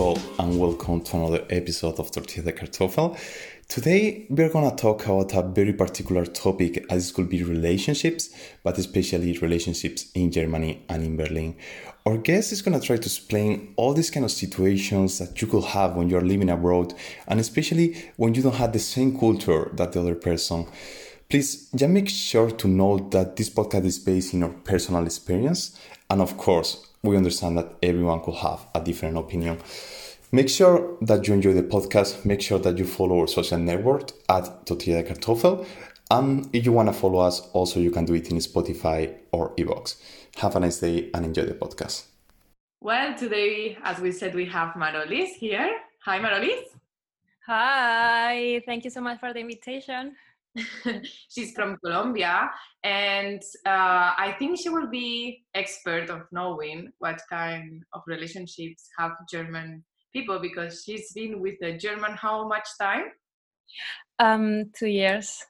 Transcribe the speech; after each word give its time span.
people, 0.00 0.18
and 0.38 0.58
welcome 0.58 1.02
to 1.02 1.14
another 1.14 1.44
episode 1.50 1.98
of 2.00 2.10
Tortilla 2.10 2.46
de 2.46 2.52
Kartoffel. 2.52 3.18
Today, 3.68 4.24
we're 4.30 4.48
gonna 4.48 4.74
talk 4.74 5.04
about 5.04 5.34
a 5.34 5.42
very 5.42 5.74
particular 5.74 6.24
topic, 6.24 6.78
uh, 6.78 6.94
as 6.94 7.10
it 7.10 7.14
could 7.14 7.28
be 7.28 7.42
relationships, 7.42 8.30
but 8.62 8.78
especially 8.78 9.36
relationships 9.36 10.06
in 10.14 10.32
Germany 10.32 10.82
and 10.88 11.04
in 11.04 11.18
Berlin. 11.18 11.54
Our 12.06 12.16
guest 12.16 12.50
is 12.50 12.62
gonna 12.62 12.80
try 12.80 12.96
to 12.96 13.02
explain 13.02 13.74
all 13.76 13.92
these 13.92 14.10
kind 14.10 14.24
of 14.24 14.30
situations 14.30 15.18
that 15.18 15.42
you 15.42 15.46
could 15.46 15.64
have 15.64 15.96
when 15.96 16.08
you're 16.08 16.22
living 16.22 16.48
abroad, 16.48 16.94
and 17.28 17.38
especially 17.38 17.94
when 18.16 18.34
you 18.34 18.40
don't 18.40 18.54
have 18.54 18.72
the 18.72 18.78
same 18.78 19.18
culture 19.18 19.70
that 19.74 19.92
the 19.92 20.00
other 20.00 20.14
person. 20.14 20.64
Please 21.28 21.68
just 21.76 21.90
make 21.90 22.08
sure 22.08 22.50
to 22.50 22.68
note 22.68 23.10
that 23.10 23.36
this 23.36 23.50
podcast 23.50 23.84
is 23.84 23.98
based 23.98 24.32
in 24.32 24.44
our 24.44 24.54
personal 24.64 25.04
experience, 25.04 25.78
and 26.08 26.22
of 26.22 26.38
course, 26.38 26.86
we 27.02 27.16
understand 27.16 27.56
that 27.58 27.76
everyone 27.82 28.20
could 28.20 28.34
have 28.36 28.66
a 28.74 28.80
different 28.80 29.16
opinion. 29.16 29.58
Make 30.32 30.48
sure 30.48 30.96
that 31.02 31.26
you 31.26 31.34
enjoy 31.34 31.54
the 31.54 31.62
podcast. 31.62 32.24
Make 32.24 32.40
sure 32.40 32.58
that 32.60 32.78
you 32.78 32.84
follow 32.84 33.20
our 33.20 33.26
social 33.26 33.58
network 33.58 34.10
at 34.28 34.66
Tortilla 34.66 35.02
de 35.02 35.08
Kartoffel. 35.08 35.66
And 36.10 36.48
if 36.52 36.64
you 36.64 36.72
want 36.72 36.88
to 36.88 36.92
follow 36.92 37.18
us, 37.20 37.48
also 37.52 37.80
you 37.80 37.90
can 37.90 38.04
do 38.04 38.14
it 38.14 38.30
in 38.30 38.38
Spotify 38.38 39.14
or 39.32 39.54
iVoox. 39.56 39.96
Have 40.36 40.56
a 40.56 40.60
nice 40.60 40.78
day 40.80 41.10
and 41.14 41.24
enjoy 41.24 41.44
the 41.46 41.54
podcast. 41.54 42.04
Well, 42.80 43.14
today, 43.14 43.76
as 43.82 43.98
we 43.98 44.12
said, 44.12 44.34
we 44.34 44.46
have 44.46 44.74
Marolys 44.74 45.30
here. 45.38 45.70
Hi, 46.04 46.18
Marolys. 46.18 46.64
Hi, 47.46 48.62
thank 48.66 48.84
you 48.84 48.90
so 48.90 49.00
much 49.00 49.18
for 49.18 49.32
the 49.32 49.40
invitation. 49.40 50.14
She's 51.30 51.52
from 51.54 51.78
Colombia, 51.84 52.50
and 52.82 53.40
uh, 53.66 54.14
I 54.18 54.34
think 54.38 54.58
she 54.58 54.68
will 54.68 54.88
be 54.88 55.44
expert 55.54 56.10
of 56.10 56.22
knowing 56.32 56.90
what 56.98 57.20
kind 57.30 57.82
of 57.92 58.02
relationships 58.06 58.88
have 58.98 59.12
German 59.30 59.84
people 60.12 60.40
because 60.40 60.82
she's 60.84 61.12
been 61.12 61.40
with 61.40 61.54
the 61.60 61.74
German 61.78 62.12
how 62.12 62.46
much 62.48 62.66
time? 62.80 63.04
Um, 64.18 64.70
two 64.76 64.88
years. 64.88 65.44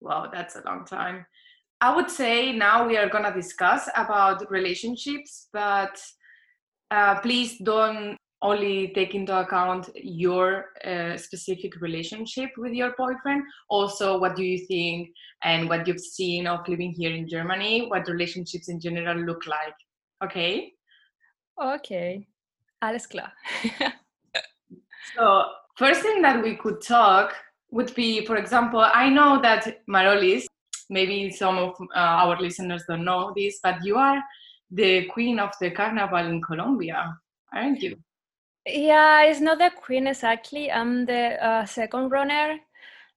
Wow, 0.00 0.28
that's 0.32 0.56
a 0.56 0.62
long 0.66 0.84
time. 0.84 1.26
I 1.80 1.94
would 1.94 2.10
say 2.10 2.52
now 2.52 2.86
we 2.86 2.96
are 2.96 3.08
gonna 3.08 3.34
discuss 3.34 3.88
about 3.96 4.50
relationships, 4.50 5.48
but 5.52 6.00
uh, 6.90 7.20
please 7.20 7.58
don't 7.58 8.16
only 8.44 8.92
take 8.94 9.14
into 9.14 9.36
account 9.36 9.88
your 9.96 10.66
uh, 10.84 11.16
specific 11.16 11.80
relationship 11.80 12.50
with 12.56 12.72
your 12.72 12.92
boyfriend. 12.96 13.42
Also 13.68 14.18
what 14.18 14.36
do 14.36 14.44
you 14.44 14.58
think 14.66 15.08
and 15.42 15.68
what 15.68 15.88
you've 15.88 16.00
seen 16.00 16.46
of 16.46 16.68
living 16.68 16.92
here 16.92 17.12
in 17.12 17.28
germany 17.28 17.86
what 17.88 18.06
relationships 18.06 18.68
in 18.68 18.78
general 18.78 19.16
look 19.16 19.46
like 19.46 19.74
okay? 20.22 20.72
Okay. 21.60 22.26
Alles 22.82 23.06
klar. 23.06 23.32
So 25.16 25.44
first 25.76 26.02
thing 26.02 26.22
that 26.22 26.42
we 26.42 26.56
could 26.56 26.80
talk 26.80 27.34
would 27.70 27.94
be 27.94 28.24
for 28.24 28.36
example 28.36 28.80
i 28.94 29.08
know 29.08 29.40
that 29.42 29.80
marolys 29.88 30.46
maybe 30.88 31.30
some 31.30 31.58
of 31.58 31.74
uh, 31.94 32.22
our 32.22 32.40
listeners 32.40 32.84
don't 32.88 33.04
know 33.04 33.32
this 33.36 33.58
but 33.62 33.84
you 33.84 33.96
are 33.96 34.22
the 34.70 35.06
queen 35.06 35.38
of 35.40 35.50
the 35.60 35.70
carnival 35.70 36.24
in 36.32 36.40
colombia 36.40 37.16
aren't 37.52 37.82
you 37.82 37.96
yeah, 38.66 39.24
it's 39.24 39.40
not 39.40 39.58
the 39.58 39.70
queen 39.70 40.06
exactly. 40.06 40.70
I'm 40.70 41.04
the 41.04 41.44
uh, 41.44 41.64
second 41.66 42.10
runner, 42.10 42.58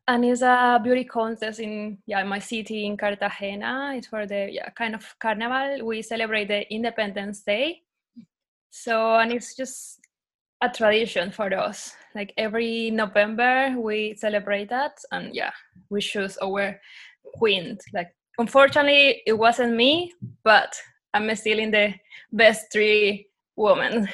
and 0.07 0.25
it's 0.25 0.41
a 0.41 0.79
beauty 0.83 1.05
contest 1.05 1.59
in 1.59 1.97
yeah 2.05 2.23
my 2.23 2.39
city 2.39 2.85
in 2.85 2.97
Cartagena. 2.97 3.93
It's 3.95 4.07
for 4.07 4.25
the 4.25 4.49
yeah 4.51 4.69
kind 4.71 4.95
of 4.95 5.15
carnival. 5.19 5.85
We 5.85 6.01
celebrate 6.01 6.49
the 6.49 6.71
Independence 6.73 7.41
Day, 7.41 7.81
so 8.69 9.15
and 9.15 9.31
it's 9.31 9.55
just 9.55 9.99
a 10.61 10.69
tradition 10.69 11.31
for 11.31 11.53
us. 11.53 11.95
Like 12.13 12.33
every 12.37 12.91
November, 12.91 13.75
we 13.77 14.15
celebrate 14.15 14.69
that, 14.69 14.97
and 15.11 15.33
yeah, 15.33 15.51
we 15.89 16.01
choose 16.01 16.37
our 16.43 16.79
queen. 17.35 17.77
Like 17.93 18.13
unfortunately, 18.37 19.21
it 19.25 19.33
wasn't 19.33 19.75
me, 19.75 20.11
but 20.43 20.75
I'm 21.13 21.33
still 21.35 21.59
in 21.59 21.71
the 21.71 21.93
best 22.33 22.65
three 22.71 23.29
women 23.55 24.09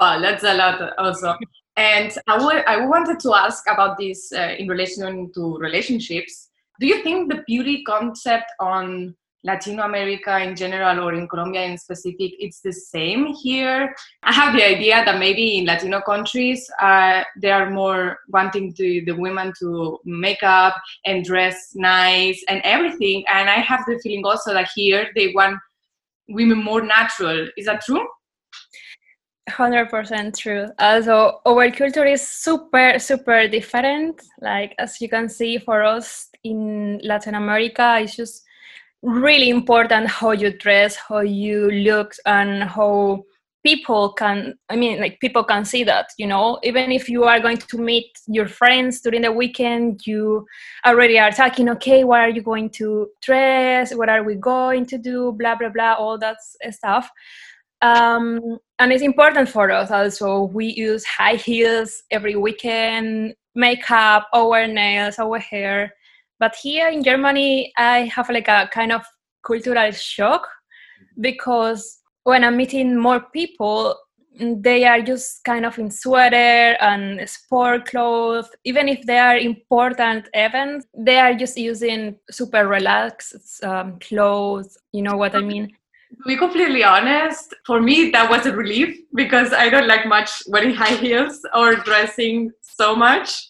Wow, 0.00 0.18
that's 0.18 0.44
a 0.44 0.54
lot 0.54 0.80
also. 0.96 1.34
And 1.76 2.10
I, 2.26 2.38
w- 2.38 2.62
I 2.66 2.86
wanted 2.86 3.20
to 3.20 3.34
ask 3.34 3.64
about 3.68 3.98
this 3.98 4.32
uh, 4.32 4.54
in 4.58 4.66
relation 4.66 5.30
to 5.34 5.58
relationships. 5.58 6.48
Do 6.80 6.86
you 6.86 7.02
think 7.02 7.30
the 7.30 7.42
beauty 7.46 7.84
concept 7.84 8.46
on 8.60 9.14
Latino 9.44 9.82
America 9.82 10.38
in 10.38 10.56
general 10.56 11.00
or 11.00 11.12
in 11.12 11.28
Colombia 11.28 11.64
in 11.64 11.76
specific, 11.76 12.32
it's 12.38 12.60
the 12.62 12.72
same 12.72 13.26
here? 13.34 13.94
I 14.22 14.32
have 14.32 14.54
the 14.54 14.64
idea 14.64 15.04
that 15.04 15.18
maybe 15.18 15.58
in 15.58 15.66
Latino 15.66 16.00
countries, 16.00 16.70
uh, 16.80 17.22
they 17.40 17.50
are 17.50 17.68
more 17.68 18.20
wanting 18.28 18.72
to 18.74 19.04
the 19.04 19.12
women 19.12 19.52
to 19.58 19.98
make 20.06 20.42
up 20.42 20.76
and 21.04 21.24
dress 21.24 21.72
nice 21.74 22.42
and 22.48 22.62
everything. 22.64 23.22
And 23.28 23.50
I 23.50 23.56
have 23.56 23.84
the 23.86 24.00
feeling 24.02 24.24
also 24.24 24.54
that 24.54 24.70
here 24.74 25.08
they 25.14 25.32
want 25.34 25.58
women 26.30 26.64
more 26.64 26.80
natural. 26.80 27.48
Is 27.58 27.66
that 27.66 27.82
true? 27.82 28.06
100% 29.50 30.36
true. 30.36 30.68
Also, 30.78 31.40
our 31.46 31.70
culture 31.70 32.04
is 32.04 32.26
super, 32.26 32.98
super 32.98 33.48
different. 33.48 34.20
Like, 34.40 34.74
as 34.78 35.00
you 35.00 35.08
can 35.08 35.28
see, 35.28 35.58
for 35.58 35.82
us 35.82 36.28
in 36.44 37.00
Latin 37.02 37.34
America, 37.34 37.98
it's 38.00 38.16
just 38.16 38.42
really 39.02 39.50
important 39.50 40.06
how 40.06 40.32
you 40.32 40.56
dress, 40.56 40.96
how 40.96 41.20
you 41.20 41.70
look, 41.70 42.14
and 42.26 42.64
how 42.64 43.24
people 43.62 44.12
can 44.12 44.54
i 44.70 44.76
mean 44.76 44.98
like 45.00 45.20
people 45.20 45.44
can 45.44 45.64
see 45.64 45.84
that 45.84 46.06
you 46.18 46.26
know 46.26 46.58
even 46.62 46.90
if 46.90 47.08
you 47.08 47.24
are 47.24 47.40
going 47.40 47.58
to 47.58 47.78
meet 47.78 48.06
your 48.26 48.48
friends 48.48 49.00
during 49.00 49.22
the 49.22 49.32
weekend 49.32 50.00
you 50.06 50.46
already 50.86 51.18
are 51.18 51.30
talking 51.30 51.68
okay 51.68 52.04
what 52.04 52.20
are 52.20 52.30
you 52.30 52.42
going 52.42 52.70
to 52.70 53.08
dress 53.20 53.94
what 53.94 54.08
are 54.08 54.22
we 54.22 54.34
going 54.34 54.86
to 54.86 54.96
do 54.96 55.32
blah 55.32 55.54
blah 55.54 55.68
blah 55.68 55.94
all 55.94 56.18
that 56.18 56.38
stuff 56.70 57.10
um, 57.82 58.58
and 58.78 58.92
it's 58.92 59.02
important 59.02 59.48
for 59.48 59.70
us 59.70 59.90
also. 59.90 60.44
We 60.44 60.66
use 60.66 61.04
high 61.04 61.36
heels 61.36 62.02
every 62.10 62.36
weekend, 62.36 63.34
makeup, 63.54 64.28
our 64.32 64.66
nails, 64.66 65.18
our 65.18 65.38
hair. 65.38 65.92
But 66.38 66.54
here 66.54 66.88
in 66.88 67.02
Germany, 67.02 67.72
I 67.76 68.00
have 68.04 68.30
like 68.30 68.48
a 68.48 68.68
kind 68.72 68.92
of 68.92 69.02
cultural 69.42 69.90
shock 69.92 70.46
because 71.20 71.98
when 72.24 72.44
I'm 72.44 72.56
meeting 72.56 72.98
more 72.98 73.20
people, 73.32 73.96
they 74.38 74.84
are 74.84 75.02
just 75.02 75.44
kind 75.44 75.66
of 75.66 75.78
in 75.78 75.90
sweater 75.90 76.76
and 76.80 77.28
sport 77.28 77.86
clothes. 77.86 78.48
Even 78.64 78.88
if 78.88 79.04
they 79.06 79.18
are 79.18 79.36
important 79.36 80.28
events, 80.34 80.86
they 80.96 81.18
are 81.18 81.34
just 81.34 81.58
using 81.58 82.16
super 82.30 82.66
relaxed 82.66 83.62
um, 83.64 83.98
clothes. 83.98 84.78
You 84.92 85.02
know 85.02 85.16
what 85.16 85.34
I 85.34 85.40
mean? 85.40 85.76
To 86.10 86.24
be 86.26 86.36
completely 86.36 86.84
honest, 86.84 87.54
for 87.66 87.80
me 87.80 88.10
that 88.10 88.28
was 88.30 88.46
a 88.46 88.52
relief 88.52 88.98
because 89.14 89.52
I 89.52 89.68
don't 89.68 89.88
like 89.88 90.06
much 90.06 90.42
wearing 90.48 90.74
high 90.82 90.94
heels 90.96 91.40
or 91.54 91.76
dressing 91.76 92.50
so 92.60 92.94
much. 92.94 93.46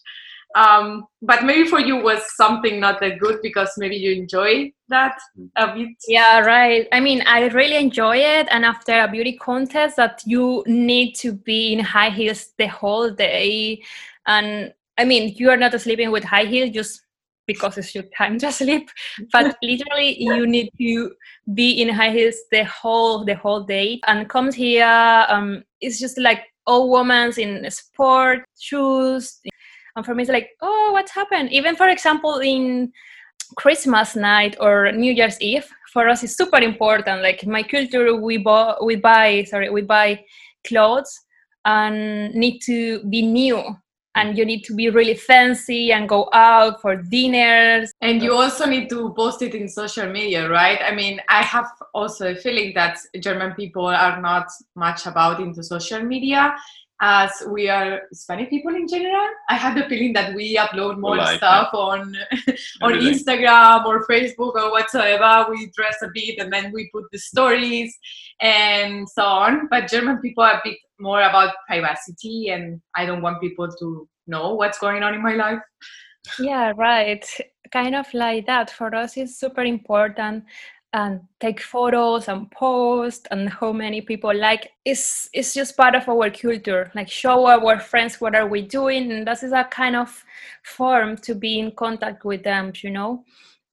Um, 0.56 1.04
but 1.22 1.44
maybe 1.44 1.69
for 1.69 1.78
you 1.78 1.97
was 1.97 2.22
something 2.37 2.81
not 2.81 3.00
that 3.00 3.21
good 3.21 3.38
because 3.41 3.71
maybe 3.78 3.94
you 3.94 4.12
enjoy 4.12 4.72
that 4.88 5.16
a 5.54 5.72
bit. 5.75 5.91
Yeah, 6.09 6.41
right. 6.41 6.88
I 6.91 6.98
mean, 6.98 7.22
I 7.25 7.47
really 7.48 7.76
enjoy 7.76 8.16
it, 8.16 8.48
and 8.50 8.65
after 8.65 9.00
a 9.00 9.09
beauty 9.09 9.37
contest, 9.37 9.97
that 9.97 10.22
you 10.27 10.65
need 10.66 11.15
to 11.16 11.32
be 11.34 11.72
in 11.72 11.78
high 11.78 12.10
heels 12.10 12.53
the 12.59 12.66
whole 12.66 13.10
day, 13.10 13.81
and 14.27 14.75
I 14.98 15.04
mean, 15.04 15.34
you 15.37 15.50
are 15.50 15.56
not 15.56 15.81
sleeping 15.81 16.10
with 16.10 16.25
high 16.25 16.47
heels, 16.47 16.71
just 16.71 17.03
because 17.52 17.78
it's 17.78 17.94
your 17.94 18.04
time 18.16 18.38
to 18.38 18.52
sleep. 18.60 18.88
But 19.32 19.56
literally 19.62 20.22
you 20.22 20.47
need 20.47 20.70
to 20.78 21.12
be 21.54 21.82
in 21.82 21.88
high 21.88 22.10
heels 22.10 22.36
the 22.50 22.64
whole 22.64 23.24
the 23.24 23.34
whole 23.34 23.62
day. 23.64 24.00
And 24.06 24.28
comes 24.28 24.54
here 24.54 25.26
um 25.28 25.62
it's 25.80 25.98
just 25.98 26.18
like 26.18 26.42
all 26.66 26.91
women 26.91 27.32
in 27.38 27.70
sport 27.70 28.44
shoes. 28.58 29.41
And 29.97 30.04
for 30.04 30.14
me 30.14 30.22
it's 30.22 30.32
like 30.32 30.50
oh 30.62 30.91
what 30.92 31.08
happened? 31.10 31.52
Even 31.52 31.76
for 31.76 31.88
example 31.88 32.38
in 32.38 32.92
christmas 33.56 34.14
night 34.14 34.56
or 34.60 34.92
new 34.92 35.12
year's 35.12 35.41
eve 35.41 35.68
for 35.92 36.08
us 36.08 36.22
is 36.22 36.36
super 36.36 36.58
important. 36.58 37.22
Like 37.22 37.44
my 37.47 37.62
culture 37.62 38.14
we 38.14 38.38
buy 38.38 38.76
we 38.82 38.97
buy 38.97 39.44
sorry 39.44 39.70
we 39.70 39.82
buy 39.82 40.24
clothes 40.66 41.12
and 41.64 42.32
need 42.34 42.60
to 42.60 43.02
be 43.10 43.22
new 43.22 43.62
and 44.21 44.37
you 44.37 44.45
need 44.45 44.63
to 44.65 44.75
be 44.75 44.91
really 44.91 45.15
fancy 45.15 45.93
and 45.93 46.09
go 46.09 46.28
out 46.33 46.81
for 46.83 46.97
dinners. 46.97 47.93
And 48.03 48.22
you 48.22 48.34
also 48.34 48.67
need 48.67 48.91
to 48.91 49.15
post 49.15 49.41
it 49.41 49.55
in 49.55 49.67
social 49.67 50.09
media, 50.11 50.49
right? 50.49 50.78
I 50.84 50.95
mean, 50.95 51.21
I 51.28 51.43
have 51.43 51.69
also 51.95 52.33
a 52.33 52.34
feeling 52.34 52.72
that 52.75 52.99
German 53.19 53.55
people 53.55 53.87
are 53.87 54.21
not 54.21 54.49
much 54.77 55.07
about 55.07 55.41
into 55.41 55.63
social 55.63 56.03
media. 56.03 56.55
As 57.00 57.42
we 57.48 57.68
are 57.68 58.02
Hispanic 58.10 58.50
people 58.50 58.74
in 58.74 58.86
general. 58.86 59.28
I 59.48 59.54
have 59.56 59.74
the 59.74 59.88
feeling 59.88 60.12
that 60.12 60.34
we 60.34 60.56
upload 60.56 60.98
more 60.98 61.16
Like, 61.16 61.38
stuff 61.38 61.70
on 61.72 62.14
on 62.82 62.94
Everything. 62.94 63.14
Instagram 63.14 63.86
or 63.86 64.06
Facebook 64.06 64.54
or 64.54 64.70
whatsoever. 64.70 65.47
We 65.50 65.70
dress 65.74 65.97
a 66.02 66.08
bit 66.12 66.38
and 66.38 66.52
then 66.52 66.72
we 66.72 66.91
put 66.92 67.04
the 67.10 67.18
stories 67.18 67.97
and 68.41 69.08
so 69.08 69.22
on. 69.22 69.68
But 69.68 69.88
German 69.88 70.18
people 70.18 70.44
are 70.44 70.54
a 70.54 70.60
bit 70.62 70.78
more 70.98 71.22
about 71.22 71.54
privacy 71.66 72.48
and 72.50 72.80
I 72.94 73.06
don't 73.06 73.22
want 73.22 73.41
people 73.41 73.68
to 73.78 74.08
know 74.26 74.54
what's 74.54 74.78
going 74.78 75.02
on 75.02 75.14
in 75.14 75.22
my 75.22 75.34
life. 75.34 75.60
Yeah, 76.38 76.72
right. 76.76 77.24
Kind 77.72 77.94
of 77.94 78.12
like 78.12 78.47
that. 78.47 78.70
For 78.70 78.94
us, 78.94 79.16
it's 79.16 79.41
super 79.41 79.62
important 79.62 80.44
and 80.92 81.21
take 81.39 81.60
photos 81.60 82.27
and 82.28 82.51
post 82.51 83.28
and 83.31 83.48
how 83.48 83.72
many 83.72 84.01
people 84.01 84.34
like 84.34 84.72
it's 84.84 85.28
it's 85.33 85.54
just 85.54 85.77
part 85.77 85.95
of 85.95 86.09
our 86.09 86.28
culture 86.31 86.91
like 86.97 87.09
show 87.09 87.47
our 87.47 87.78
friends 87.78 88.21
what 88.21 88.34
are 88.34 88.48
we 88.48 88.60
doing 88.60 89.13
and 89.13 89.27
this 89.27 89.45
is 89.45 89.53
a 89.53 89.65
kind 89.65 89.95
of 89.95 90.25
form 90.65 91.16
to 91.16 91.34
be 91.34 91.60
in 91.60 91.71
contact 91.72 92.25
with 92.25 92.42
them 92.42 92.72
you 92.83 92.91
know? 92.91 93.25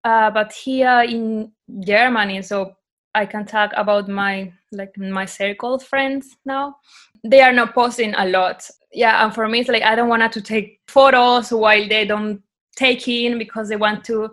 Uh, 0.03 0.29
but 0.29 0.53
here 0.53 1.01
in 1.01 1.51
germany 1.79 2.41
so 2.41 2.75
i 3.15 3.25
can 3.25 3.45
talk 3.45 3.71
about 3.75 4.07
my 4.07 4.51
like 4.71 4.95
my 4.97 5.25
circle 5.25 5.79
friends 5.79 6.37
now. 6.45 6.75
They 7.23 7.41
are 7.41 7.53
not 7.53 7.73
posting 7.73 8.13
a 8.15 8.25
lot. 8.25 8.69
Yeah 8.91 9.23
and 9.23 9.33
for 9.33 9.47
me 9.47 9.61
it's 9.61 9.69
like 9.69 9.83
i 9.83 9.95
don't 9.95 10.09
want 10.09 10.31
to 10.31 10.41
take 10.41 10.81
photos 10.87 11.51
while 11.51 11.87
they 11.87 12.05
don't 12.05 12.41
take 12.75 13.07
in 13.07 13.37
because 13.37 13.69
they 13.69 13.75
want 13.75 14.03
to 14.05 14.29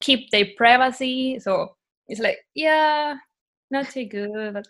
keep 0.00 0.30
their 0.30 0.46
privacy. 0.56 1.38
So 1.40 1.74
it's 2.08 2.20
like 2.20 2.38
yeah 2.54 3.16
not 3.70 3.88
too 3.90 4.06
good 4.06 4.54
but 4.54 4.66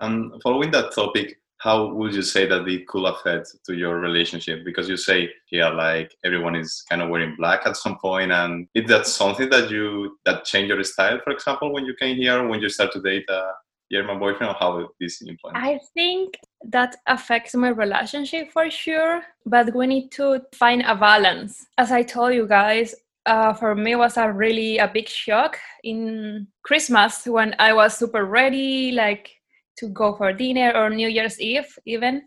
And 0.00 0.40
following 0.42 0.70
that 0.72 0.92
topic, 0.94 1.40
how 1.58 1.92
would 1.92 2.14
you 2.14 2.22
say 2.22 2.46
that 2.46 2.68
it 2.68 2.86
could 2.86 3.04
affect 3.04 3.48
to 3.66 3.74
your 3.74 3.98
relationship? 3.98 4.64
Because 4.64 4.88
you 4.88 4.96
say 4.96 5.28
yeah, 5.50 5.70
like 5.70 6.14
everyone 6.24 6.54
is 6.54 6.84
kind 6.88 7.02
of 7.02 7.08
wearing 7.10 7.34
black 7.36 7.66
at 7.66 7.76
some 7.76 7.98
point, 7.98 8.30
and 8.30 8.68
is 8.74 8.88
that 8.88 9.06
something 9.06 9.50
that 9.50 9.70
you 9.70 10.16
that 10.24 10.44
change 10.44 10.68
your 10.68 10.82
style, 10.84 11.18
for 11.24 11.32
example, 11.32 11.72
when 11.72 11.84
you 11.84 11.94
came 11.98 12.16
here, 12.16 12.46
when 12.46 12.60
you 12.60 12.68
start 12.68 12.92
to 12.92 13.00
date 13.02 13.24
a 13.28 13.52
German 13.90 14.18
boyfriend, 14.20 14.52
or 14.52 14.56
how 14.60 14.88
this 15.00 15.20
influence? 15.22 15.58
I 15.60 15.80
think 15.94 16.38
that 16.62 16.96
affects 17.06 17.54
my 17.54 17.70
relationship 17.70 18.52
for 18.52 18.70
sure, 18.70 19.22
but 19.44 19.74
we 19.74 19.86
need 19.86 20.12
to 20.12 20.42
find 20.54 20.82
a 20.82 20.94
balance. 20.94 21.66
As 21.76 21.90
I 21.90 22.02
told 22.04 22.34
you 22.34 22.46
guys, 22.46 22.94
uh, 23.28 23.52
for 23.52 23.74
me 23.74 23.94
was 23.94 24.16
a 24.16 24.32
really 24.32 24.78
a 24.78 24.88
big 24.88 25.06
shock 25.06 25.58
in 25.84 26.46
Christmas 26.62 27.26
when 27.26 27.54
I 27.58 27.74
was 27.74 27.96
super 27.96 28.24
ready, 28.24 28.90
like 28.92 29.30
to 29.76 29.88
go 29.90 30.16
for 30.16 30.32
dinner 30.32 30.72
or 30.74 30.88
New 30.90 31.08
Year's 31.08 31.38
Eve 31.40 31.68
even, 31.86 32.22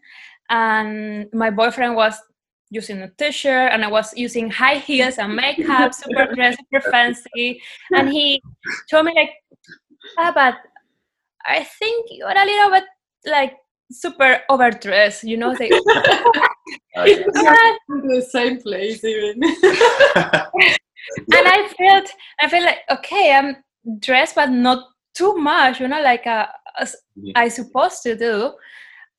and 0.49 1.27
my 1.33 1.49
boyfriend 1.49 1.95
was 1.95 2.13
using 2.69 3.01
a 3.01 3.09
t-shirt 3.17 3.71
and 3.73 3.83
I 3.83 3.89
was 3.89 4.13
using 4.15 4.49
high 4.49 4.77
heels 4.77 5.17
and 5.17 5.35
makeup, 5.35 5.93
super 6.01 6.33
dressed, 6.35 6.59
super 6.71 6.89
fancy, 6.91 7.59
and 7.95 8.07
he 8.07 8.41
told 8.89 9.07
me 9.07 9.13
like, 9.15 9.31
ah, 10.19 10.31
but 10.33 10.55
I 11.45 11.63
think 11.63 12.07
you're 12.11 12.29
a 12.29 12.45
little 12.45 12.71
bit 12.71 12.83
like 13.25 13.57
super 13.91 14.39
overdressed, 14.49 15.23
you 15.23 15.37
know, 15.37 15.49
like 15.49 15.71
Okay. 16.97 17.25
"Ah," 17.35 17.77
the 17.87 18.21
same 18.21 18.61
place 18.61 19.03
even. 19.03 19.41
and 21.17 21.47
I 21.47 21.67
felt 21.77 22.09
I 22.39 22.49
felt 22.49 22.63
like 22.65 22.79
okay, 22.91 23.33
I'm 23.33 23.57
dressed 23.99 24.35
but 24.35 24.49
not 24.49 24.87
too 25.13 25.35
much, 25.37 25.79
you 25.79 25.87
know, 25.87 26.01
like 26.01 26.25
uh, 26.27 26.47
as 26.79 26.95
Yeah. 27.15 27.33
I 27.35 27.49
supposed 27.49 28.01
to 28.03 28.15
do. 28.15 28.53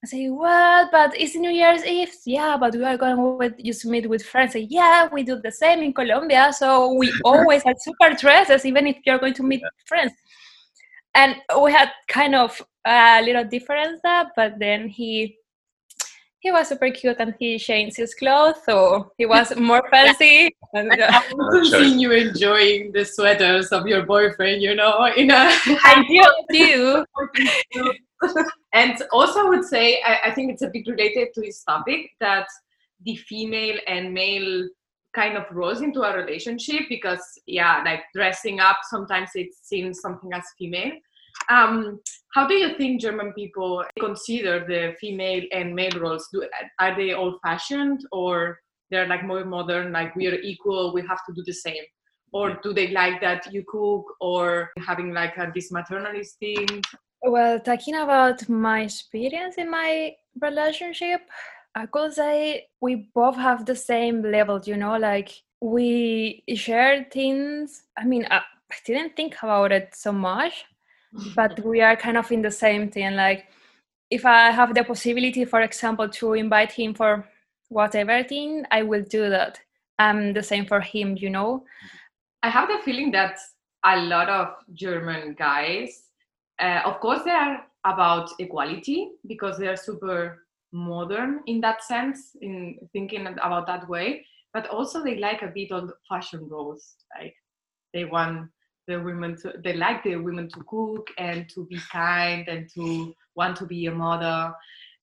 I 0.05 0.09
say, 0.09 0.31
well, 0.31 0.89
but 0.91 1.13
it's 1.21 1.37
New 1.37 1.51
Year's 1.51 1.85
Eve. 1.85 2.13
Yeah, 2.27 2.57
but 2.59 2.75
we 2.75 2.83
are 2.85 2.97
going 2.97 3.39
with 3.39 3.55
you 3.59 3.73
to 3.73 3.89
meet 3.89 4.09
with 4.09 4.25
friends. 4.25 4.53
Say, 4.55 4.67
yeah, 4.69 5.09
we 5.13 5.23
do 5.23 5.41
the 5.41 5.53
same 5.53 5.81
in 5.81 5.93
Colombia, 5.93 6.53
so 6.53 6.95
we 6.95 7.13
always 7.25 7.63
have 7.63 7.77
super 7.79 8.15
dresses, 8.17 8.65
even 8.65 8.89
if 8.89 8.97
you're 9.07 9.21
going 9.21 9.35
to 9.35 9.45
meet 9.45 9.63
friends. 9.87 10.13
And 11.15 11.37
we 11.63 11.71
had 11.73 11.91
kind 12.09 12.35
of 12.35 12.61
a 12.85 13.23
little 13.23 13.45
difference 13.45 14.01
there, 14.03 14.25
but 14.35 14.59
then 14.59 14.89
he 14.89 15.37
he 16.43 16.51
was 16.51 16.69
super 16.69 16.91
cute 16.91 17.17
and 17.21 17.35
he 17.39 17.57
changed 17.57 17.97
his 17.97 18.15
clothes, 18.15 18.57
so 18.67 19.13
he 19.17 19.27
was 19.27 19.55
more 19.57 19.83
fancy. 19.91 20.51
and, 20.75 20.91
uh, 20.91 21.07
I 21.09 21.13
haven't 21.13 21.67
Sure. 21.69 21.85
seen 21.85 22.01
you 22.01 22.11
enjoying 22.11 22.91
the 22.93 23.05
sweaters 23.05 23.69
of 23.69 23.87
your 23.87 24.05
boyfriend, 24.05 24.61
you 24.61 24.75
know, 24.75 25.07
in 25.17 25.31
a 25.31 25.37
I 25.85 26.03
do 26.09 26.25
too. 26.53 27.05
and 28.73 28.95
also 29.13 29.47
I 29.47 29.49
would 29.51 29.65
say 29.65 30.03
I, 30.05 30.19
I 30.27 30.31
think 30.33 30.51
it's 30.53 30.63
a 30.63 30.71
bit 30.71 30.87
related 30.89 31.29
to 31.35 31.41
this 31.41 31.63
topic 31.63 32.11
that 32.21 32.47
the 33.05 33.15
female 33.17 33.79
and 33.87 34.13
male 34.13 34.69
kind 35.15 35.37
of 35.37 35.45
rose 35.53 35.81
into 35.81 36.03
a 36.03 36.17
relationship 36.17 36.83
because 36.89 37.21
yeah 37.47 37.83
like 37.85 38.01
dressing 38.15 38.61
up 38.61 38.79
sometimes 38.89 39.31
it 39.35 39.49
seems 39.61 40.01
something 40.01 40.31
as 40.33 40.45
female 40.59 40.93
um, 41.49 42.01
how 42.35 42.47
do 42.47 42.55
you 42.55 42.77
think 42.77 43.01
german 43.01 43.33
people 43.33 43.85
consider 43.99 44.65
the 44.67 44.95
female 45.01 45.43
and 45.53 45.75
male 45.75 45.99
roles? 45.99 46.29
Do, 46.33 46.47
are 46.79 46.97
they 46.97 47.13
old 47.15 47.39
fashioned 47.43 48.07
or 48.13 48.59
they're 48.91 49.09
like 49.09 49.25
more 49.25 49.45
modern 49.45 49.93
like 49.93 50.15
we 50.17 50.29
are 50.29 50.35
equal 50.35 50.93
we 50.93 51.03
have 51.03 51.25
to 51.27 51.33
do 51.35 51.43
the 51.45 51.53
same? 51.53 51.83
Or 52.33 52.59
do 52.63 52.73
they 52.73 52.89
like 52.89 53.21
that 53.21 53.53
you 53.53 53.63
cook 53.69 54.05
or 54.21 54.71
having 54.87 55.13
like 55.13 55.37
a, 55.37 55.53
this 55.55 55.71
maternalist 55.71 56.37
thing? 56.41 56.83
Well, 57.23 57.61
talking 57.61 57.95
about 57.95 58.49
my 58.49 58.83
experience 58.83 59.57
in 59.57 59.71
my 59.71 60.15
relationship, 60.41 61.21
I 61.75 61.87
could 61.87 62.15
say 62.15 62.67
we 62.81 63.11
both 63.15 63.37
have 63.37 63.65
the 63.65 63.77
same 63.77 64.23
level, 64.23 64.61
you 64.65 64.77
know, 64.77 64.97
like 64.97 65.31
we 65.61 66.43
share 66.55 67.07
things. 67.11 67.83
I 67.97 68.05
mean, 68.05 68.27
I, 68.31 68.39
I 68.39 68.77
didn't 68.85 69.15
think 69.15 69.37
about 69.43 69.73
it 69.73 69.95
so 69.95 70.13
much, 70.13 70.65
but 71.35 71.65
we 71.65 71.81
are 71.81 71.97
kind 71.97 72.17
of 72.17 72.31
in 72.33 72.43
the 72.43 72.51
same 72.51 72.91
thing. 72.91 73.15
Like, 73.15 73.47
if 74.11 74.27
I 74.27 74.51
have 74.51 74.75
the 74.75 74.85
possibility, 74.85 75.45
for 75.45 75.63
example, 75.63 76.09
to 76.09 76.35
invite 76.35 76.73
him 76.73 76.95
for 76.95 77.27
whatever 77.69 78.23
thing, 78.23 78.65
I 78.71 78.83
will 78.83 79.03
do 79.03 79.31
that. 79.31 79.61
I'm 79.99 80.33
the 80.33 80.43
same 80.43 80.67
for 80.67 80.81
him, 80.81 81.17
you 81.17 81.31
know. 81.31 81.65
I 82.43 82.51
have 82.51 82.69
the 82.69 82.79
feeling 82.85 83.11
that 83.13 83.39
a 83.85 84.01
lot 84.03 84.29
of 84.29 84.49
German 84.75 85.35
guys, 85.39 86.09
uh, 86.61 86.81
of 86.85 87.01
course, 87.01 87.23
they 87.25 87.31
are 87.31 87.65
about 87.85 88.31
equality 88.39 89.13
because 89.27 89.59
they 89.59 89.69
are 89.69 89.77
super 89.77 90.45
modern 90.73 91.41
in 91.47 91.61
that 91.61 91.83
sense, 91.83 92.37
in 92.41 92.77
thinking 92.93 93.27
about 93.27 93.67
that 93.67 93.89
way. 93.89 94.25
But 94.53 94.69
also, 94.69 95.03
they 95.03 95.19
like 95.19 95.43
a 95.43 95.53
bit 95.55 95.73
of 95.73 95.91
fashion 96.09 96.49
roles. 96.49 96.97
Like 97.19 97.35
they 97.95 98.05
want 98.05 98.51
the 98.87 99.01
women 99.01 99.37
to, 99.43 99.55
they 99.63 99.75
like 99.75 100.03
the 100.03 100.17
women 100.17 100.49
to 100.49 100.63
cook 100.69 101.09
and 101.19 101.49
to 101.51 101.67
be 101.67 101.79
kind 101.91 102.49
and 102.49 102.69
to 102.75 103.15
want 103.35 103.57
to 103.57 103.67
be 103.67 103.87
a 103.87 103.93
mother 103.93 104.53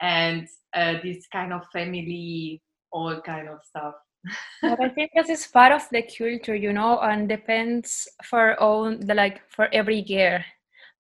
and 0.02 0.48
uh, 0.74 0.96
this 1.04 1.28
kind 1.28 1.54
of 1.54 1.66
family, 1.72 2.62
all 2.92 3.20
kind 3.22 3.48
of 3.50 3.60
stuff. 3.64 3.96
but 4.62 4.80
I 4.82 4.90
think 4.90 5.12
this 5.16 5.30
is 5.30 5.48
part 5.48 5.72
of 5.72 5.88
the 5.92 6.02
culture, 6.02 6.56
you 6.56 6.74
know, 6.74 7.00
and 7.00 7.30
depends 7.30 8.08
for 8.24 8.62
own 8.62 9.00
the 9.00 9.14
like 9.14 9.42
for 9.50 9.70
every 9.74 10.02
girl, 10.02 10.40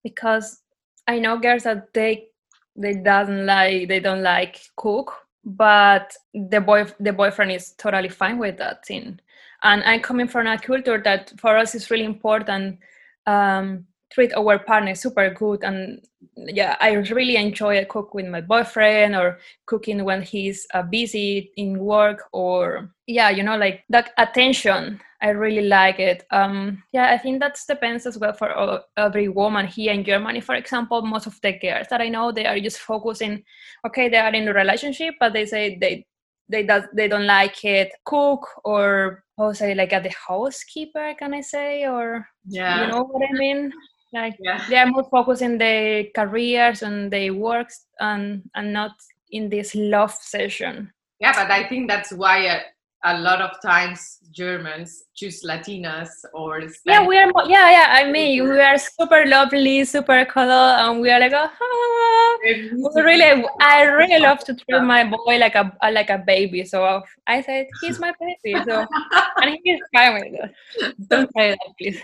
because 0.03 0.61
I 1.07 1.19
know 1.19 1.37
girls 1.37 1.63
that 1.63 1.93
they 1.93 2.27
they 2.75 2.93
doesn't 2.93 3.45
like 3.45 3.89
they 3.89 3.99
don't 3.99 4.23
like 4.23 4.61
cook, 4.77 5.13
but 5.43 6.15
the 6.33 6.61
boy 6.61 6.85
the 6.99 7.11
boyfriend 7.11 7.51
is 7.51 7.73
totally 7.73 8.09
fine 8.09 8.37
with 8.37 8.57
that 8.57 8.85
thing. 8.85 9.19
And 9.63 9.83
I'm 9.83 10.01
coming 10.01 10.27
from 10.27 10.47
a 10.47 10.57
culture 10.57 11.01
that 11.03 11.33
for 11.37 11.57
us 11.57 11.75
is 11.75 11.91
really 11.91 12.05
important. 12.05 12.79
Um, 13.25 13.85
treat 14.09 14.33
our 14.33 14.59
partner 14.59 14.95
super 14.95 15.29
good 15.29 15.63
and 15.63 16.01
yeah 16.35 16.75
i 16.79 16.93
really 16.93 17.35
enjoy 17.35 17.83
cook 17.85 18.13
with 18.13 18.25
my 18.25 18.41
boyfriend 18.41 19.15
or 19.15 19.39
cooking 19.65 20.03
when 20.03 20.21
he's 20.21 20.65
uh, 20.73 20.81
busy 20.81 21.51
in 21.57 21.77
work 21.77 22.23
or 22.31 22.91
yeah 23.07 23.29
you 23.29 23.43
know 23.43 23.57
like 23.57 23.83
that 23.89 24.11
attention 24.17 24.99
i 25.21 25.29
really 25.29 25.67
like 25.67 25.99
it 25.99 26.25
um 26.31 26.81
yeah 26.91 27.11
i 27.13 27.17
think 27.17 27.39
that 27.39 27.59
depends 27.67 28.05
as 28.05 28.17
well 28.17 28.33
for 28.33 28.51
all, 28.53 28.79
every 28.97 29.27
woman 29.27 29.67
here 29.67 29.93
in 29.93 30.03
germany 30.03 30.39
for 30.39 30.55
example 30.55 31.01
most 31.01 31.27
of 31.27 31.39
the 31.41 31.53
girls 31.59 31.87
that 31.89 32.01
i 32.01 32.09
know 32.09 32.31
they 32.31 32.45
are 32.45 32.59
just 32.59 32.79
focusing 32.79 33.43
okay 33.85 34.09
they 34.09 34.17
are 34.17 34.33
in 34.33 34.47
a 34.47 34.53
relationship 34.53 35.13
but 35.19 35.33
they 35.33 35.45
say 35.45 35.77
they 35.79 36.05
they 36.49 36.63
does 36.63 36.83
they 36.93 37.07
don't 37.07 37.27
like 37.27 37.63
it 37.63 37.91
cook 38.05 38.47
or 38.63 39.23
oh 39.37 39.53
say 39.53 39.73
like 39.75 39.93
at 39.93 40.03
the 40.03 40.11
housekeeper 40.27 41.13
can 41.17 41.33
i 41.33 41.41
say 41.41 41.85
or 41.87 42.27
Yeah. 42.45 42.81
you 42.81 42.87
know 42.91 43.03
what 43.03 43.27
i 43.29 43.33
mean 43.33 43.71
like 44.13 44.35
yeah. 44.39 44.65
they 44.69 44.77
are 44.77 44.87
more 44.87 45.07
focused 45.09 45.41
in 45.43 45.57
their 45.57 46.05
careers 46.15 46.81
and 46.81 47.11
their 47.11 47.33
works 47.33 47.85
and 47.99 48.43
and 48.55 48.73
not 48.73 48.91
in 49.31 49.49
this 49.49 49.75
love 49.75 50.11
session 50.13 50.91
Yeah, 51.19 51.33
but 51.35 51.51
I 51.51 51.67
think 51.67 51.89
that's 51.89 52.11
why 52.11 52.47
uh, 52.47 52.59
a 53.05 53.17
lot 53.19 53.41
of 53.41 53.51
times 53.61 54.17
Germans 54.31 55.03
choose 55.15 55.43
Latinas 55.43 56.09
or 56.33 56.61
Spanish. 56.61 56.79
yeah 56.85 57.05
we 57.07 57.17
are 57.17 57.31
yeah 57.47 57.71
yeah 57.71 57.87
i 57.89 58.11
mean 58.11 58.43
we 58.43 58.59
are 58.59 58.77
super 58.77 59.25
lovely 59.25 59.85
super 59.85 60.25
cuddle 60.25 60.51
and 60.51 61.01
we 61.01 61.09
are 61.09 61.19
like 61.19 61.31
oh, 61.33 62.39
we 62.43 62.69
really 63.01 63.45
i 63.61 63.83
really 63.83 64.19
love 64.27 64.39
to 64.39 64.53
treat 64.53 64.81
my 64.81 65.03
boy 65.03 65.37
like 65.37 65.55
a 65.55 65.71
like 65.91 66.09
a 66.09 66.17
baby 66.17 66.63
so 66.63 67.01
i 67.27 67.41
said 67.41 67.67
he's 67.81 67.99
my 67.99 68.13
baby 68.19 68.61
so 68.65 68.85
and 69.37 69.57
he's 69.63 69.79
fine 69.93 70.13
with 70.13 70.33
it 70.33 71.09
don't 71.09 71.29
say 71.35 71.51
that 71.51 71.59
please 71.77 72.01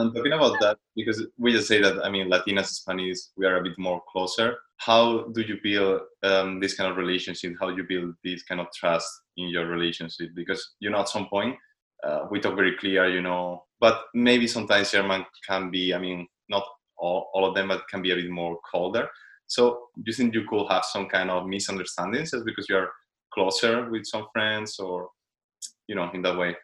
I'm 0.00 0.14
talking 0.14 0.32
about 0.32 0.60
that, 0.60 0.78
because 0.94 1.26
we 1.38 1.50
just 1.50 1.66
say 1.66 1.82
that, 1.82 2.04
I 2.04 2.08
mean, 2.08 2.30
Latinas, 2.30 2.66
Spanish, 2.66 3.18
we 3.36 3.46
are 3.46 3.56
a 3.56 3.62
bit 3.64 3.76
more 3.78 4.00
closer. 4.08 4.58
How 4.76 5.24
do 5.34 5.40
you 5.40 5.58
build 5.60 6.02
um, 6.22 6.60
this 6.60 6.74
kind 6.74 6.88
of 6.88 6.96
relationship? 6.96 7.54
How 7.58 7.70
do 7.70 7.76
you 7.76 7.82
build 7.88 8.14
this 8.22 8.44
kind 8.44 8.60
of 8.60 8.68
trust 8.72 9.08
in 9.38 9.48
your 9.48 9.66
relationship? 9.66 10.30
Because, 10.34 10.74
you 10.80 10.90
know, 10.90 11.00
at 11.00 11.08
some 11.08 11.28
point, 11.28 11.56
uh, 12.06 12.26
we 12.30 12.40
talk 12.40 12.54
very 12.54 12.76
clear, 12.76 13.08
you 13.08 13.22
know, 13.22 13.64
but 13.80 14.02
maybe 14.14 14.46
sometimes 14.46 14.90
German 14.90 15.24
can 15.48 15.70
be, 15.70 15.94
I 15.94 15.98
mean, 15.98 16.26
not 16.48 16.64
all, 16.98 17.30
all 17.32 17.48
of 17.48 17.54
them, 17.54 17.68
but 17.68 17.88
can 17.88 18.02
be 18.02 18.12
a 18.12 18.16
bit 18.16 18.30
more 18.30 18.58
colder. 18.70 19.08
So 19.46 19.88
do 19.96 20.02
you 20.06 20.12
think 20.12 20.34
you 20.34 20.44
could 20.48 20.66
have 20.68 20.84
some 20.84 21.08
kind 21.08 21.30
of 21.30 21.46
misunderstandings 21.46 22.32
just 22.32 22.44
because 22.44 22.66
you're 22.68 22.90
closer 23.32 23.90
with 23.90 24.04
some 24.04 24.26
friends 24.32 24.78
or, 24.78 25.08
you 25.86 25.94
know, 25.94 26.10
in 26.12 26.22
that 26.22 26.36
way? 26.36 26.54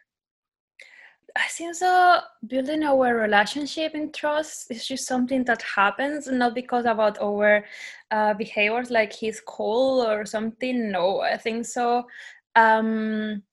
I 1.37 1.47
think 1.49 1.75
so. 1.75 2.19
Building 2.47 2.83
our 2.83 3.13
relationship 3.15 3.93
in 3.93 4.11
trust 4.13 4.71
is 4.71 4.87
just 4.87 5.05
something 5.05 5.43
that 5.45 5.61
happens, 5.63 6.27
not 6.27 6.55
because 6.55 6.85
about 6.85 7.17
our 7.21 7.65
uh, 8.11 8.33
behaviors, 8.35 8.89
like 8.89 9.11
he's 9.11 9.41
cool 9.41 10.01
or 10.01 10.25
something. 10.25 10.91
No, 10.91 11.19
I 11.19 11.37
think 11.37 11.65
so. 11.65 12.05
Um, 12.55 13.43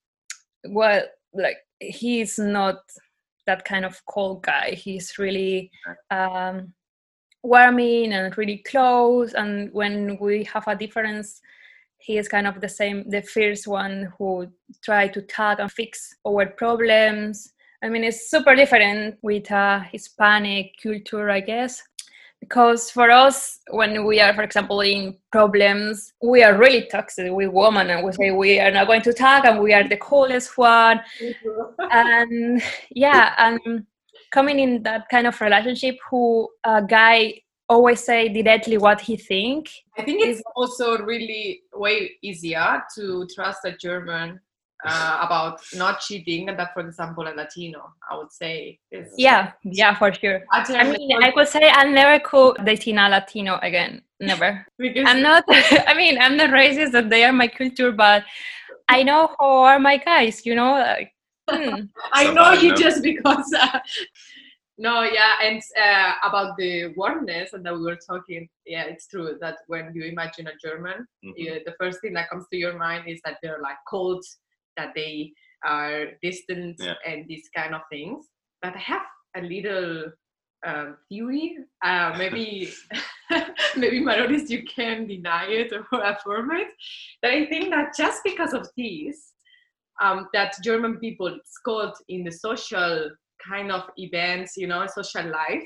well, 0.65 1.03
like 1.35 1.59
he's 1.81 2.39
not 2.39 2.79
that 3.47 3.65
kind 3.65 3.85
of 3.85 4.05
cold 4.07 4.43
guy. 4.43 4.71
He's 4.71 5.19
really 5.19 5.71
um, 6.11 6.73
warming 7.43 8.13
and 8.13 8.37
really 8.39 8.59
close. 8.59 9.35
And 9.35 9.73
when 9.73 10.19
we 10.21 10.45
have 10.45 10.69
a 10.69 10.77
difference, 10.77 11.41
he 11.99 12.19
is 12.19 12.29
kind 12.29 12.47
of 12.47 12.61
the 12.61 12.69
same, 12.69 13.09
the 13.09 13.23
first 13.23 13.67
one 13.67 14.13
who 14.19 14.49
try 14.83 15.09
to 15.09 15.23
talk 15.23 15.59
and 15.59 15.71
fix 15.71 16.15
our 16.27 16.47
problems. 16.47 17.53
I 17.83 17.89
mean, 17.89 18.05
it's 18.05 18.31
super 18.31 18.55
different 18.55 19.19
with 19.23 19.51
a 19.51 19.87
Hispanic 19.91 20.75
culture, 20.81 21.31
I 21.31 21.41
guess, 21.41 21.83
because 22.43 22.91
for 22.91 23.09
us, 23.09 23.61
when 23.71 24.05
we 24.05 24.19
are, 24.19 24.35
for 24.35 24.43
example, 24.43 24.81
in 24.81 25.17
problems, 25.31 26.13
we 26.21 26.43
are 26.43 26.59
really 26.59 26.89
toxic 26.91 27.33
with 27.33 27.51
women, 27.53 27.89
and 27.89 28.05
we 28.05 28.11
say 28.11 28.33
we 28.33 28.59
are 28.59 28.73
not 28.73 28.89
going 28.89 29.01
to 29.03 29.13
talk, 29.13 29.45
and 29.45 29.61
we 29.61 29.73
are 29.73 29.87
the 29.89 29.97
coolest 29.99 30.59
one, 30.59 31.01
and 31.93 32.61
yeah, 32.91 33.35
and 33.39 33.87
coming 34.33 34.59
in 34.59 34.83
that 34.83 35.09
kind 35.09 35.29
of 35.29 35.41
relationship, 35.41 35.97
who 36.11 36.49
a 36.65 36.83
guy 36.83 37.41
always 37.69 38.03
say 38.03 38.29
directly 38.29 38.77
what 38.77 39.01
he 39.01 39.17
think. 39.17 39.71
I 39.97 40.03
think 40.03 40.27
it's 40.27 40.43
also 40.57 40.99
really 40.99 41.63
way 41.73 42.11
easier 42.23 42.83
to 42.97 43.25
trust 43.33 43.61
a 43.65 43.77
German 43.77 44.41
uh, 44.85 45.19
about 45.23 45.61
not 45.75 46.01
cheating 46.01 46.47
than 46.47 46.57
that, 46.57 46.75
for 46.75 46.81
example, 46.81 47.27
a 47.29 47.33
Latino. 47.35 47.93
I 48.11 48.17
would 48.17 48.33
say. 48.33 48.79
It's, 48.91 49.15
Yeah, 49.17 49.53
yeah, 49.65 49.95
for 49.97 50.13
sure. 50.13 50.43
I 50.51 50.85
mean, 50.91 51.23
I 51.23 51.31
could 51.31 51.49
say 51.49 51.69
i'll 51.71 51.91
never 51.91 52.19
call 52.23 52.55
dating 52.65 52.99
a 52.99 53.09
Latino 53.09 53.59
again. 53.63 54.03
Never. 54.21 54.65
because 54.79 55.05
I'm 55.09 55.21
not. 55.21 55.43
I 55.49 55.95
mean, 55.95 56.17
I'm 56.17 56.37
not 56.37 56.51
racist 56.51 56.93
that 56.93 57.11
they 57.11 57.25
are 57.25 57.33
my 57.33 57.49
culture, 57.49 57.91
but 57.91 58.23
I 58.89 59.03
know 59.03 59.35
who 59.39 59.45
are 59.45 59.81
my 59.81 59.97
guys. 59.97 60.47
You 60.47 60.55
know, 60.55 60.73
like, 60.73 61.13
hmm. 61.51 61.87
I 62.13 62.33
know 62.33 62.53
you 62.53 62.77
just 62.77 63.03
because. 63.03 63.53
Uh, 63.53 63.81
no, 64.79 65.03
yeah, 65.03 65.35
and 65.43 65.61
uh, 65.81 66.15
about 66.29 66.57
the 66.57 66.93
warmness 66.97 67.53
and 67.53 67.65
that 67.67 67.75
we 67.75 67.83
were 67.83 67.99
talking. 68.09 68.49
Yeah, 68.65 68.85
it's 68.85 69.07
true 69.07 69.37
that 69.41 69.59
when 69.67 69.93
you 69.95 70.05
imagine 70.05 70.47
a 70.47 70.57
German, 70.65 71.07
Mhm. 71.25 71.35
yeah, 71.37 71.59
the 71.67 71.75
first 71.81 72.01
thing 72.01 72.15
that 72.15 72.31
comes 72.31 72.47
to 72.49 72.57
your 72.57 72.79
mind 72.79 73.09
is 73.09 73.21
that 73.25 73.39
they're 73.43 73.61
like 73.61 73.77
cold, 73.89 74.25
that 74.77 74.93
they 74.95 75.33
are 75.65 76.07
distant, 76.23 76.77
Yeah. 76.79 76.95
and 77.07 77.27
these 77.29 77.49
kind 77.55 77.75
of 77.75 77.83
things. 77.91 78.29
But 78.61 78.75
I 78.75 78.79
have 78.79 79.07
a 79.37 79.43
little 79.43 80.13
um, 80.67 80.97
theory. 81.09 81.57
Uh, 81.85 82.15
maybe, 82.17 82.73
maybe 83.77 84.01
Marolys, 84.01 84.51
you 84.51 84.63
can 84.65 85.07
deny 85.07 85.47
it 85.47 85.73
or 85.73 86.01
affirm 86.01 86.51
it. 86.53 86.69
That 87.23 87.33
I 87.33 87.47
think 87.47 87.71
that 87.71 87.95
just 87.97 88.23
because 88.25 88.53
of 88.53 88.69
this, 88.77 89.33
um, 90.01 90.29
that 90.33 90.55
German 90.63 90.99
people 90.99 91.39
called 91.65 91.97
in 92.09 92.25
the 92.25 92.33
social 92.33 93.11
kind 93.47 93.73
of 93.73 93.83
events, 93.97 94.57
you 94.57 94.67
know, 94.67 94.87
social 94.87 95.27
life. 95.31 95.65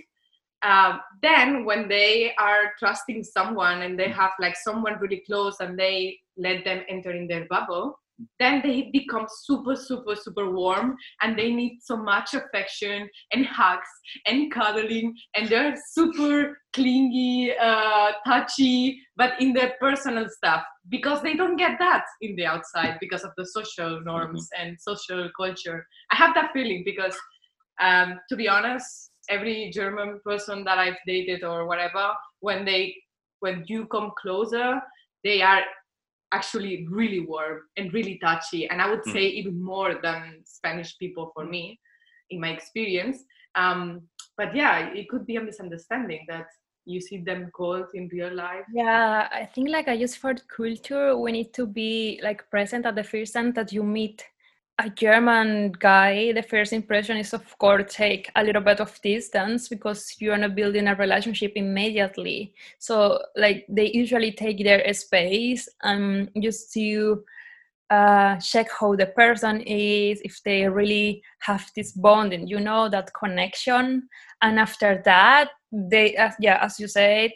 Um, 0.62 1.00
then 1.22 1.64
when 1.64 1.88
they 1.88 2.34
are 2.38 2.72
trusting 2.78 3.24
someone 3.24 3.82
and 3.82 3.98
they 3.98 4.08
have 4.08 4.32
like 4.40 4.56
someone 4.56 4.98
really 4.98 5.22
close 5.26 5.56
and 5.60 5.78
they 5.78 6.18
let 6.36 6.64
them 6.64 6.82
enter 6.88 7.12
in 7.12 7.28
their 7.28 7.46
bubble, 7.48 7.98
then 8.38 8.62
they 8.62 8.90
become 8.92 9.26
super, 9.44 9.76
super, 9.76 10.16
super 10.16 10.50
warm 10.50 10.96
and 11.22 11.38
they 11.38 11.52
need 11.52 11.78
so 11.82 11.96
much 11.96 12.34
affection 12.34 13.08
and 13.32 13.46
hugs 13.46 13.88
and 14.26 14.50
cuddling 14.50 15.14
and 15.34 15.48
they're 15.48 15.74
super 15.90 16.58
clingy, 16.72 17.52
uh, 17.60 18.12
touchy, 18.26 19.00
but 19.16 19.32
in 19.40 19.52
their 19.52 19.74
personal 19.80 20.28
stuff 20.28 20.62
because 20.88 21.22
they 21.22 21.34
don't 21.34 21.56
get 21.56 21.78
that 21.78 22.04
in 22.20 22.36
the 22.36 22.46
outside 22.46 22.96
because 23.00 23.24
of 23.24 23.32
the 23.36 23.46
social 23.46 24.00
norms 24.02 24.48
and 24.58 24.76
social 24.80 25.28
culture. 25.36 25.86
I 26.10 26.16
have 26.16 26.34
that 26.34 26.52
feeling 26.52 26.82
because, 26.84 27.16
um, 27.80 28.20
to 28.28 28.36
be 28.36 28.48
honest, 28.48 29.10
every 29.28 29.70
German 29.72 30.20
person 30.24 30.64
that 30.64 30.78
I've 30.78 30.98
dated 31.06 31.44
or 31.44 31.66
whatever, 31.66 32.12
when 32.40 32.64
they 32.64 32.94
when 33.40 33.64
you 33.66 33.86
come 33.86 34.12
closer, 34.18 34.80
they 35.22 35.42
are 35.42 35.62
actually 36.36 36.86
really 36.98 37.20
warm 37.32 37.58
and 37.78 37.86
really 37.96 38.16
touchy, 38.26 38.62
and 38.70 38.78
I 38.84 38.86
would 38.90 39.04
Mm. 39.04 39.12
say 39.14 39.24
even 39.40 39.56
more 39.72 39.92
than 40.06 40.20
Spanish 40.58 40.90
people 41.02 41.26
for 41.34 41.44
me, 41.54 41.64
in 42.32 42.38
my 42.44 42.50
experience. 42.58 43.18
Um, 43.62 43.82
but 44.38 44.48
yeah, 44.60 44.74
it 45.00 45.04
could 45.10 45.24
be 45.30 45.36
a 45.36 45.44
misunderstanding 45.50 46.22
that 46.32 46.48
you 46.92 47.00
see 47.00 47.18
them 47.28 47.42
cold 47.58 47.86
in 47.98 48.08
real 48.16 48.34
life. 48.46 48.66
Yeah, 48.72 49.28
I 49.40 49.44
think 49.52 49.66
like 49.76 49.88
I 49.92 49.96
just 50.04 50.18
for 50.18 50.34
culture, 50.58 51.16
we 51.24 51.32
need 51.32 51.50
to 51.54 51.64
be 51.66 52.20
like 52.22 52.40
present 52.50 52.86
at 52.86 52.94
the 52.94 53.04
first 53.12 53.32
time 53.34 53.52
that 53.54 53.72
you 53.72 53.82
meet 53.82 54.18
a 54.78 54.90
German 54.90 55.72
guy. 55.72 56.32
The 56.32 56.42
first 56.42 56.72
impression 56.72 57.16
is, 57.16 57.32
of 57.32 57.58
course, 57.58 57.94
take 57.94 58.30
a 58.36 58.44
little 58.44 58.62
bit 58.62 58.80
of 58.80 59.00
distance 59.00 59.68
because 59.68 60.16
you 60.18 60.32
are 60.32 60.38
not 60.38 60.54
building 60.54 60.86
a 60.86 60.94
relationship 60.94 61.52
immediately. 61.56 62.52
So, 62.78 63.22
like, 63.36 63.64
they 63.68 63.90
usually 63.92 64.32
take 64.32 64.62
their 64.62 64.92
space 64.92 65.68
and 65.82 66.30
just 66.42 66.72
to 66.74 67.24
uh, 67.88 68.36
check 68.36 68.66
how 68.78 68.96
the 68.96 69.06
person 69.06 69.60
is, 69.62 70.20
if 70.22 70.42
they 70.44 70.68
really 70.68 71.22
have 71.40 71.70
this 71.74 71.92
bonding, 71.92 72.46
you 72.46 72.60
know, 72.60 72.88
that 72.90 73.10
connection. 73.18 74.08
And 74.42 74.58
after 74.58 75.00
that, 75.04 75.50
they, 75.72 76.16
uh, 76.16 76.32
yeah, 76.40 76.58
as 76.62 76.78
you 76.78 76.88
said, 76.88 77.30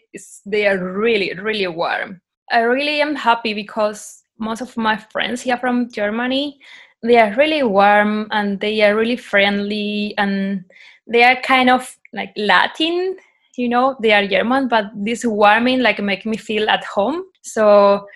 they 0.44 0.66
are 0.66 0.92
really, 0.92 1.32
really 1.34 1.66
warm. 1.68 2.20
I 2.50 2.60
really 2.60 3.00
am 3.00 3.14
happy 3.14 3.54
because 3.54 4.22
most 4.38 4.60
of 4.60 4.76
my 4.76 4.96
friends 4.96 5.40
here 5.42 5.56
from 5.56 5.90
Germany, 5.90 6.58
they 7.02 7.18
are 7.18 7.34
really 7.36 7.62
warm 7.62 8.28
and 8.30 8.60
they 8.60 8.82
are 8.82 8.94
really 8.94 9.16
friendly 9.16 10.14
and 10.18 10.64
they 11.06 11.24
are 11.24 11.40
kind 11.42 11.70
of 11.70 11.96
like 12.12 12.32
Latin, 12.36 13.16
you 13.56 13.68
know, 13.68 13.96
they 14.00 14.12
are 14.12 14.26
German, 14.26 14.68
but 14.68 14.86
this 14.94 15.24
warming 15.24 15.80
like 15.80 15.98
make 15.98 16.26
me 16.26 16.36
feel 16.36 16.68
at 16.68 16.84
home. 16.84 17.24
So 17.42 18.06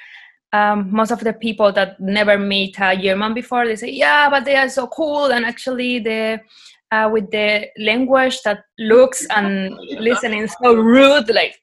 um, 0.53 0.89
most 0.93 1.11
of 1.11 1.21
the 1.21 1.33
people 1.33 1.73
that 1.73 1.99
never 1.99 2.39
meet 2.39 2.79
a 2.79 2.97
German 2.97 3.35
before, 3.35 3.67
they 3.67 3.77
say, 3.77 3.91
yeah, 3.91 4.31
but 4.31 4.45
they 4.45 4.55
are 4.55 4.69
so 4.69 4.87
cool. 4.87 5.33
And 5.33 5.45
actually, 5.45 5.99
the 5.99 6.41
uh, 6.95 7.09
with 7.15 7.31
the 7.31 7.49
language 7.79 8.37
that 8.45 8.61
looks 8.79 9.27
and 9.37 9.77
listening 10.09 10.47
so 10.47 10.75
rude, 10.75 11.29
like 11.41 11.55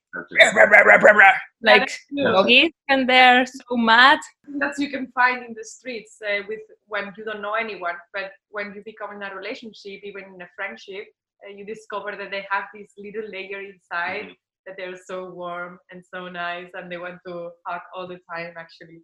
like 1.62 1.90
doggies, 2.36 2.72
and 2.90 3.08
they're 3.10 3.46
so 3.46 3.78
mad. 3.78 4.20
That 4.60 4.74
you 4.78 4.90
can 4.90 5.06
find 5.20 5.38
in 5.48 5.54
the 5.60 5.64
streets 5.64 6.18
uh, 6.30 6.42
with 6.50 6.60
when 6.88 7.06
you 7.18 7.24
don't 7.24 7.42
know 7.42 7.54
anyone, 7.54 7.96
but 8.14 8.32
when 8.50 8.74
you 8.76 8.82
become 8.84 9.12
in 9.16 9.24
a 9.24 9.36
relationship, 9.36 9.98
even 10.04 10.24
in 10.36 10.42
a 10.42 10.50
friendship, 10.56 11.06
uh, 11.44 11.52
you 11.58 11.66
discover 11.66 12.12
that 12.20 12.32
they 12.32 12.46
have 12.50 12.66
this 12.74 12.92
little 13.06 13.28
layer 13.36 13.62
inside 13.72 14.26
Mhm. 14.26 14.36
that 14.66 14.76
they're 14.78 15.02
so 15.12 15.18
warm 15.42 15.74
and 15.92 16.00
so 16.14 16.20
nice, 16.30 16.70
and 16.78 16.86
they 16.92 17.00
want 17.06 17.20
to 17.28 17.34
hug 17.68 17.84
all 17.96 18.08
the 18.14 18.20
time. 18.32 18.54
Actually, 18.66 19.00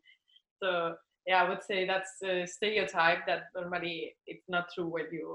so 0.62 0.70
yeah, 1.30 1.44
I 1.44 1.50
would 1.50 1.64
say 1.70 1.86
that's 1.86 2.16
a 2.24 2.46
stereotype 2.56 3.22
that 3.30 3.42
normally 3.56 3.96
it's 4.32 4.48
not 4.56 4.66
true 4.74 4.90
when 4.96 5.08
you 5.18 5.28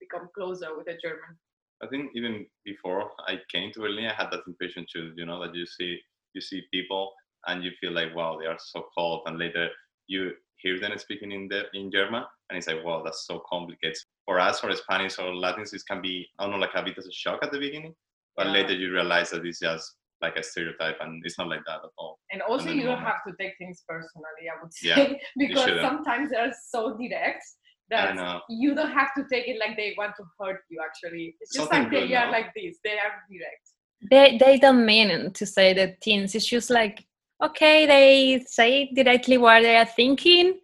become 0.00 0.28
closer 0.34 0.76
with 0.76 0.88
a 0.88 0.96
German. 1.02 1.38
I 1.82 1.86
think 1.86 2.10
even 2.14 2.46
before 2.64 3.10
I 3.26 3.38
came 3.52 3.72
to 3.72 3.80
Berlin, 3.80 4.06
I 4.06 4.14
had 4.14 4.30
that 4.32 4.46
impression 4.46 4.86
too. 4.92 5.12
You 5.16 5.26
know 5.26 5.40
that 5.42 5.54
you 5.54 5.66
see 5.66 5.98
you 6.34 6.40
see 6.40 6.62
people 6.72 7.12
and 7.46 7.64
you 7.64 7.70
feel 7.80 7.92
like 7.92 8.14
wow 8.14 8.38
they 8.38 8.46
are 8.46 8.58
so 8.58 8.84
cold, 8.96 9.22
and 9.26 9.38
later 9.38 9.68
you 10.06 10.32
hear 10.56 10.78
them 10.78 10.96
speaking 10.98 11.32
in 11.32 11.48
the, 11.48 11.64
in 11.72 11.90
German 11.90 12.24
and 12.50 12.58
it's 12.58 12.66
like 12.66 12.84
wow 12.84 13.02
that's 13.02 13.26
so 13.26 13.42
complicated 13.48 13.96
for 14.26 14.38
us 14.38 14.60
for 14.60 14.70
spanish 14.74 15.18
or 15.18 15.34
latins 15.34 15.72
it 15.72 15.82
can 15.88 16.02
be 16.02 16.28
i 16.38 16.42
don't 16.42 16.52
know 16.52 16.58
like 16.58 16.74
a 16.74 16.82
bit 16.82 16.98
of 16.98 17.04
a 17.04 17.12
shock 17.12 17.38
at 17.42 17.50
the 17.52 17.58
beginning 17.58 17.94
but 18.36 18.46
Yeah. 18.46 18.52
later 18.52 18.74
you 18.74 18.92
realize 18.92 19.30
that 19.30 19.46
it's 19.46 19.60
just 19.60 19.96
like 20.20 20.36
a 20.36 20.42
stereotype 20.42 20.98
and 21.00 21.22
it's 21.24 21.38
not 21.38 21.48
like 21.48 21.64
that 21.66 21.80
at 21.84 21.90
all 21.96 22.18
And 22.32 22.42
also, 22.42 22.70
you 22.70 22.84
don't 22.84 23.02
have 23.02 23.22
to 23.26 23.32
take 23.40 23.54
things 23.58 23.82
personally. 23.88 24.44
I 24.52 24.62
would 24.62 24.72
say 24.72 24.88
Yeah, 24.90 25.14
because 25.38 25.80
sometimes 25.80 26.30
they're 26.30 26.52
so 26.68 26.96
direct 26.96 27.44
that 27.90 28.16
you 28.48 28.74
don't 28.74 28.92
have 28.92 29.12
to 29.16 29.24
take 29.30 29.48
it 29.48 29.58
like 29.58 29.76
they 29.76 29.94
want 29.98 30.14
to 30.16 30.24
hurt 30.38 30.60
you. 30.70 30.80
Actually, 30.84 31.36
it's 31.40 31.52
just 31.54 31.68
Something 31.70 31.82
like 31.82 32.08
they 32.08 32.14
are 32.14 32.26
no? 32.26 32.32
like 32.32 32.52
this. 32.54 32.78
They 32.84 32.92
are 32.92 33.12
direct. 33.30 33.66
they 34.10 34.38
they 34.38 34.58
don't 34.58 34.84
mean 34.86 35.30
to 35.32 35.44
say 35.46 35.74
the 35.74 35.94
things 36.02 36.34
it's 36.34 36.46
just 36.46 36.70
like 36.70 37.04
okay 37.42 37.86
they 37.86 38.42
say 38.46 38.90
directly 38.94 39.36
what 39.38 39.60
they 39.62 39.76
are 39.76 39.84
thinking 39.84 40.58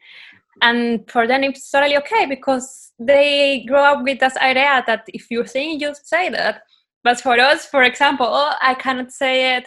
and 0.63 1.05
for 1.11 1.27
them 1.27 1.45
it's 1.45 1.71
totally 1.71 1.97
okay 1.99 2.25
because 2.27 2.93
they 2.99 3.65
grow 3.69 3.85
up 3.85 4.03
with 4.03 4.19
this 4.21 4.37
idea 4.39 4.83
that 4.87 5.05
if 5.09 5.31
you 5.31 5.45
think 5.45 5.83
you 5.83 5.95
say 6.03 6.31
that 6.31 6.63
but 7.05 7.21
for 7.21 7.39
us 7.39 7.67
for 7.67 7.83
example 7.83 8.27
oh, 8.29 8.55
i 8.63 8.73
cannot 8.75 9.13
say 9.13 9.57
it 9.59 9.67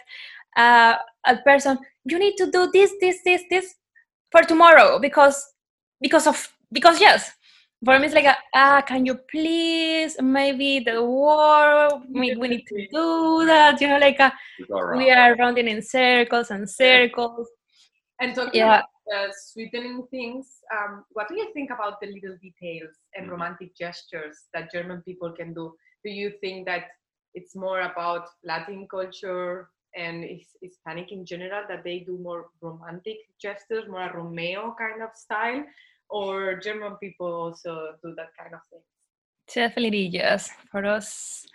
uh, 0.57 0.95
a 1.25 1.37
person 1.37 1.77
you 2.05 2.17
need 2.17 2.35
to 2.37 2.49
do 2.49 2.69
this 2.73 2.91
this 2.99 3.17
this 3.23 3.43
this 3.51 3.75
for 4.31 4.41
tomorrow 4.41 4.97
because 4.99 5.45
because 6.01 6.25
of 6.27 6.37
because 6.71 6.99
yes 6.99 7.31
for 7.85 7.97
me 7.99 8.05
it's 8.05 8.15
like 8.15 8.25
a, 8.25 8.35
ah 8.55 8.81
can 8.81 9.05
you 9.05 9.15
please 9.31 10.15
maybe 10.21 10.79
the 10.79 11.03
war 11.03 12.01
we, 12.13 12.35
we 12.35 12.47
need 12.47 12.65
to 12.67 12.77
do 12.91 13.45
that 13.45 13.79
you 13.81 13.87
know 13.87 13.97
like 13.97 14.19
a, 14.19 14.31
You 14.57 14.65
go 14.67 14.77
around. 14.77 14.99
we 14.99 15.11
are 15.11 15.35
rounding 15.35 15.67
in 15.67 15.81
circles 15.81 16.51
and 16.51 16.69
circles 16.69 17.47
And 18.21 18.35
talking 18.35 18.61
Yeah. 18.61 18.67
about 18.67 18.83
uh, 19.15 19.29
sweetening 19.31 20.05
things, 20.11 20.45
um, 20.75 21.05
what 21.15 21.27
do 21.29 21.35
you 21.35 21.47
think 21.53 21.69
about 21.71 21.99
the 22.01 22.07
little 22.07 22.37
details 22.41 22.93
and 23.15 23.25
Mhm. 23.25 23.31
romantic 23.31 23.69
gestures 23.75 24.35
that 24.53 24.71
German 24.73 25.01
people 25.07 25.31
can 25.39 25.53
do? 25.53 25.73
Do 26.03 26.09
you 26.11 26.31
think 26.41 26.65
that 26.67 26.83
it's 27.33 27.55
more 27.55 27.81
about 27.81 28.27
Latin 28.43 28.87
culture 28.91 29.69
and 29.95 30.25
Hispanic 30.61 31.11
in 31.11 31.25
general 31.25 31.63
that 31.69 31.83
they 31.83 31.99
do 32.09 32.17
more 32.17 32.41
romantic 32.61 33.17
gestures, 33.41 33.87
more 33.89 34.09
a 34.09 34.15
Romeo 34.17 34.75
kind 34.77 35.01
of 35.01 35.15
style, 35.15 35.63
or 36.09 36.59
German 36.59 36.95
people 36.97 37.27
also 37.27 37.95
do 38.03 38.13
that 38.15 38.29
kind 38.37 38.53
of 38.53 38.61
thing? 38.69 38.81
definitely 39.53 40.07
yes 40.07 40.49
for 40.71 40.85
us 40.85 41.45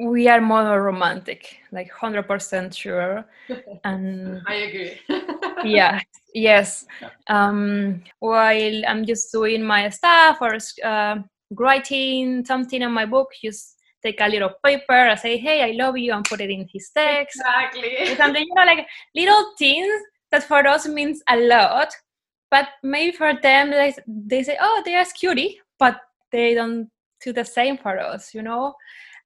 we 0.00 0.28
are 0.28 0.40
more 0.40 0.82
romantic 0.82 1.58
like 1.72 1.90
100% 1.90 2.74
sure 2.74 3.24
and 3.84 4.40
I 4.46 4.54
agree. 4.54 5.00
yeah 5.64 6.00
yes 6.34 6.86
um 7.28 8.02
while 8.20 8.82
i'm 8.86 9.04
just 9.04 9.32
doing 9.32 9.64
my 9.64 9.88
stuff 9.88 10.38
or 10.40 10.56
uh, 10.84 11.16
writing 11.52 12.44
something 12.44 12.82
on 12.82 12.92
my 12.92 13.04
book 13.04 13.30
just 13.42 13.76
take 14.02 14.20
a 14.20 14.28
little 14.28 14.52
paper 14.64 14.92
and 14.92 15.18
say 15.18 15.36
hey 15.36 15.62
i 15.62 15.72
love 15.72 15.96
you 15.96 16.12
and 16.12 16.24
put 16.24 16.40
it 16.40 16.50
in 16.50 16.68
his 16.72 16.90
text 16.90 17.40
exactly. 17.40 18.14
something 18.16 18.44
you 18.46 18.54
know 18.54 18.64
like 18.64 18.86
little 19.16 19.52
things 19.58 19.90
that 20.30 20.44
for 20.44 20.64
us 20.66 20.86
means 20.86 21.22
a 21.28 21.36
lot 21.36 21.92
but 22.50 22.68
maybe 22.82 23.16
for 23.16 23.32
them 23.42 23.70
they, 23.70 23.94
they 24.06 24.42
say 24.42 24.56
oh 24.60 24.82
they 24.84 24.94
are 24.94 25.04
cutie 25.06 25.60
but 25.78 26.00
they 26.32 26.54
don't 26.54 26.88
do 27.24 27.32
the 27.32 27.44
same 27.44 27.76
for 27.76 27.98
us 27.98 28.34
you 28.34 28.42
know 28.42 28.74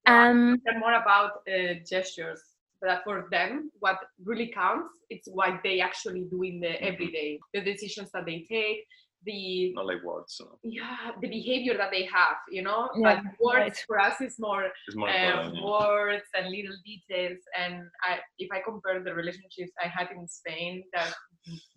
um 0.06 0.58
They're 0.64 0.78
more 0.80 0.94
about 0.94 1.30
uh, 1.48 1.74
gestures. 1.88 2.40
But 2.80 3.02
for 3.04 3.28
them, 3.30 3.70
what 3.78 3.98
really 4.24 4.48
counts 4.48 4.88
it's 5.08 5.28
what 5.28 5.60
they 5.62 5.80
actually 5.80 6.24
do 6.30 6.42
in 6.42 6.58
the 6.58 6.82
everyday, 6.82 7.38
the 7.54 7.60
decisions 7.60 8.10
that 8.12 8.26
they 8.26 8.44
take, 8.50 8.84
the 9.24 9.72
not 9.74 9.86
like 9.86 10.02
words 10.02 10.34
so 10.36 10.58
yeah, 10.64 11.12
the 11.20 11.28
behavior 11.28 11.76
that 11.76 11.90
they 11.92 12.04
have. 12.06 12.38
You 12.50 12.62
know, 12.62 12.90
Yeah, 12.96 13.20
but 13.22 13.24
words 13.40 13.76
right. 13.78 13.84
for 13.86 14.00
us 14.00 14.20
is 14.20 14.34
more 14.40 14.64
it's 14.88 14.96
more 14.96 15.08
uh, 15.08 15.14
important 15.14 15.56
yeah. 15.56 15.64
words 15.64 16.24
and 16.34 16.50
little 16.50 16.76
details. 16.84 17.38
And 17.56 17.84
I, 18.02 18.18
if 18.38 18.48
I 18.50 18.60
compare 18.64 19.00
the 19.04 19.14
relationships 19.14 19.72
I 19.82 19.86
had 19.86 20.08
in 20.10 20.26
Spain 20.26 20.82
that 20.94 21.14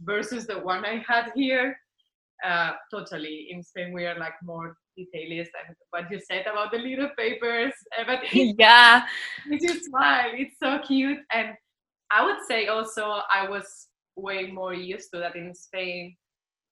versus 0.02 0.48
the 0.48 0.60
one 0.60 0.86
I 0.86 1.04
had 1.08 1.32
here, 1.36 1.78
uh, 2.44 2.74
totally. 2.92 3.48
In 3.50 3.64
Spain, 3.64 3.94
we 3.94 4.06
are 4.06 4.18
like 4.20 4.34
more 4.44 4.78
detailist, 4.98 5.52
and 5.66 5.76
what 5.92 6.10
you 6.12 6.20
said 6.20 6.46
about 6.48 6.72
the 6.72 6.78
little 6.78 7.10
papers, 7.18 7.74
but 8.08 8.22
yeah 8.34 9.04
makes 9.48 9.64
you 9.64 9.80
smile. 9.84 10.32
It's 10.34 10.56
so 10.62 10.80
cute. 10.80 11.20
And 11.34 11.50
I 12.12 12.26
would 12.26 12.46
say 12.48 12.68
also 12.68 13.22
I 13.32 13.48
was 13.50 13.88
way 14.16 14.52
more 14.52 14.74
used 14.74 15.10
to 15.14 15.20
that 15.20 15.36
in 15.36 15.54
Spain. 15.54 16.16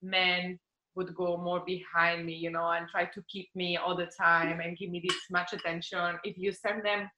Men 0.01 0.59
would 0.95 1.15
go 1.15 1.37
more 1.37 1.63
behind 1.65 2.25
me, 2.25 2.33
you 2.33 2.51
know, 2.51 2.69
and 2.69 2.87
try 2.87 3.05
to 3.05 3.23
keep 3.29 3.49
me 3.55 3.77
all 3.77 3.95
the 3.95 4.09
time 4.17 4.59
and 4.59 4.77
give 4.77 4.91
me 4.91 5.01
this 5.05 5.17
much 5.31 5.53
attention. 5.53 6.17
If 6.23 6.37
you 6.37 6.51
send 6.51 6.85
them 6.85 7.09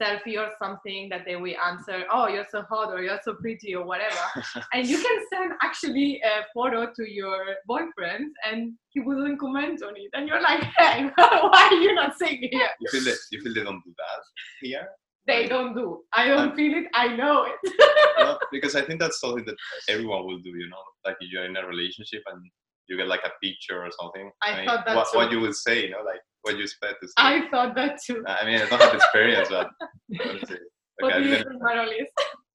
selfie 0.00 0.38
or 0.38 0.50
something 0.60 1.08
that 1.08 1.24
they 1.24 1.36
will 1.36 1.54
answer, 1.64 2.04
oh, 2.12 2.26
you're 2.28 2.46
so 2.50 2.62
hot 2.62 2.92
or 2.92 3.02
you're 3.02 3.20
so 3.24 3.34
pretty 3.34 3.74
or 3.74 3.84
whatever. 3.84 4.16
and 4.72 4.86
you 4.86 4.96
can 4.96 5.24
send 5.32 5.52
actually 5.62 6.20
a 6.24 6.44
photo 6.54 6.86
to 6.94 7.10
your 7.10 7.44
boyfriend 7.66 8.34
and 8.50 8.72
he 8.90 9.00
wouldn't 9.00 9.38
comment 9.38 9.82
on 9.82 9.94
it. 9.96 10.10
And 10.14 10.26
you're 10.26 10.42
like, 10.42 10.62
hey, 10.78 11.10
why 11.16 11.68
are 11.70 11.74
you 11.74 11.94
not 11.94 12.16
saying 12.16 12.42
it 12.42 12.52
here? 12.52 12.68
you 12.80 12.88
feel 12.90 13.04
that 13.04 13.18
you 13.30 13.40
feel 13.40 13.54
they 13.54 13.64
don't 13.64 13.82
do 13.84 13.94
that 13.96 14.22
here 14.60 14.88
they 15.26 15.46
don't 15.46 15.74
do. 15.74 16.00
I 16.14 16.26
don't 16.26 16.56
feel 16.56 16.74
it. 16.78 16.86
I 16.94 17.14
know 17.14 17.44
it. 17.44 18.38
because 18.50 18.74
I 18.74 18.80
think 18.80 18.98
that's 18.98 19.20
something 19.20 19.44
that 19.44 19.56
everyone 19.90 20.24
will 20.24 20.38
do, 20.38 20.48
you 20.48 20.70
know, 20.70 20.82
like 21.04 21.16
if 21.20 21.30
you're 21.30 21.44
in 21.44 21.54
a 21.54 21.66
relationship 21.66 22.22
and 22.32 22.42
you 22.88 22.96
get 22.96 23.06
like 23.06 23.24
a 23.24 23.30
picture 23.42 23.84
or 23.84 23.90
something. 24.00 24.30
I 24.42 24.56
mean, 24.56 24.66
thought 24.66 24.86
that 24.86 24.96
what, 24.96 25.08
what 25.14 25.30
you 25.30 25.40
would 25.40 25.54
say, 25.54 25.84
you 25.84 25.90
know, 25.90 26.02
like 26.04 26.20
what 26.42 26.56
you 26.56 26.64
expect 26.64 27.02
to 27.02 27.08
say. 27.08 27.14
I 27.16 27.48
thought 27.50 27.74
that 27.74 27.98
too. 28.04 28.24
I 28.26 28.44
mean, 28.44 28.60
I 28.60 28.66
don't 28.68 28.80
have 28.80 28.94
experience, 28.94 29.48
but 29.50 29.70
honestly, 30.24 30.56
What 31.00 31.12
okay, 31.12 31.22
do 31.22 31.28
you 31.28 31.36
think, 31.36 32.08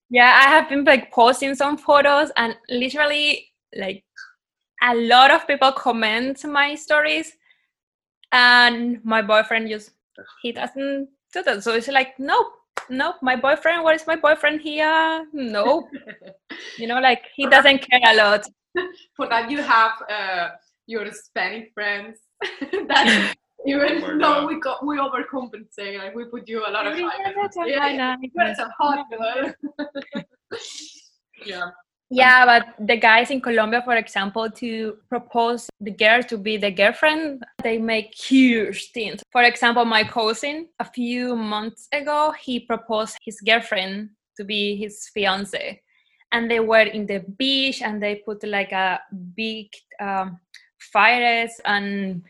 yeah 0.09 0.41
i 0.45 0.49
have 0.49 0.67
been 0.67 0.83
like 0.83 1.09
posting 1.13 1.55
some 1.55 1.77
photos 1.77 2.29
and 2.35 2.57
literally 2.69 3.47
like 3.77 4.03
a 4.83 4.93
lot 4.95 5.31
of 5.31 5.47
people 5.47 5.71
comment 5.71 6.43
my 6.43 6.75
stories 6.75 7.37
and 8.33 8.99
my 9.05 9.21
boyfriend 9.21 9.69
just 9.69 9.91
he 10.41 10.51
doesn't 10.51 11.07
do 11.33 11.43
that. 11.43 11.63
So 11.63 11.73
it's 11.73 11.87
like 11.87 12.19
nope 12.19 12.51
nope 12.89 13.15
my 13.21 13.35
boyfriend 13.35 13.83
what 13.83 13.95
is 13.95 14.05
my 14.05 14.15
boyfriend 14.15 14.61
here? 14.61 15.25
No 15.33 15.87
you 16.77 16.87
know 16.87 16.99
like 16.99 17.23
he 17.35 17.47
doesn't 17.47 17.79
care 17.79 18.01
a 18.05 18.15
lot. 18.15 18.45
For 19.15 19.29
that, 19.29 19.51
you 19.51 19.61
have 19.61 19.91
uh, 20.09 20.49
your 20.87 21.11
Spanish 21.11 21.71
friends. 21.75 22.17
That 22.87 23.35
even 23.65 24.03
Oh 24.03 24.15
my 24.15 24.17
though 24.17 24.47
we 24.47 24.59
got 24.59 24.85
we 24.85 24.97
overcompensate, 24.97 25.97
like 25.97 26.15
we 26.15 26.25
put 26.25 26.47
you 26.47 26.65
a 26.65 26.69
lot 26.69 26.87
of 26.87 26.93
time. 26.93 27.11
Yeah, 27.65 28.15
fine, 28.15 28.31
You're 28.33 28.69
hot, 28.77 29.05
girl. 29.09 29.53
yeah. 31.45 31.69
Yeah, 32.09 32.45
but 32.45 32.87
the 32.87 32.97
guys 32.97 33.31
in 33.31 33.41
Colombia, 33.41 33.81
for 33.83 33.95
example, 33.95 34.47
to 34.51 34.97
propose 35.09 35.67
the 35.79 35.89
girl 35.89 36.21
to 36.23 36.37
be 36.37 36.57
the 36.57 36.69
girlfriend, 36.69 37.43
they 37.63 37.79
make 37.79 38.13
huge 38.13 38.91
things. 38.91 39.23
For 39.31 39.41
example, 39.41 39.83
my 39.83 40.03
cousin, 40.03 40.67
a 40.79 40.85
few 40.85 41.35
months 41.35 41.87
ago, 41.91 42.31
he 42.39 42.59
proposed 42.59 43.17
his 43.23 43.41
girlfriend 43.41 44.09
to 44.37 44.43
be 44.43 44.75
his 44.75 45.09
fiance. 45.11 45.81
And 46.31 46.51
they 46.51 46.59
were 46.59 46.81
in 46.81 47.07
the 47.07 47.25
beach 47.37 47.81
and 47.81 48.01
they 48.01 48.21
put 48.23 48.43
like 48.43 48.73
a 48.73 48.99
big 49.35 49.69
um, 49.99 50.39
fires 50.77 51.59
and 51.65 52.21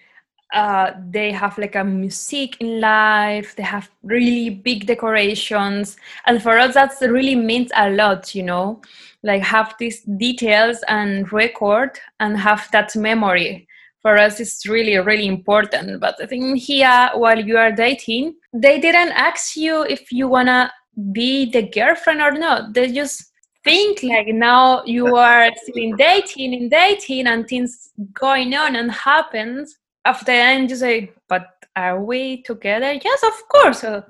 uh, 0.53 0.91
they 1.09 1.31
have 1.31 1.57
like 1.57 1.75
a 1.75 1.83
music 1.83 2.57
in 2.59 2.79
life 2.79 3.55
they 3.55 3.63
have 3.63 3.89
really 4.03 4.49
big 4.49 4.85
decorations 4.85 5.97
and 6.25 6.41
for 6.41 6.57
us 6.57 6.73
that's 6.73 7.01
really 7.01 7.35
means 7.35 7.71
a 7.75 7.89
lot 7.89 8.33
you 8.35 8.43
know? 8.43 8.81
Like 9.23 9.41
have 9.41 9.75
these 9.79 10.01
details 10.01 10.83
and 10.87 11.31
record 11.31 11.97
and 12.19 12.37
have 12.37 12.67
that 12.73 12.93
memory. 12.95 13.67
For 14.01 14.17
us 14.17 14.39
it's 14.41 14.67
really 14.67 14.97
really 14.97 15.27
important 15.27 16.01
but 16.01 16.15
i 16.21 16.25
think 16.25 16.59
here 16.59 17.09
while 17.13 17.39
you 17.39 17.57
are 17.57 17.71
dating 17.71 18.35
they 18.53 18.79
didn't 18.79 19.13
ask 19.13 19.55
you 19.55 19.83
if 19.83 20.11
you 20.11 20.27
wanna 20.27 20.71
be 21.11 21.49
the 21.49 21.63
girlfriend 21.63 22.21
or 22.21 22.31
not. 22.31 22.73
They 22.73 22.91
just 22.91 23.31
think 23.63 24.03
like 24.03 24.27
now 24.27 24.83
you 24.85 25.15
are 25.15 25.49
still 25.55 25.83
in 25.83 25.95
dating 25.95 26.53
in 26.53 26.69
dating 26.69 27.27
and 27.27 27.47
things 27.47 27.91
going 28.13 28.53
on 28.53 28.75
and 28.75 28.91
happens 28.91 29.77
after 30.05 30.25
the 30.25 30.33
end 30.33 30.69
you 30.69 30.75
say 30.75 31.11
but 31.27 31.47
are 31.75 32.03
we 32.03 32.41
together? 32.43 32.93
Yes 32.93 33.23
of 33.23 33.49
course. 33.49 33.79
So 33.81 34.03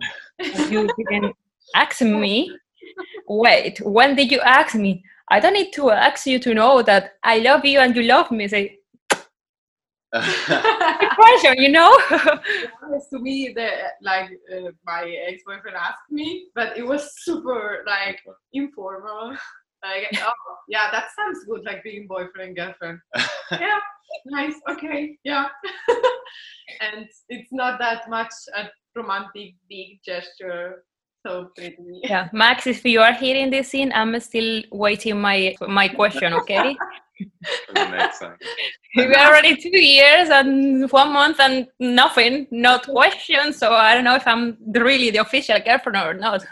you 0.70 0.90
didn't 0.98 1.36
ask 1.76 2.02
me 2.02 2.52
wait 3.28 3.80
when 3.82 4.16
did 4.16 4.32
you 4.32 4.42
ask 4.42 4.76
me? 4.76 5.04
I 5.30 5.40
don't 5.40 5.54
need 5.54 5.72
to 5.74 5.92
ask 5.92 6.28
you 6.28 6.38
to 6.40 6.54
know 6.54 6.82
that 6.84 7.14
i 7.24 7.40
love 7.40 7.66
you 7.66 7.80
and 7.80 7.96
you 7.96 8.04
love 8.04 8.32
me. 8.32 8.48
Say 8.48 8.80
question 11.16 11.56
you 11.58 11.70
know? 11.70 11.98
Honest 12.84 13.10
to 13.12 13.20
me 13.20 13.54
the 13.56 13.70
like 14.02 14.30
uh, 14.54 14.70
my 14.86 15.10
ex-boyfriend 15.28 15.78
asked 15.78 16.12
me 16.12 16.48
but 16.54 16.78
it 16.78 16.86
was 16.86 17.10
super 17.24 17.84
like 17.88 18.20
informal. 18.52 19.38
Like 19.84 20.10
oh 20.22 20.34
yeah 20.68 20.92
that 20.92 21.08
sounds 21.16 21.46
good 21.46 21.64
like 21.64 21.84
being 21.84 22.08
boyfriend 22.08 22.58
girlfriend. 22.58 23.00
Yeah 23.52 23.80
nice. 24.26 24.56
Okay. 24.70 25.18
Yeah. 25.24 25.48
and 26.82 27.08
it's 27.30 27.52
not 27.52 27.80
that 27.80 28.10
much 28.10 28.34
a 28.56 28.70
romantic 28.96 29.56
big 29.70 30.00
gesture. 30.06 30.84
So 31.26 31.50
pretty. 31.56 31.78
Yeah, 32.04 32.28
Max, 32.34 32.68
if 32.68 32.84
you 32.84 33.00
are 33.00 33.14
hearing 33.14 33.50
this 33.50 33.70
scene, 33.70 33.94
I'm 33.96 34.20
still 34.20 34.62
waiting 34.72 35.22
my 35.22 35.56
my 35.68 35.88
question. 35.88 36.34
Okay. 36.34 36.76
Next 37.76 38.20
time. 38.20 38.36
we 38.96 39.06
are 39.06 39.28
already 39.28 39.56
two 39.56 39.78
years 39.78 40.30
and 40.30 40.92
one 40.92 41.14
month 41.14 41.40
and 41.40 41.68
nothing, 41.80 42.48
not 42.52 42.88
question. 42.88 43.54
So 43.54 43.72
I 43.72 43.94
don't 43.94 44.04
know 44.04 44.16
if 44.16 44.28
I'm 44.28 44.58
really 44.74 45.12
the 45.12 45.20
official 45.20 45.58
girlfriend 45.64 45.98
or 45.98 46.14
not. 46.14 46.46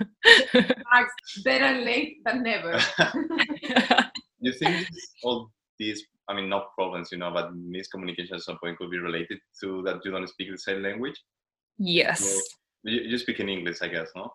Max, 0.54 1.12
better 1.44 1.84
late 1.84 2.18
than 2.26 2.44
never. 2.44 2.80
you 4.40 4.54
think 4.54 4.88
all 5.24 5.52
these, 5.80 6.06
I 6.32 6.36
mean, 6.36 6.50
not 6.50 6.74
problems, 6.76 7.10
you 7.12 7.18
know, 7.18 7.32
but 7.32 7.54
miscommunication 7.54 8.34
at 8.34 8.42
some 8.42 8.58
point 8.64 8.78
could 8.78 8.90
be 8.90 9.00
related 9.00 9.40
to 9.62 9.82
that 9.84 10.00
you 10.06 10.12
don't 10.12 10.28
speak 10.28 10.50
the 10.50 10.58
same 10.58 10.82
language? 10.82 11.16
yes. 11.78 12.42
You, 12.84 13.02
you 13.02 13.18
speak 13.18 13.40
in 13.40 13.50
English, 13.50 13.82
I 13.82 13.90
guess, 13.90 14.10
no? 14.16 14.32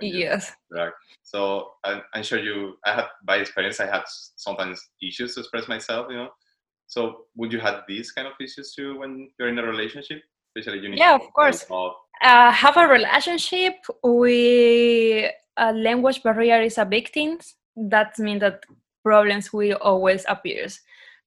Yes. 0.00 0.52
interact. 0.70 0.96
So 1.22 1.72
I'm, 1.84 2.02
I'm 2.14 2.22
sure 2.22 2.38
you, 2.38 2.76
I 2.86 2.94
have, 2.94 3.08
by 3.24 3.36
experience, 3.36 3.80
I 3.80 3.86
have 3.86 4.04
sometimes 4.36 4.80
issues 5.02 5.34
to 5.34 5.40
express 5.40 5.68
myself, 5.68 6.06
you 6.08 6.16
know? 6.16 6.28
So 6.86 7.26
would 7.36 7.52
you 7.52 7.60
have 7.60 7.82
these 7.86 8.12
kind 8.12 8.26
of 8.26 8.34
issues 8.40 8.72
too 8.74 8.98
when 8.98 9.28
you're 9.38 9.48
in 9.48 9.58
a 9.58 9.62
relationship? 9.62 10.22
Especially 10.56 10.80
you 10.80 10.88
need 10.88 10.98
Yeah, 10.98 11.14
of 11.16 11.32
course. 11.32 11.66
uh, 11.70 12.50
have 12.50 12.76
a 12.76 12.86
relationship 12.86 13.74
with 14.02 15.32
a 15.56 15.72
language 15.72 16.22
barrier 16.22 16.62
is 16.62 16.78
a 16.78 16.84
big 16.84 17.12
thing. 17.12 17.38
That 17.76 18.18
means 18.18 18.40
that 18.40 18.64
problems 19.04 19.52
will 19.52 19.76
always 19.80 20.24
appears 20.28 20.80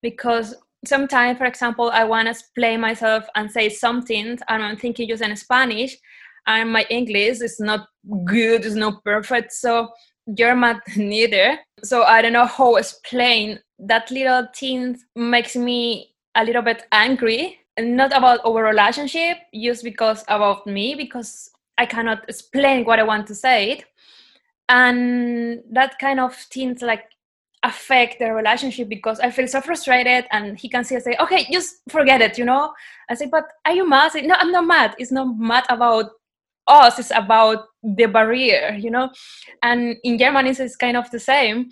because 0.04 0.54
sometimes, 0.86 1.40
for 1.40 1.46
example, 1.46 1.90
I 1.90 2.04
want 2.04 2.28
to 2.28 2.32
explain 2.32 2.82
myself 2.82 3.26
and 3.34 3.50
say 3.50 3.70
something, 3.70 4.38
and 4.48 4.64
I'm 4.64 4.78
thinking 4.78 5.10
just 5.10 5.24
in 5.24 5.36
Spanish, 5.36 5.98
and 6.46 6.72
my 6.72 6.86
English 6.92 7.42
is 7.42 7.60
not 7.60 7.88
good, 8.26 8.66
it's 8.66 8.76
not 8.76 9.04
perfect. 9.04 9.54
So 9.54 9.90
German 10.36 10.80
neither. 10.96 11.58
So 11.84 12.04
I 12.04 12.22
don't 12.22 12.34
know 12.34 12.46
how 12.46 12.74
to 12.74 12.80
explain 12.80 13.60
that 13.80 14.12
little 14.12 14.48
thing 14.56 14.98
makes 15.16 15.56
me 15.56 16.14
a 16.36 16.44
little 16.44 16.62
bit 16.62 16.86
angry 16.92 17.60
not 17.80 18.16
about 18.16 18.40
our 18.46 18.64
relationship 18.64 19.38
just 19.54 19.84
because 19.84 20.24
about 20.28 20.66
me 20.68 20.96
because 20.96 21.50
i 21.78 21.86
cannot 21.86 22.28
explain 22.30 22.86
what 22.86 23.00
i 23.00 23.04
want 23.04 23.26
to 23.28 23.36
say 23.36 23.72
it. 23.72 23.86
and 24.70 25.62
that 25.72 25.98
kind 26.00 26.20
of 26.20 26.36
things 26.36 26.82
like 26.82 27.06
affect 27.64 28.20
the 28.20 28.32
relationship 28.32 28.90
because 28.90 29.20
i 29.22 29.30
feel 29.32 29.48
so 29.48 29.62
frustrated 29.62 30.26
and 30.32 30.60
he 30.60 30.68
can 30.68 30.84
see 30.84 30.96
and 30.96 31.04
say 31.04 31.16
okay 31.20 31.48
just 31.52 31.78
forget 31.90 32.22
it 32.22 32.38
you 32.38 32.46
know? 32.46 32.74
I 33.10 33.16
say 33.16 33.28
but 33.28 33.46
are 33.66 33.74
you 33.74 33.88
mad? 33.88 34.06
I 34.06 34.10
say, 34.10 34.22
no 34.22 34.36
i'm 34.38 34.52
not 34.52 34.68
mad. 34.68 34.96
It's 34.98 35.12
not 35.12 35.38
mad 35.38 35.66
about 35.70 36.12
us. 36.68 36.98
It's 36.98 37.12
about 37.12 37.66
the 37.84 38.06
barrier 38.06 38.78
you 38.80 38.92
know? 38.92 39.10
And 39.62 39.98
in 40.04 40.18
german 40.18 40.48
it's, 40.48 40.60
it's 40.60 40.76
kind 40.76 40.98
of 40.98 41.10
the 41.12 41.20
same. 41.20 41.70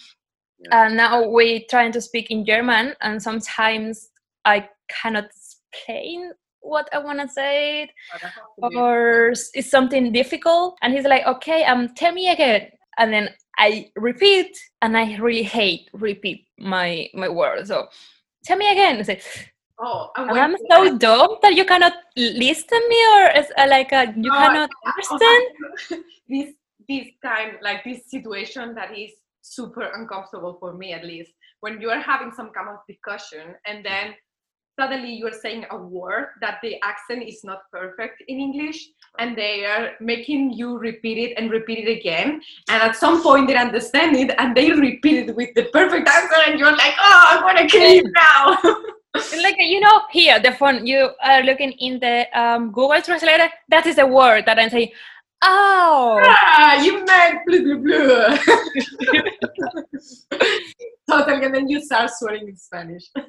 Yeah. 0.60 0.86
and 0.86 0.98
now 0.98 1.28
we're 1.28 1.62
trying 1.70 1.92
to 1.94 2.02
speak 2.02 2.30
in 2.32 2.46
german 2.46 2.94
and 3.02 3.22
sometimes 3.22 4.10
i 4.46 4.68
cannot 4.90 5.26
explain 5.26 6.32
what 6.62 6.88
i 6.94 7.00
want 7.00 7.20
to 7.20 7.28
say 7.28 7.90
or 8.58 9.34
it's 9.54 9.70
something 9.70 10.12
difficult. 10.12 10.78
And 10.82 10.94
he's 10.94 11.06
like 11.06 11.26
okay 11.26 11.64
um 11.66 11.90
tell 11.96 12.14
me 12.14 12.30
again 12.30 12.68
and 12.98 13.12
then 13.14 13.30
i 13.58 13.90
repeat 13.96 14.58
and 14.82 14.98
i 14.98 15.16
really 15.18 15.44
hate 15.44 15.90
repeat 15.94 16.48
my 16.58 17.08
my 17.14 17.30
words. 17.30 17.70
So 17.70 17.88
tell 18.46 18.58
me 18.58 18.72
again. 18.72 18.98
I 19.00 19.04
say, 19.04 19.22
Oh, 19.80 20.12
I'm 20.16 20.30
i'm 20.30 20.56
so 20.70 20.98
dumb 20.98 21.38
that 21.42 21.56
you 21.56 21.66
cannot 21.66 21.94
listen 22.16 22.82
me 22.90 23.00
or 23.16 23.32
is 23.40 23.52
uh, 23.58 23.66
like 23.68 23.92
uh, 23.94 24.08
you 24.16 24.30
No, 24.32 24.38
cannot 24.38 24.70
I- 24.86 24.92
understand? 24.92 26.04
This 26.30 26.54
this 26.88 27.08
time 27.24 27.58
like 27.62 27.84
this 27.84 28.10
situation 28.10 28.76
that 28.76 28.96
is 28.98 29.12
super 29.42 29.90
uncomfortable 29.96 30.58
for 30.60 30.74
me 30.74 30.94
at 30.94 31.04
least 31.04 31.32
when 31.62 31.82
you 31.82 31.90
are 31.90 32.00
having 32.00 32.32
some 32.32 32.52
kind 32.52 32.70
of 32.70 32.78
discussion 32.88 33.56
and 33.66 33.84
then 33.84 34.14
suddenly 34.80 35.12
you 35.14 35.28
are 35.28 35.40
saying 35.44 35.66
a 35.72 35.78
word 35.78 36.28
that 36.42 36.60
the 36.62 36.80
accent 36.84 37.24
is 37.28 37.44
not 37.44 37.60
perfect 37.72 38.22
in 38.28 38.40
english 38.40 38.80
and 39.20 39.38
they 39.38 39.66
are 39.66 39.92
making 40.00 40.52
you 40.54 40.78
repeat 40.78 41.18
it 41.18 41.34
and 41.38 41.52
repeat 41.52 41.88
it 41.88 42.00
again. 42.00 42.42
And 42.70 42.82
at 42.84 42.96
some 42.96 43.22
point 43.22 43.48
they 43.48 43.56
understand 43.56 44.16
it 44.16 44.34
and 44.38 44.56
they 44.56 44.72
repeat 44.72 45.30
it 45.30 45.36
with 45.36 45.54
the 45.56 45.66
perfect 45.66 46.08
answer 46.08 46.42
and 46.48 46.60
you're 46.60 46.72
like 46.72 46.96
oh 47.00 47.26
i 47.30 47.42
want 47.44 47.58
to 47.58 47.68
kill 47.68 47.94
you 47.94 48.12
now. 48.16 48.58
Like 49.44 49.58
you 49.60 49.82
know 49.82 50.02
here 50.10 50.40
the 50.40 50.54
phone 50.54 50.86
you 50.86 51.10
are 51.22 51.44
looking 51.44 51.74
in 51.74 52.00
the 52.00 52.28
um, 52.34 52.72
google 52.72 53.02
translator 53.02 53.50
that 53.68 53.86
is 53.86 53.98
the 53.98 54.08
word 54.08 54.46
that 54.46 54.58
i'm 54.58 54.70
saying 54.70 54.90
oh. 55.44 56.18
Ah, 56.24 56.82
you 56.82 57.04
meant 57.04 57.40
blue 57.46 57.62
blue 57.62 57.80
blue 57.82 58.26
totally 61.12 61.44
and 61.46 61.54
then 61.54 61.68
you 61.68 61.82
start 61.82 62.10
swearing 62.10 62.48
in 62.48 62.56
spanish. 62.56 63.04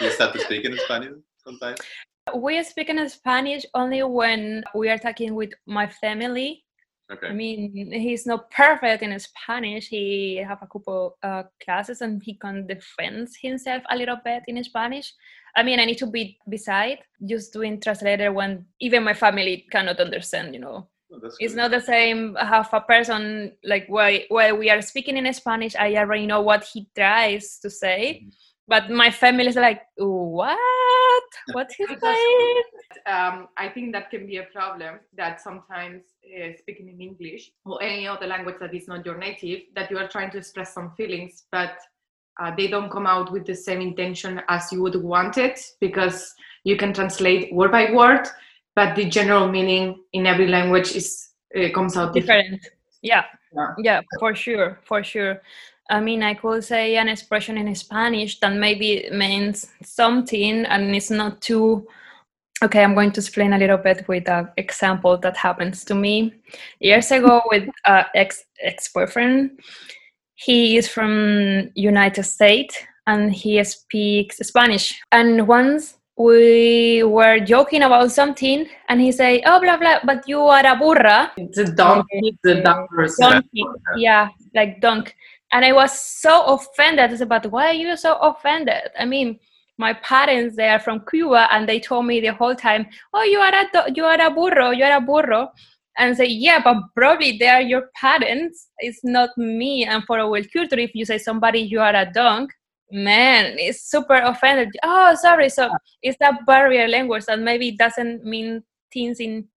You 0.00 0.10
start 0.10 0.34
to 0.34 0.40
speak 0.40 0.64
in 0.66 0.76
Spanish 0.84 1.14
sometimes? 1.42 1.80
We 2.34 2.62
speak 2.62 2.88
in 2.88 3.08
spanish 3.08 3.64
only 3.74 4.02
when 4.02 4.64
we 4.74 4.88
are 4.88 4.98
talking 4.98 5.34
with 5.34 5.52
my 5.66 5.86
family 5.86 6.64
Okay. 7.10 7.28
I 7.28 7.32
mean, 7.32 7.92
he's 7.92 8.26
not 8.26 8.50
perfect 8.50 9.02
in 9.02 9.16
Spanish. 9.20 9.86
He 9.86 10.36
have 10.36 10.60
a 10.60 10.66
couple 10.66 11.16
uh, 11.22 11.44
classes 11.62 12.00
and 12.00 12.20
he 12.20 12.34
can 12.34 12.66
defend 12.66 13.28
himself 13.40 13.84
a 13.90 13.96
little 13.96 14.18
bit 14.24 14.42
in 14.48 14.62
Spanish. 14.64 15.14
I 15.54 15.62
mean, 15.62 15.78
I 15.78 15.84
need 15.84 15.98
to 15.98 16.06
be 16.06 16.36
beside 16.48 16.98
just 17.24 17.52
doing 17.52 17.80
translator 17.80 18.32
when 18.32 18.66
even 18.80 19.04
my 19.04 19.14
family 19.14 19.66
cannot 19.70 20.00
understand. 20.00 20.52
You 20.54 20.60
know, 20.60 20.88
Oh, 21.12 21.20
it's 21.38 21.54
good. 21.54 21.56
not 21.56 21.70
the 21.70 21.80
same. 21.80 22.34
Have 22.34 22.68
a 22.72 22.80
person 22.80 23.52
like 23.62 23.86
while 23.86 24.18
while 24.28 24.56
we 24.56 24.68
are 24.68 24.82
speaking 24.82 25.16
in 25.16 25.32
Spanish, 25.32 25.76
I 25.76 25.94
already 25.96 26.26
know 26.26 26.42
what 26.42 26.64
he 26.64 26.88
tries 26.96 27.60
to 27.60 27.70
say, 27.70 28.24
Mhm. 28.24 28.32
But 28.68 28.90
my 28.90 29.10
family 29.10 29.46
is 29.46 29.56
like, 29.56 29.82
what? 29.96 30.58
What 31.52 31.70
he 31.76 31.86
Because- 31.86 32.14
saying? 32.16 32.62
um, 33.06 33.48
I 33.56 33.68
think 33.68 33.92
that 33.92 34.10
can 34.10 34.26
be 34.26 34.38
a 34.38 34.44
problem 34.44 35.00
that 35.16 35.40
sometimes 35.40 36.02
uh, 36.24 36.52
speaking 36.58 36.88
in 36.88 37.00
English 37.00 37.52
or 37.64 37.82
any 37.82 38.06
other 38.08 38.26
language 38.26 38.56
that 38.60 38.74
is 38.74 38.88
not 38.88 39.04
your 39.06 39.16
native, 39.16 39.60
that 39.74 39.90
you 39.90 39.98
are 39.98 40.08
trying 40.08 40.30
to 40.32 40.38
express 40.38 40.74
some 40.74 40.90
feelings, 40.96 41.44
but 41.52 41.78
uh, 42.40 42.54
they 42.56 42.66
don't 42.66 42.90
come 42.90 43.06
out 43.06 43.30
with 43.32 43.46
the 43.46 43.54
same 43.54 43.80
intention 43.80 44.40
as 44.48 44.70
you 44.72 44.82
would 44.82 44.96
want 44.96 45.38
it 45.38 45.60
because 45.80 46.34
you 46.64 46.76
can 46.76 46.92
translate 46.92 47.52
word 47.54 47.70
by 47.70 47.90
word, 47.92 48.26
but 48.74 48.94
the 48.96 49.04
general 49.08 49.48
meaning 49.48 50.02
in 50.12 50.26
every 50.26 50.48
language 50.48 50.94
is 50.96 51.30
uh, 51.56 51.68
comes 51.72 51.96
out 51.96 52.12
different. 52.12 52.60
different. 52.60 52.68
Yeah. 53.02 53.24
Yeah. 53.56 53.74
yeah, 53.78 54.00
for 54.18 54.34
sure, 54.34 54.80
for 54.84 55.02
sure. 55.02 55.40
I 55.88 56.00
mean, 56.00 56.22
I 56.22 56.34
could 56.34 56.64
say 56.64 56.96
an 56.96 57.08
expression 57.08 57.56
in 57.58 57.74
Spanish 57.74 58.40
that 58.40 58.52
maybe 58.52 59.08
means 59.12 59.66
something 59.82 60.64
and 60.66 60.94
it's 60.94 61.10
not 61.10 61.40
too. 61.40 61.86
Okay, 62.62 62.82
I'm 62.82 62.94
going 62.94 63.12
to 63.12 63.20
explain 63.20 63.52
a 63.52 63.58
little 63.58 63.76
bit 63.76 64.08
with 64.08 64.28
an 64.28 64.48
example 64.56 65.18
that 65.18 65.36
happens 65.36 65.84
to 65.84 65.94
me 65.94 66.32
years 66.80 67.10
ago 67.10 67.42
with 67.50 67.68
uh, 67.84 68.04
ex 68.14 68.44
ex 68.60 68.90
boyfriend. 68.92 69.60
He 70.34 70.76
is 70.76 70.88
from 70.88 71.70
United 71.74 72.24
States 72.24 72.76
and 73.06 73.32
he 73.32 73.62
speaks 73.64 74.38
Spanish. 74.38 75.00
And 75.12 75.46
once 75.46 75.96
we 76.16 77.02
were 77.02 77.40
joking 77.40 77.82
about 77.82 78.10
something, 78.10 78.66
and 78.88 79.00
he 79.00 79.12
say, 79.12 79.42
"Oh, 79.44 79.60
blah 79.60 79.76
blah," 79.76 80.00
but 80.04 80.26
you 80.26 80.40
are 80.40 80.64
a 80.64 80.76
burra. 80.76 81.32
It's 81.36 81.58
a 81.58 81.70
dumb, 81.70 82.06
it's 82.10 82.44
a 82.44 82.86
person. 82.88 83.30
donkey. 83.30 83.64
Yeah, 83.96 84.28
like 84.54 84.80
dunk. 84.80 85.14
And 85.52 85.64
I 85.64 85.72
was 85.72 85.98
so 85.98 86.44
offended. 86.44 87.10
I 87.10 87.16
said, 87.16 87.28
but 87.28 87.46
why 87.46 87.68
are 87.68 87.72
you 87.72 87.96
so 87.96 88.16
offended? 88.16 88.90
I 88.98 89.04
mean, 89.04 89.38
my 89.78 89.92
parents 89.94 90.56
they 90.56 90.68
are 90.68 90.80
from 90.80 91.04
Cuba, 91.08 91.48
and 91.50 91.68
they 91.68 91.80
told 91.80 92.06
me 92.06 92.20
the 92.20 92.32
whole 92.32 92.54
time, 92.54 92.86
"Oh, 93.12 93.22
you 93.22 93.38
are 93.38 93.52
a 93.52 93.92
you 93.94 94.04
are 94.04 94.20
a 94.20 94.30
burro, 94.30 94.70
you 94.70 94.84
are 94.84 94.96
a 94.96 95.00
burro." 95.00 95.50
And 95.98 96.16
say, 96.16 96.26
yeah, 96.26 96.60
but 96.62 96.76
probably 96.94 97.38
they 97.38 97.48
are 97.48 97.62
your 97.62 97.88
parents. 97.98 98.68
It's 98.78 99.00
not 99.02 99.30
me. 99.38 99.84
And 99.86 100.04
for 100.04 100.18
our 100.18 100.42
culture, 100.42 100.78
if 100.78 100.94
you 100.94 101.06
say 101.06 101.16
somebody 101.16 101.60
you 101.60 101.80
are 101.80 101.94
a 101.94 102.10
dunk, 102.12 102.52
man, 102.90 103.56
it's 103.58 103.90
super 103.90 104.16
offended. 104.16 104.76
Oh, 104.82 105.14
sorry. 105.14 105.48
So 105.48 105.70
it's 106.02 106.18
a 106.20 106.38
barrier 106.46 106.86
language 106.86 107.24
that 107.26 107.40
maybe 107.40 107.72
doesn't 107.72 108.24
mean 108.24 108.62
things 108.92 109.20
in 109.20 109.48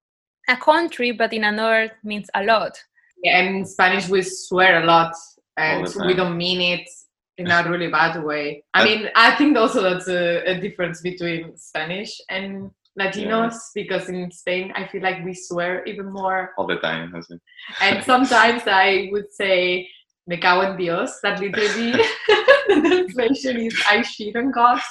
a 0.48 0.56
country, 0.56 1.10
but 1.10 1.32
in 1.32 1.42
another 1.42 1.90
means 2.04 2.30
a 2.34 2.44
lot. 2.44 2.78
Yeah, 3.22 3.40
and 3.40 3.56
in 3.56 3.66
Spanish 3.66 4.08
we 4.08 4.22
swear 4.22 4.82
a 4.82 4.86
lot 4.86 5.14
and 5.58 5.88
we 6.06 6.14
don't 6.14 6.36
mean 6.36 6.60
it 6.60 6.88
in 7.36 7.50
a 7.50 7.68
really 7.68 7.88
bad 7.88 8.22
way. 8.22 8.62
I 8.74 8.84
mean, 8.84 9.08
I 9.14 9.34
think 9.36 9.56
also 9.56 9.82
that's 9.82 10.08
a, 10.08 10.42
a 10.44 10.60
difference 10.60 11.00
between 11.00 11.56
Spanish 11.56 12.20
and 12.28 12.70
Latinos 12.98 13.54
because 13.74 14.08
in 14.08 14.30
Spain 14.30 14.72
I 14.74 14.86
feel 14.88 15.02
like 15.02 15.24
we 15.24 15.34
swear 15.34 15.84
even 15.84 16.12
more. 16.12 16.52
all 16.58 16.66
the 16.66 16.76
time. 16.76 17.14
And 17.80 18.04
sometimes 18.12 18.62
I 18.66 19.08
would 19.12 19.32
say 19.32 19.88
me 20.26 20.36
cago 20.36 20.70
en 20.70 20.76
Dios, 20.76 21.20
that 21.22 21.40
literally 21.40 21.92
the 22.74 23.06
translation 23.14 23.56
is 23.66 23.74
I 23.88 24.02
shouldn't 24.02 24.54
cost. 24.54 24.84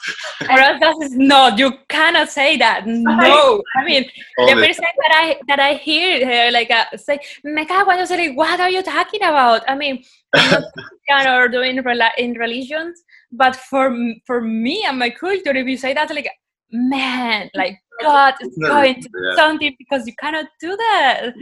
For 0.46 0.60
us, 0.60 0.80
that 0.80 0.96
is 1.04 1.16
not. 1.16 1.58
You 1.60 1.74
cannot 1.90 2.30
say 2.30 2.58
that. 2.58 2.86
No, 2.88 3.62
I 3.76 3.84
mean 3.86 4.04
the 4.38 4.56
person 4.56 4.86
that 5.02 5.12
I 5.14 5.40
that 5.48 5.60
I 5.60 5.74
hear 5.76 6.26
her 6.26 6.52
like 6.52 6.72
uh, 6.72 6.86
say 6.98 7.20
me 7.44 7.66
cago 7.66 7.92
en 7.92 7.98
Dios," 7.98 8.10
like 8.12 8.36
what 8.36 8.60
are 8.60 8.70
you 8.70 8.82
talking 8.84 9.22
about? 9.24 9.62
I 9.70 9.76
mean, 9.76 10.04
I'm 10.34 10.50
not 10.50 10.64
Christian 11.08 11.34
or 11.34 11.48
doing 11.48 11.78
rela- 11.78 12.18
in 12.18 12.34
religions, 12.34 13.04
but 13.32 13.56
for 13.56 13.96
for 14.26 14.42
me 14.42 14.84
and 14.88 15.00
my 15.00 15.10
culture, 15.10 15.56
if 15.56 15.68
you 15.68 15.78
say 15.78 15.94
that, 15.94 16.10
like 16.14 16.30
man, 16.72 17.50
like 17.56 17.78
God 18.02 18.36
is 18.42 18.54
No, 18.58 18.70
going 18.70 18.96
to 19.02 19.10
do 19.10 19.20
yeah. 19.24 19.36
something 19.36 19.76
because 19.78 20.06
you 20.08 20.14
cannot 20.20 20.46
do 20.60 20.76
that. 20.76 21.34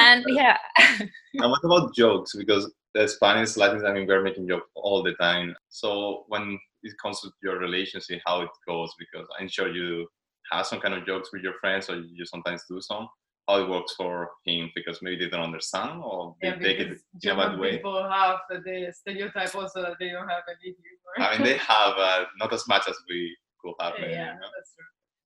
And 0.00 0.24
yeah, 0.28 0.58
And 0.88 1.50
what 1.50 1.64
about 1.64 1.94
jokes? 1.94 2.34
Because 2.36 2.70
the 2.94 3.06
Spanish, 3.08 3.56
Latin, 3.56 3.84
I 3.86 3.92
mean, 3.92 4.06
we're 4.06 4.22
making 4.22 4.48
jokes 4.48 4.68
all 4.74 5.02
the 5.02 5.14
time. 5.14 5.54
So 5.68 6.24
when 6.28 6.58
it 6.82 6.94
comes 7.02 7.20
to 7.20 7.30
your 7.42 7.58
relationship, 7.58 8.20
how 8.26 8.40
it 8.42 8.50
goes, 8.66 8.92
because 8.98 9.26
I'm 9.38 9.48
sure 9.48 9.68
you 9.68 10.06
have 10.50 10.66
some 10.66 10.80
kind 10.80 10.94
of 10.94 11.06
jokes 11.06 11.30
with 11.32 11.42
your 11.42 11.54
friends, 11.60 11.90
or 11.90 11.96
you 11.96 12.24
sometimes 12.24 12.64
do 12.68 12.80
some. 12.80 13.08
How 13.46 13.62
it 13.62 13.68
works 13.68 13.94
for 13.94 14.30
him, 14.44 14.70
because 14.74 15.00
maybe 15.00 15.24
they 15.24 15.30
don't 15.30 15.42
understand, 15.42 16.00
or 16.02 16.36
they 16.42 16.48
Yeah, 16.48 16.58
take 16.58 16.78
it 16.80 16.98
in 17.22 17.30
a 17.30 17.36
bad 17.36 17.58
way. 17.58 17.78
people 17.78 18.02
have 18.08 18.40
the 18.50 18.92
stereotype 18.92 19.54
also 19.54 19.82
that 19.82 19.96
they 19.98 20.10
don't 20.10 20.28
have 20.28 20.42
any 20.48 20.74
humor. 20.76 21.28
I 21.28 21.36
mean, 21.36 21.46
they 21.46 21.56
have 21.56 21.94
uh, 21.96 22.24
not 22.38 22.52
as 22.52 22.66
much 22.68 22.88
as 22.88 22.96
we 23.08 23.36
could 23.60 23.74
have. 23.80 23.94
maybe, 24.00 24.12
yeah, 24.12 24.34
you 24.34 24.40
know? 24.40 24.48
that's 24.56 24.74
true. 24.74 24.84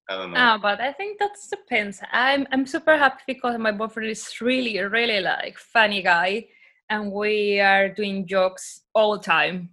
I 0.09 0.17
don't 0.17 0.31
know. 0.31 0.37
Ah, 0.37 0.57
but 0.61 0.79
I 0.81 0.91
think 0.93 1.19
that 1.19 1.31
depends. 1.49 2.01
I'm 2.11 2.47
I'm 2.51 2.65
super 2.65 2.97
happy 2.97 3.23
because 3.27 3.57
my 3.57 3.71
boyfriend 3.71 4.09
is 4.09 4.41
really, 4.41 4.79
really 4.79 5.19
like 5.21 5.57
funny 5.57 6.01
guy, 6.01 6.45
and 6.93 7.11
we 7.11 7.59
are 7.59 7.89
doing 7.89 8.27
jokes 8.27 8.81
all 8.93 9.17
the 9.17 9.23
time. 9.23 9.69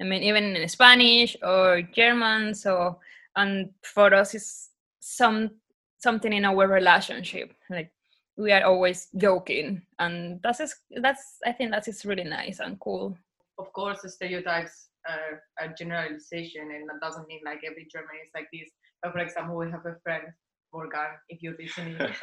I 0.00 0.04
mean, 0.04 0.22
even 0.22 0.56
in 0.56 0.68
Spanish 0.68 1.36
or 1.42 1.82
German. 1.82 2.54
So, 2.54 2.98
and 3.36 3.70
for 3.82 4.12
us, 4.14 4.34
it's 4.34 4.70
some 4.98 5.50
something 5.98 6.32
in 6.32 6.46
our 6.46 6.66
relationship. 6.66 7.52
Like 7.68 7.92
we 8.36 8.52
are 8.52 8.64
always 8.64 9.08
joking, 9.16 9.82
and 9.98 10.40
that's 10.42 10.60
is 10.60 10.74
that's 11.02 11.36
I 11.44 11.52
think 11.52 11.72
that 11.72 11.88
is 11.88 12.06
really 12.06 12.24
nice 12.24 12.60
and 12.60 12.80
cool. 12.80 13.18
Of 13.58 13.70
course, 13.74 14.00
stereotypes 14.06 14.88
are 15.06 15.42
a 15.60 15.74
generalization, 15.74 16.72
and 16.72 16.88
that 16.88 17.00
doesn't 17.02 17.28
mean 17.28 17.42
like 17.44 17.60
every 17.68 17.86
German 17.92 18.16
is 18.24 18.30
like 18.34 18.48
this. 18.50 18.70
But 19.02 19.12
for 19.12 19.18
example, 19.18 19.56
we 19.56 19.70
have 19.70 19.84
a 19.84 19.96
friend, 20.02 20.24
Morgan, 20.72 21.10
if 21.28 21.42
you're 21.42 21.54
listening, 21.58 21.96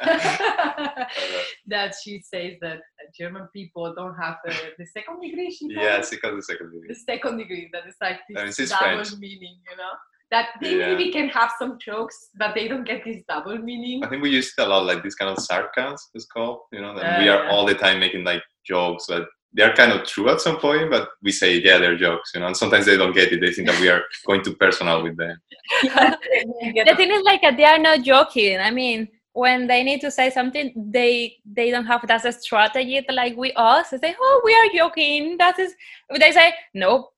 that 1.66 1.94
she 2.02 2.20
says 2.20 2.54
that 2.60 2.78
uh, 2.78 3.06
German 3.18 3.48
people 3.52 3.94
don't 3.94 4.14
have 4.16 4.36
the, 4.44 4.54
the 4.78 4.86
second 4.86 5.20
degree. 5.20 5.50
She 5.50 5.68
yeah, 5.70 5.96
calls 5.96 6.12
it? 6.12 6.20
because 6.22 6.36
the 6.36 6.42
second 6.52 6.72
degree. 6.72 6.88
the 6.88 6.94
second 6.94 7.36
degree 7.38 7.70
that 7.72 7.86
is 7.86 7.94
like 8.00 8.18
this 8.28 8.58
it's 8.58 8.70
double 8.70 9.04
French. 9.04 9.12
meaning, 9.18 9.56
you 9.70 9.76
know. 9.76 9.92
That 10.30 10.50
they 10.62 10.78
Yeah. 10.78 10.94
maybe 10.94 11.10
can 11.10 11.28
have 11.30 11.50
some 11.58 11.76
jokes, 11.84 12.28
but 12.38 12.54
they 12.54 12.68
don't 12.68 12.84
get 12.84 13.04
this 13.04 13.20
double 13.28 13.58
meaning. 13.58 14.04
I 14.04 14.08
think 14.08 14.22
we 14.22 14.30
used 14.30 14.52
it 14.56 14.62
a 14.62 14.68
lot, 14.68 14.86
like 14.86 15.02
this 15.02 15.16
kind 15.16 15.28
of 15.28 15.42
sarcasm 15.42 15.98
is 16.14 16.24
called, 16.26 16.60
you 16.72 16.80
know, 16.80 16.94
that 16.94 17.02
Yeah, 17.02 17.18
we 17.20 17.28
uh, 17.28 17.34
are 17.36 17.44
yeah. 17.44 17.50
all 17.50 17.66
the 17.66 17.74
time 17.74 17.98
making 17.98 18.22
like 18.24 18.42
jokes, 18.64 19.06
but 19.08 19.26
they're 19.52 19.74
kind 19.74 19.92
of 19.92 20.06
true 20.06 20.28
at 20.28 20.40
some 20.40 20.58
point, 20.58 20.90
but 20.90 21.08
we 21.22 21.32
say, 21.32 21.58
yeah, 21.58 21.78
they're 21.78 21.96
jokes, 21.96 22.32
you 22.34 22.40
know, 22.40 22.46
and 22.46 22.56
sometimes 22.56 22.86
they 22.86 22.96
don't 22.96 23.14
get 23.14 23.32
it. 23.32 23.40
They 23.40 23.52
think 23.52 23.68
that 23.68 23.80
we 23.80 23.88
are 23.88 24.02
going 24.26 24.44
too 24.44 24.54
personal 24.54 25.02
with 25.02 25.16
them. 25.16 25.40
the 25.82 26.94
thing 26.96 27.10
is 27.10 27.22
like 27.22 27.42
they 27.56 27.64
are 27.64 27.78
not 27.78 28.02
joking 28.02 28.58
i 28.58 28.70
mean 28.70 29.08
when 29.32 29.66
they 29.66 29.82
need 29.82 30.00
to 30.00 30.10
say 30.10 30.28
something 30.30 30.72
they 30.76 31.36
they 31.44 31.70
don't 31.70 31.86
have 31.86 32.04
that 32.06 32.42
strategy 32.42 33.00
like 33.10 33.36
we 33.36 33.52
us 33.52 33.90
they 33.90 33.98
say 33.98 34.16
oh 34.20 34.42
we 34.44 34.54
are 34.54 34.68
joking 34.74 35.36
that 35.38 35.58
is 35.58 35.74
they 36.18 36.32
say 36.32 36.52
no 36.74 37.08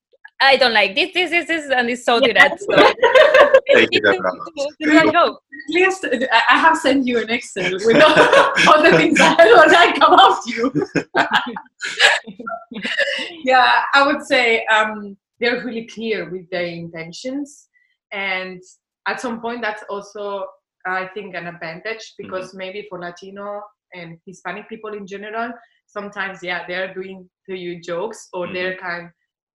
i 0.51 0.57
don't 0.57 0.75
like 0.75 0.95
this 0.95 1.13
this 1.15 1.31
this, 1.31 1.47
this 1.47 1.71
and 1.71 1.89
it's 1.91 2.05
so 2.05 2.21
direct 2.21 2.61
so 2.61 2.77
Take 3.75 3.89
it 3.93 4.03
it's 4.05 4.09
as 4.09 4.17
a- 4.17 4.69
it's 4.81 5.09
a 5.09 5.13
joke. 5.13 5.37
At 5.69 5.75
least 5.79 6.05
I 6.05 6.41
I 6.55 6.59
have 6.65 6.77
sent 6.77 7.07
you 7.07 7.17
an 7.23 7.31
Excel 7.31 7.73
with 7.87 8.03
all, 8.07 8.17
all 8.69 8.81
the 8.87 8.93
things 9.01 9.19
I 9.21 9.45
don't 9.51 9.73
like 9.81 9.97
about 9.97 10.39
you. 10.53 10.65
yeah, 13.45 13.83
I 13.95 14.07
would 14.07 14.23
say 14.23 14.65
um, 14.67 15.17
they're 15.41 15.65
really 15.65 15.87
clear 15.87 16.29
with 16.31 16.49
their 16.51 16.67
intentions, 16.67 17.69
and 18.13 18.61
at 19.07 19.21
some 19.21 19.41
point, 19.41 19.63
that's 19.63 19.85
also 19.89 20.45
I 20.87 21.07
think 21.15 21.35
an 21.35 21.47
advantage 21.47 22.15
because 22.19 22.55
maybe 22.55 22.87
for 22.89 22.99
Latino 22.99 23.63
and 23.95 24.19
Hispanic 24.27 24.69
people 24.69 24.93
in 24.95 25.07
general, 25.07 25.53
sometimes 25.87 26.43
yeah, 26.43 26.67
they're 26.67 26.93
doing 26.95 27.29
to 27.49 27.57
you 27.57 27.81
jokes 27.81 28.29
or 28.33 28.47
Mhm. 28.47 28.53
they're 28.55 28.77
kind 28.79 29.11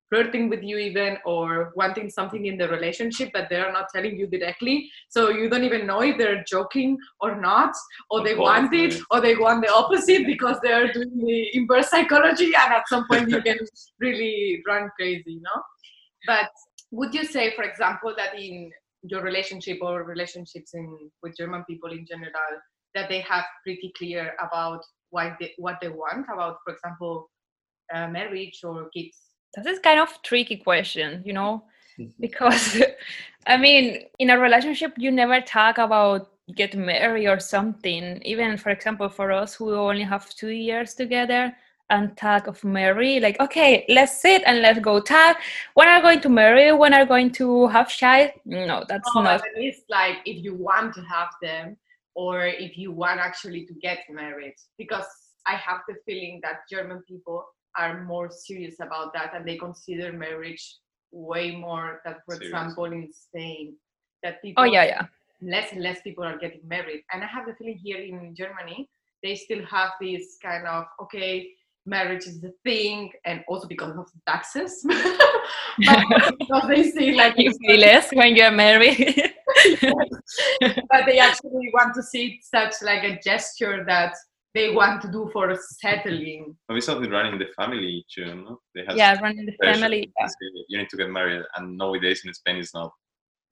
flirting 0.10 0.50
with 0.50 0.64
you 0.64 0.78
even 0.78 1.18
or 1.26 1.72
wanting 1.76 2.10
something 2.10 2.46
in 2.46 2.58
the 2.58 2.68
relationship 2.70 3.30
but 3.34 3.48
they're 3.50 3.72
not 3.72 3.88
telling 3.94 4.18
you 4.18 4.28
directly. 4.28 4.90
So 5.10 5.30
you 5.30 5.50
don't 5.50 5.64
even 5.64 5.86
know 5.86 6.02
if 6.02 6.18
they're 6.18 6.44
joking 6.48 6.98
or 7.20 7.40
not 7.40 7.74
or 8.10 8.20
Of 8.20 8.26
they 8.26 8.36
course, 8.36 8.46
want 8.46 8.74
it 8.74 8.94
yeah. 8.94 9.02
or 9.12 9.22
they 9.22 9.36
want 9.36 9.64
the 9.66 9.74
opposite 9.74 10.26
because 10.26 10.58
they're 10.64 10.92
doing 10.92 11.18
the 11.18 11.48
inverse 11.58 11.90
psychology 11.90 12.46
and 12.56 12.74
at 12.74 12.88
some 12.88 13.06
point 13.10 13.30
you 13.30 13.42
can 13.42 13.58
really 14.00 14.62
run 14.68 14.90
crazy 14.98 15.24
you 15.34 15.42
know 15.42 15.62
but 16.26 16.50
would 16.92 17.14
you 17.14 17.26
say 17.26 17.54
for 17.56 17.64
example 17.64 18.14
that 18.18 18.38
in 18.40 18.72
your 19.04 19.22
relationship 19.22 19.78
or 19.82 20.04
relationships 20.04 20.74
in 20.74 21.10
with 21.24 21.36
german 21.38 21.64
people 21.70 21.92
in 21.92 22.06
general 22.06 22.32
that 22.96 23.10
they 23.10 23.20
have 23.22 23.46
pretty 23.64 23.92
clear 23.98 24.34
about 24.46 24.82
what 25.10 25.34
they, 25.40 25.54
what 25.58 25.78
they 25.82 25.90
want 25.90 26.26
about 26.34 26.58
for 26.64 26.74
example 26.74 27.30
uh, 27.94 28.08
marriage 28.08 28.60
or 28.64 28.90
kids 28.96 29.18
That 29.56 29.66
is 29.66 29.80
kind 29.80 30.00
of 30.00 30.22
tricky 30.24 30.58
question, 30.58 31.22
you 31.26 31.34
know, 31.34 31.64
Mhm. 32.00 32.12
because 32.20 32.82
I 33.48 33.58
mean, 33.58 34.04
in 34.20 34.30
a 34.30 34.38
relationship, 34.40 34.94
you 34.98 35.12
never 35.12 35.42
talk 35.42 35.78
about 35.78 36.30
get 36.56 36.76
married 36.76 37.28
or 37.28 37.40
something. 37.40 38.22
Even 38.24 38.58
for 38.58 38.70
example, 38.70 39.10
for 39.10 39.32
us 39.32 39.56
who 39.56 39.74
only 39.76 40.04
have 40.04 40.30
two 40.36 40.50
years 40.50 40.94
together 40.94 41.54
and 41.90 42.16
talk 42.18 42.48
of 42.48 42.64
marry, 42.64 43.20
like 43.20 43.40
okay, 43.40 43.86
let's 43.90 44.22
sit 44.22 44.44
and 44.46 44.62
let's 44.62 44.80
go 44.80 45.00
talk. 45.00 45.38
When 45.76 45.88
are 45.88 45.98
you 45.98 46.04
going 46.04 46.22
to 46.22 46.30
marry? 46.30 46.72
When 46.74 46.94
are 46.94 47.02
you 47.02 47.08
going 47.08 47.32
to 47.34 47.68
have 47.68 47.90
child? 47.90 48.32
No, 48.46 48.84
that's 48.88 49.10
No, 49.16 49.24
not. 49.24 49.42
but 49.42 49.50
at 49.50 49.58
least 49.58 49.84
like 49.90 50.18
if 50.26 50.44
you 50.44 50.54
want 50.56 50.94
to 50.96 51.02
have 51.04 51.30
them 51.42 51.78
or 52.16 52.46
if 52.46 52.78
you 52.78 52.92
want 52.92 53.20
actually 53.20 53.66
to 53.66 53.74
get 53.76 54.00
married 54.10 54.56
because 54.78 55.06
i 55.46 55.54
have 55.56 55.82
the 55.88 55.94
feeling 56.06 56.40
that 56.42 56.58
german 56.72 57.02
people 57.08 57.46
are 57.78 58.04
more 58.06 58.30
serious 58.30 58.76
about 58.80 59.14
that 59.14 59.34
and 59.36 59.46
they 59.48 59.58
consider 59.58 60.12
marriage 60.14 60.78
way 61.12 61.56
more 61.56 62.02
than 62.06 62.16
for 62.26 62.36
Serious. 62.36 62.50
example 62.52 62.86
in 62.86 63.10
spain 63.12 63.76
that 64.24 64.36
oh, 64.36 64.42
people 64.44 64.64
Oh 64.64 64.66
yeah, 64.66 64.86
yeah. 64.86 65.02
less 65.42 65.72
and 65.72 65.82
less 65.82 66.02
people 66.02 66.24
are 66.24 66.38
getting 66.38 66.62
married 66.68 67.04
and 67.14 67.24
i 67.24 67.28
have 67.28 67.46
the 67.46 67.54
feeling 67.56 67.78
here 67.78 68.00
in 68.00 68.36
germany 68.36 68.90
they 69.24 69.36
still 69.36 69.64
have 69.66 69.92
this 70.02 70.38
kind 70.42 70.66
of 70.68 70.86
okay 71.02 71.48
marriage 71.86 72.26
is 72.28 72.42
the 72.42 72.54
thing 72.66 73.10
and 73.26 73.44
also 73.48 73.68
because 73.68 73.96
of 73.98 74.08
taxes 74.28 74.86
but 75.86 76.04
because 76.38 76.68
they 76.68 76.84
see 76.92 77.12
like 77.22 77.36
You 77.38 77.50
it's 77.50 77.58
feel 77.66 77.80
less 77.80 78.12
when 78.14 78.36
you're 78.36 78.52
married. 78.52 79.32
but 80.92 81.06
they 81.06 81.20
actually 81.20 81.70
want 81.74 81.96
to 81.96 82.04
see 82.04 82.26
it 82.28 82.44
such 82.44 82.74
like 82.82 83.04
a 83.04 83.20
gesture 83.24 83.84
that 83.88 84.14
they 84.58 84.70
want 84.82 85.02
to 85.04 85.10
do 85.18 85.22
for 85.34 85.46
settling. 85.84 86.56
Maybe 86.68 86.82
something 86.82 87.12
running 87.18 87.38
the 87.44 87.50
family 87.60 88.06
too, 88.14 88.26
no? 88.46 88.60
They 88.74 88.84
have 88.88 88.98
yeah, 89.02 89.20
running 89.26 89.46
the 89.46 89.56
family. 89.64 90.02
Yeah. 90.20 90.28
You 90.70 90.78
need 90.80 90.90
to 90.94 90.98
get 91.02 91.10
married, 91.10 91.44
and 91.56 91.78
nowadays 91.78 92.22
in 92.26 92.34
Spain 92.34 92.58
it's 92.58 92.74
not 92.74 92.92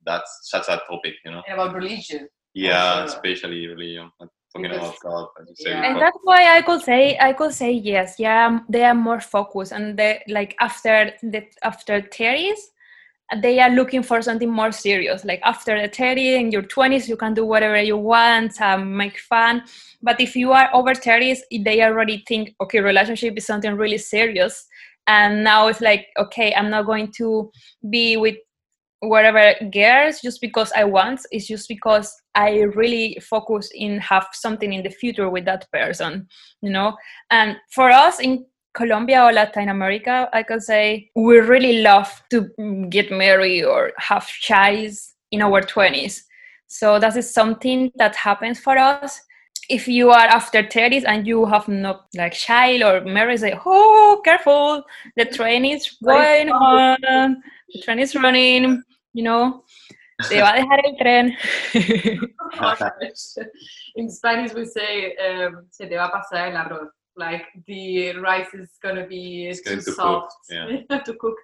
that's 0.07 0.31
such 0.53 0.67
a 0.67 0.77
topic, 0.89 1.15
you 1.25 1.31
know. 1.31 1.41
And 1.47 1.59
about 1.59 1.75
religion. 1.75 2.27
Yeah, 2.53 3.01
Also- 3.01 3.15
especially 3.15 3.67
religion. 3.67 4.11
Talking 4.19 4.71
Because- 4.71 4.77
about 4.77 4.99
God, 5.03 5.27
as 5.41 5.45
you 5.49 5.55
say. 5.65 5.71
Yeah. 5.71 5.85
and 5.87 5.95
that's 6.01 6.21
why 6.29 6.41
i 6.57 6.61
could 6.67 6.81
say 6.89 7.01
i 7.29 7.31
could 7.39 7.53
say 7.61 7.71
yes 7.91 8.09
yeah 8.25 8.59
they 8.73 8.83
are 8.89 8.99
more 9.09 9.19
focused 9.35 9.73
and 9.77 9.85
they 9.99 10.11
like 10.37 10.51
after 10.67 10.95
the 11.33 11.41
after 11.71 11.95
30s 12.01 12.61
they 13.41 13.59
are 13.59 13.69
looking 13.69 14.03
for 14.03 14.21
something 14.21 14.49
more 14.49 14.71
serious. 14.71 15.25
Like 15.25 15.41
after 15.43 15.79
the 15.81 15.87
30 15.87 16.35
in 16.35 16.51
your 16.51 16.61
20s 16.61 17.07
you 17.07 17.17
can 17.17 17.33
do 17.33 17.45
whatever 17.45 17.81
you 17.81 17.97
want 17.97 18.59
um, 18.61 18.95
make 18.95 19.19
fun. 19.19 19.63
But 20.01 20.21
if 20.21 20.35
you 20.35 20.51
are 20.51 20.69
over 20.73 20.93
30s 20.93 21.39
they 21.63 21.81
already 21.81 22.23
think 22.27 22.55
okay 22.61 22.79
relationship 22.79 23.37
is 23.37 23.45
something 23.45 23.75
really 23.75 23.97
serious. 23.97 24.65
And 25.07 25.43
now 25.43 25.67
it's 25.67 25.81
like 25.81 26.07
okay 26.17 26.53
i'm 26.53 26.69
not 26.69 26.85
going 26.85 27.11
to 27.17 27.51
be 27.89 28.17
with 28.17 28.35
whatever 28.99 29.53
girls 29.71 30.21
just 30.21 30.41
because 30.41 30.71
i 30.75 30.83
want. 30.83 31.21
It's 31.31 31.47
just 31.47 31.67
because 31.67 32.15
i 32.35 32.61
really 32.61 33.17
focus 33.21 33.69
in 33.73 33.99
have 33.99 34.27
something 34.33 34.71
in 34.71 34.83
the 34.83 34.89
future 34.89 35.29
with 35.29 35.45
that 35.45 35.65
person 35.71 36.27
you 36.61 36.71
know? 36.71 36.95
And 37.29 37.57
for 37.71 37.89
us 37.89 38.19
in 38.19 38.45
colombia 38.75 39.23
or 39.23 39.31
latin 39.31 39.69
america 39.69 40.29
i 40.33 40.43
can 40.43 40.59
say 40.59 41.09
we 41.15 41.39
really 41.39 41.81
love 41.81 42.09
to 42.29 42.49
get 42.89 43.11
married 43.11 43.63
or 43.63 43.91
have 43.97 44.27
childs 44.27 45.15
in 45.31 45.41
our 45.41 45.61
20s 45.61 46.21
so 46.67 46.99
that 46.99 47.15
is 47.15 47.31
something 47.31 47.91
that 47.95 48.15
happens 48.15 48.59
for 48.59 48.77
us 48.77 49.21
if 49.67 49.87
you 49.87 50.11
are 50.11 50.27
after 50.27 50.61
30s 50.61 51.03
and 51.07 51.25
you 51.25 51.45
have 51.45 51.67
no 51.67 51.99
like 52.15 52.33
child 52.33 52.83
or 52.83 53.01
marriage 53.05 53.39
say 53.39 53.57
oh 53.65 54.21
careful 54.23 54.83
the 55.17 55.25
train 55.25 55.65
is 55.65 55.97
going 56.03 56.49
on 56.49 57.41
the 57.75 57.81
train 57.81 57.99
is 57.99 58.15
running, 58.15 58.81
you 59.13 59.23
know, 59.23 59.63
te 60.29 60.41
va 60.41 60.51
a 60.51 60.55
dejar 60.55 60.79
el 60.85 60.95
tren. 60.97 61.37
In 63.95 64.09
Spanish, 64.09 64.53
we 64.53 64.65
say, 64.65 65.15
um, 65.17 65.67
se 65.71 65.87
te 65.87 65.95
va 65.95 66.05
a 66.05 66.11
pasar 66.11 66.47
el 66.49 66.57
arroz. 66.57 66.89
Like 67.17 67.45
the 67.65 68.17
rice 68.17 68.53
is 68.53 68.71
gonna 68.83 69.07
be 69.07 69.47
It's 69.47 69.61
too 69.61 69.69
going 69.69 69.79
to 69.79 69.85
cook, 69.85 69.95
soft 69.95 70.35
yeah. 70.49 70.97
to 71.05 71.13
cook. 71.13 71.35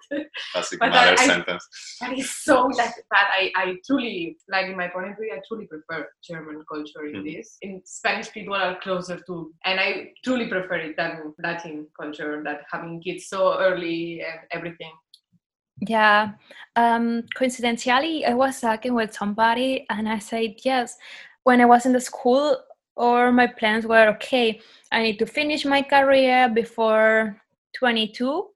Classic 0.52 0.78
But 0.78 0.90
mother 0.90 1.10
I- 1.10 1.12
I- 1.12 1.26
sentence. 1.26 1.68
That 2.00 2.12
is 2.18 2.30
so 2.30 2.66
like 2.66 2.94
that. 3.10 3.28
I, 3.32 3.50
I 3.56 3.76
truly 3.86 4.36
like 4.50 4.66
in 4.66 4.76
my 4.76 4.88
point 4.88 5.10
of 5.10 5.16
view. 5.16 5.32
I 5.34 5.40
truly 5.48 5.66
prefer 5.66 6.08
German 6.22 6.62
culture 6.70 7.06
in 7.06 7.22
Mhm. 7.22 7.24
this. 7.36 7.56
In 7.62 7.80
Spanish, 7.84 8.30
people 8.32 8.54
are 8.54 8.78
closer 8.80 9.18
to, 9.26 9.52
and 9.64 9.80
I 9.80 10.12
truly 10.24 10.46
prefer 10.48 10.76
it 10.76 10.96
than 10.96 11.32
Latin 11.42 11.86
culture. 11.98 12.42
That 12.44 12.60
having 12.70 13.00
kids 13.00 13.26
so 13.28 13.58
early 13.58 14.22
and 14.22 14.40
everything. 14.50 14.92
Yeah. 15.88 16.32
Um, 16.76 17.24
coincidentally, 17.34 18.24
I 18.26 18.34
was 18.34 18.60
talking 18.60 18.94
with 18.94 19.12
somebody 19.14 19.86
and 19.90 20.08
I 20.08 20.18
said, 20.18 20.56
yes, 20.64 20.96
when 21.44 21.60
I 21.60 21.64
was 21.64 21.86
in 21.86 21.92
the 21.92 22.00
school, 22.00 22.56
or 22.96 23.32
my 23.32 23.46
plans 23.46 23.86
were 23.86 24.08
okay, 24.08 24.60
I 24.90 25.02
need 25.02 25.18
to 25.18 25.26
finish 25.26 25.64
my 25.64 25.82
career 25.82 26.48
before 26.48 27.40
22 27.76 28.48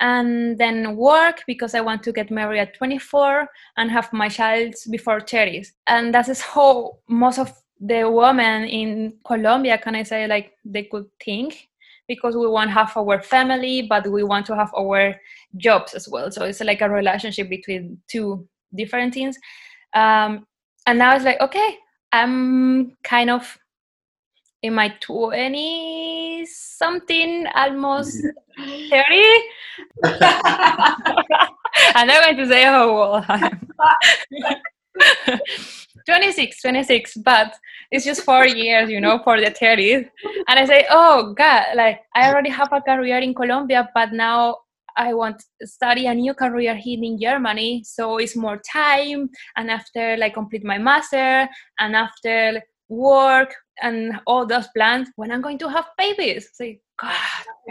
and 0.00 0.58
then 0.58 0.96
work 0.96 1.42
because 1.46 1.74
I 1.74 1.80
want 1.80 2.02
to 2.04 2.12
get 2.12 2.30
married 2.30 2.60
at 2.60 2.74
24 2.74 3.48
and 3.76 3.90
have 3.90 4.12
my 4.12 4.28
child 4.28 4.74
before 4.90 5.20
30. 5.20 5.64
And 5.86 6.14
that 6.14 6.28
is 6.28 6.40
how 6.40 6.98
most 7.08 7.38
of 7.38 7.52
the 7.80 8.08
women 8.10 8.64
in 8.64 9.14
Colombia, 9.24 9.78
can 9.78 9.94
I 9.94 10.02
say, 10.02 10.26
like 10.26 10.52
they 10.64 10.84
could 10.84 11.06
think 11.24 11.68
because 12.06 12.36
we 12.36 12.46
want 12.46 12.70
have 12.70 12.96
our 12.96 13.20
family, 13.20 13.82
but 13.82 14.06
we 14.10 14.24
want 14.24 14.46
to 14.46 14.56
have 14.56 14.72
our 14.76 15.14
jobs 15.56 15.94
as 15.94 16.08
well. 16.08 16.30
So 16.30 16.44
it's 16.44 16.60
like 16.60 16.80
a 16.80 16.88
relationship 16.88 17.50
between 17.50 17.98
two 18.08 18.48
different 18.74 19.14
things. 19.14 19.36
Um, 19.94 20.46
and 20.86 20.98
now 20.98 21.14
it's 21.14 21.24
like, 21.24 21.40
okay, 21.40 21.76
I'm 22.12 22.96
kind 23.04 23.30
of 23.30 23.58
in 24.62 24.74
my 24.74 24.92
20s 25.00 26.46
something, 26.48 27.46
almost 27.54 28.16
30. 28.56 29.32
I'm 31.94 32.06
not 32.06 32.24
going 32.24 32.36
to 32.36 32.46
say 32.48 32.64
how 32.64 32.88
old 32.90 33.24
I 33.28 33.50
am. 33.52 33.68
26, 36.06 36.62
26, 36.62 37.16
but 37.18 37.54
it's 37.90 38.04
just 38.04 38.22
four 38.22 38.46
years, 38.46 38.90
you 38.90 39.00
know, 39.00 39.20
for 39.22 39.38
the 39.38 39.50
30s. 39.50 40.08
And 40.48 40.58
I 40.58 40.64
say, 40.64 40.86
oh 40.90 41.34
God, 41.34 41.76
like 41.76 42.00
I 42.14 42.30
already 42.30 42.50
have 42.50 42.72
a 42.72 42.80
career 42.80 43.18
in 43.18 43.34
Colombia, 43.34 43.88
but 43.94 44.12
now 44.12 44.56
I 44.96 45.14
want 45.14 45.44
to 45.60 45.66
study 45.66 46.06
a 46.06 46.14
new 46.14 46.34
career 46.34 46.74
here 46.74 46.98
in 47.00 47.20
Germany. 47.20 47.84
So 47.84 48.16
it's 48.16 48.34
more 48.34 48.60
time. 48.72 49.30
And 49.56 49.70
after 49.70 50.16
like 50.16 50.34
complete 50.34 50.64
my 50.64 50.78
master 50.78 51.48
and 51.78 51.94
after 51.94 52.62
work 52.88 53.54
and 53.82 54.20
all 54.26 54.46
those 54.46 54.68
plans, 54.68 55.08
when 55.16 55.30
I'm 55.30 55.42
going 55.42 55.58
to 55.58 55.68
have 55.68 55.86
babies, 55.96 56.50
say, 56.52 56.80
God, 57.00 57.14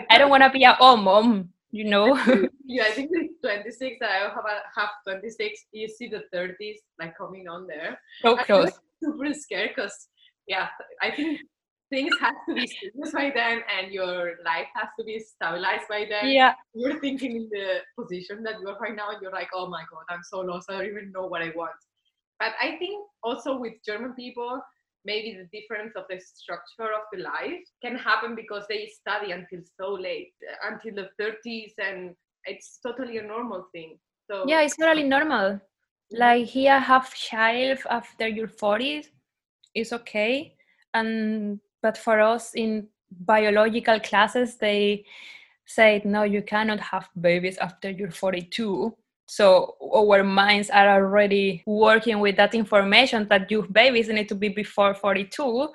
I 0.09 0.17
don't 0.17 0.29
want 0.29 0.43
to 0.43 0.49
be 0.49 0.63
a 0.63 0.77
old 0.79 1.01
mom, 1.01 1.49
you 1.71 1.85
know? 1.85 2.15
yeah, 2.65 2.83
I 2.85 2.91
think 2.91 3.11
with 3.11 3.31
26, 3.43 3.97
I 4.01 4.29
have 4.29 4.45
a, 4.45 4.79
have 4.79 4.89
26. 5.07 5.65
You 5.71 5.87
see 5.87 6.07
the 6.07 6.23
30s 6.33 6.77
like 6.99 7.17
coming 7.17 7.47
on 7.47 7.67
there. 7.67 7.99
so 8.21 8.37
close. 8.37 8.71
super 9.03 9.33
scared 9.33 9.71
because 9.75 10.07
yeah, 10.47 10.67
I 11.01 11.11
think 11.11 11.41
things 11.89 12.15
have 12.19 12.35
to 12.47 12.55
be 12.55 12.67
serious 12.67 13.11
by 13.13 13.31
then, 13.33 13.61
and 13.77 13.91
your 13.91 14.35
life 14.45 14.67
has 14.75 14.87
to 14.99 15.05
be 15.05 15.19
stabilized 15.19 15.87
by 15.89 16.05
then. 16.09 16.31
Yeah. 16.31 16.53
You're 16.73 16.99
thinking 16.99 17.35
in 17.35 17.49
the 17.51 17.79
position 17.99 18.43
that 18.43 18.55
you 18.61 18.69
are 18.69 18.79
right 18.79 18.95
now, 18.95 19.09
and 19.11 19.21
you're 19.21 19.31
like, 19.31 19.49
oh 19.53 19.67
my 19.69 19.83
god, 19.91 20.03
I'm 20.09 20.23
so 20.23 20.39
lost. 20.39 20.69
I 20.69 20.77
don't 20.77 20.85
even 20.85 21.11
know 21.11 21.27
what 21.27 21.41
I 21.41 21.51
want. 21.55 21.71
But 22.39 22.53
I 22.61 22.77
think 22.77 23.03
also 23.23 23.57
with 23.57 23.73
German 23.85 24.13
people, 24.13 24.61
maybe 25.07 25.29
the 25.41 25.47
difference 25.57 25.93
of 25.95 26.03
the 26.09 26.19
structure 26.19 26.91
of 26.99 27.05
the 27.13 27.19
life 27.23 27.63
can 27.83 27.95
happen 27.95 28.35
because 28.35 28.63
they 28.69 28.91
study 29.01 29.31
until 29.31 29.61
so 29.79 29.93
late, 29.93 30.33
until 30.69 30.93
the 31.01 31.09
30s, 31.19 31.73
and 31.79 32.13
it's 32.43 32.79
totally 32.85 33.17
a 33.17 33.23
normal 33.23 33.67
thing. 33.73 33.97
So 34.29 34.43
Yeah, 34.47 34.61
it's 34.61 34.75
totally 34.75 35.03
normal. 35.03 35.59
Like 36.11 36.45
here, 36.45 36.79
have 36.79 37.13
child 37.13 37.79
after 37.89 38.27
your 38.27 38.47
40s 38.47 39.07
is 39.73 39.93
okay. 39.93 40.55
And 40.93 41.59
but 41.81 41.97
for 41.97 42.19
us 42.19 42.53
in 42.53 42.87
biological 43.11 43.99
classes, 43.99 44.57
they 44.57 45.05
said 45.65 46.05
no, 46.05 46.23
you 46.23 46.41
cannot 46.41 46.79
have 46.79 47.09
babies 47.19 47.57
after 47.57 47.89
you're 47.89 48.11
42. 48.11 48.93
So 49.27 49.75
our 49.93 50.23
minds 50.23 50.69
are 50.69 50.89
already 50.89 51.61
working 51.65 52.19
with 52.19 52.37
that 52.37 52.55
information 52.55 53.27
that 53.27 53.51
your 53.51 53.67
babies 53.67 54.07
need 54.07 54.29
to 54.29 54.35
be 54.35 54.49
before 54.49 54.95
42, 54.95 55.69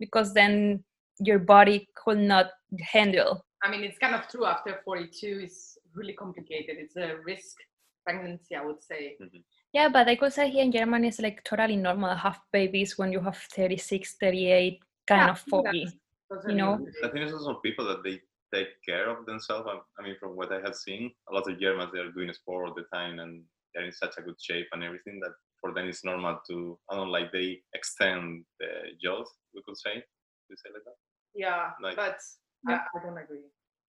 because 0.00 0.32
then 0.32 0.82
your 1.20 1.38
body 1.38 1.88
could 1.94 2.18
not 2.18 2.50
handle. 2.80 3.44
I 3.62 3.70
mean, 3.70 3.84
it's 3.84 3.98
kind 3.98 4.14
of 4.14 4.26
true. 4.28 4.46
After 4.46 4.80
42, 4.84 5.40
it's 5.44 5.78
really 5.94 6.14
complicated. 6.14 6.76
It's 6.78 6.96
a 6.96 7.16
risk 7.24 7.56
pregnancy, 8.04 8.56
I 8.56 8.64
would 8.64 8.82
say. 8.82 9.16
Mm-hmm. 9.22 9.38
Yeah, 9.72 9.88
but 9.88 10.08
I 10.08 10.16
could 10.16 10.32
say 10.32 10.50
here 10.50 10.62
in 10.62 10.72
Germany 10.72 11.08
it's 11.08 11.20
like 11.20 11.42
totally 11.44 11.76
normal 11.76 12.10
to 12.10 12.16
have 12.16 12.40
babies 12.52 12.96
when 12.96 13.12
you 13.12 13.20
have 13.20 13.36
36, 13.36 14.16
38, 14.20 14.80
kind 15.06 15.20
Yeah, 15.20 15.30
of 15.30 15.40
40. 15.40 15.86
you 16.48 16.54
know. 16.54 16.74
I 16.74 17.08
think 17.08 17.14
there's 17.14 17.32
also 17.32 17.44
some 17.44 17.60
people 17.60 17.84
that 17.86 18.02
they 18.02 18.20
take 18.56 18.68
care 18.88 19.06
of 19.14 19.18
themselves. 19.26 19.66
I, 19.72 19.74
I 19.98 20.00
mean, 20.04 20.16
from 20.20 20.32
what 20.38 20.52
I 20.56 20.60
have 20.66 20.76
seen, 20.86 21.02
a 21.30 21.34
lot 21.36 21.48
of 21.50 21.58
Germans 21.64 21.90
they 21.92 22.00
are 22.04 22.12
doing 22.18 22.32
sport 22.40 22.60
all 22.68 22.74
the 22.80 22.86
time 22.96 23.14
and 23.22 23.32
they're 23.74 23.84
in 23.90 23.92
such 24.04 24.14
a 24.18 24.22
good 24.26 24.38
shape 24.48 24.68
and 24.72 24.82
everything 24.88 25.16
that 25.22 25.32
for 25.60 25.72
them 25.74 25.86
it's 25.88 26.04
normal 26.04 26.34
to. 26.48 26.78
I 26.88 26.94
don't 26.96 27.06
know, 27.06 27.12
like 27.18 27.30
they 27.32 27.48
extend 27.78 28.44
the 28.60 28.70
jaws. 29.02 29.28
We 29.54 29.62
could 29.66 29.78
say. 29.84 29.94
You 30.50 30.56
say 30.62 30.70
like 30.74 30.84
that? 30.88 30.98
Yeah, 31.44 31.70
Like- 31.84 31.96
but 31.96 32.18
I, 32.68 32.72
Yeah. 32.72 32.82
I 32.94 32.98
don't 33.04 33.18
agree. 33.24 33.44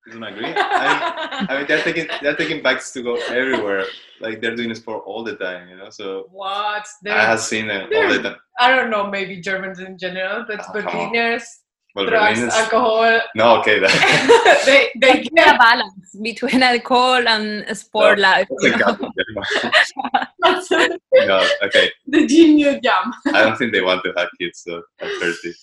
You 0.07 0.13
don't 0.13 0.23
agree? 0.33 0.53
I, 0.55 1.45
I 1.49 1.57
mean, 1.57 1.65
they're 1.67 1.81
taking 1.89 2.07
they're 2.21 2.35
taking 2.43 2.61
bikes 2.67 2.87
to 2.93 3.01
go 3.09 3.13
everywhere. 3.41 3.85
Like 4.25 4.35
they're 4.39 4.55
doing 4.55 4.73
sport 4.75 5.01
all 5.09 5.23
the 5.29 5.35
time, 5.35 5.67
you 5.69 5.77
know. 5.77 5.89
So 5.99 6.27
what? 6.31 6.83
I 6.83 6.83
They're- 7.03 7.27
have 7.31 7.39
seen 7.51 7.69
it 7.69 7.83
all 7.95 8.09
the 8.13 8.21
time. 8.25 8.35
I 8.59 8.67
don't 8.75 8.91
know, 8.95 9.03
maybe 9.17 9.41
Germans 9.49 9.79
in 9.79 9.97
general, 10.05 10.45
but 10.47 10.59
Oh, 10.61 10.71
come 10.73 10.87
on. 10.87 10.93
Berliners, 11.11 11.45
Well, 11.95 12.05
drugs, 12.07 12.39
Berliners- 12.39 12.53
alcohol, 12.53 13.21
No, 13.35 13.57
okay, 13.59 13.79
that, 13.79 14.63
they 14.65 14.91
they 14.99 15.21
a 15.41 15.57
balance 15.57 16.15
between 16.21 16.61
alcohol 16.61 17.25
and 17.25 17.77
sport 17.77 18.19
life. 18.19 18.47
that's 18.49 18.63
you 18.63 18.73
a 18.73 18.77
know? 18.77 18.97
in 18.99 19.11
Germany. 19.17 20.99
no, 21.25 21.47
okay. 21.63 21.89
the 22.07 22.27
genius 22.27 22.79
jam. 22.83 23.13
I 23.27 23.43
don't 23.43 23.57
think 23.57 23.71
they 23.71 23.81
want 23.81 24.03
to 24.03 24.13
have 24.17 24.27
kids 24.39 24.61
so, 24.65 24.81
at 24.99 25.09
30. 25.21 25.53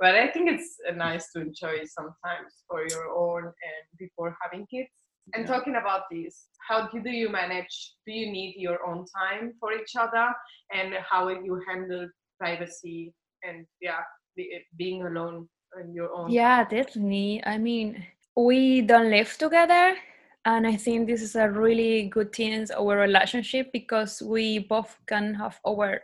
But 0.00 0.14
I 0.16 0.28
think 0.32 0.50
it's 0.50 0.76
uh, 0.88 0.94
nice 0.94 1.30
to 1.32 1.40
enjoy 1.42 1.76
sometimes 1.84 2.50
for 2.68 2.86
your 2.88 3.06
own 3.16 3.44
and 3.44 3.84
before 3.98 4.36
having 4.42 4.66
kids. 4.66 4.90
And 5.34 5.44
Yeah. 5.46 5.54
talking 5.54 5.76
about 5.76 6.02
this, 6.10 6.46
how 6.68 6.88
do 6.88 7.00
do 7.02 7.10
you 7.10 7.28
manage? 7.28 7.74
Do 8.06 8.12
you 8.12 8.32
need 8.32 8.54
your 8.56 8.78
own 8.88 9.04
time 9.20 9.52
for 9.60 9.72
each 9.72 9.94
other? 9.98 10.26
And 10.72 10.94
how 11.08 11.26
will 11.26 11.42
you 11.42 11.60
handle 11.68 12.08
privacy 12.40 13.12
and 13.42 13.66
yeah, 13.80 14.00
be, 14.36 14.44
being 14.76 15.02
alone 15.04 15.48
on 15.78 15.92
your 15.92 16.12
own? 16.12 16.30
Yeah, 16.30 16.64
definitely. 16.64 17.42
I 17.44 17.58
mean, 17.58 18.04
we 18.36 18.82
don't 18.82 19.10
live 19.10 19.36
together, 19.38 19.96
and 20.44 20.66
I 20.66 20.76
think 20.76 21.06
this 21.06 21.22
is 21.22 21.36
a 21.36 21.50
really 21.50 22.08
good 22.08 22.32
thing 22.32 22.52
in 22.52 22.66
our 22.76 22.96
relationship 22.96 23.72
because 23.72 24.22
we 24.22 24.60
both 24.60 24.96
can 25.06 25.34
have 25.34 25.58
our 25.66 26.02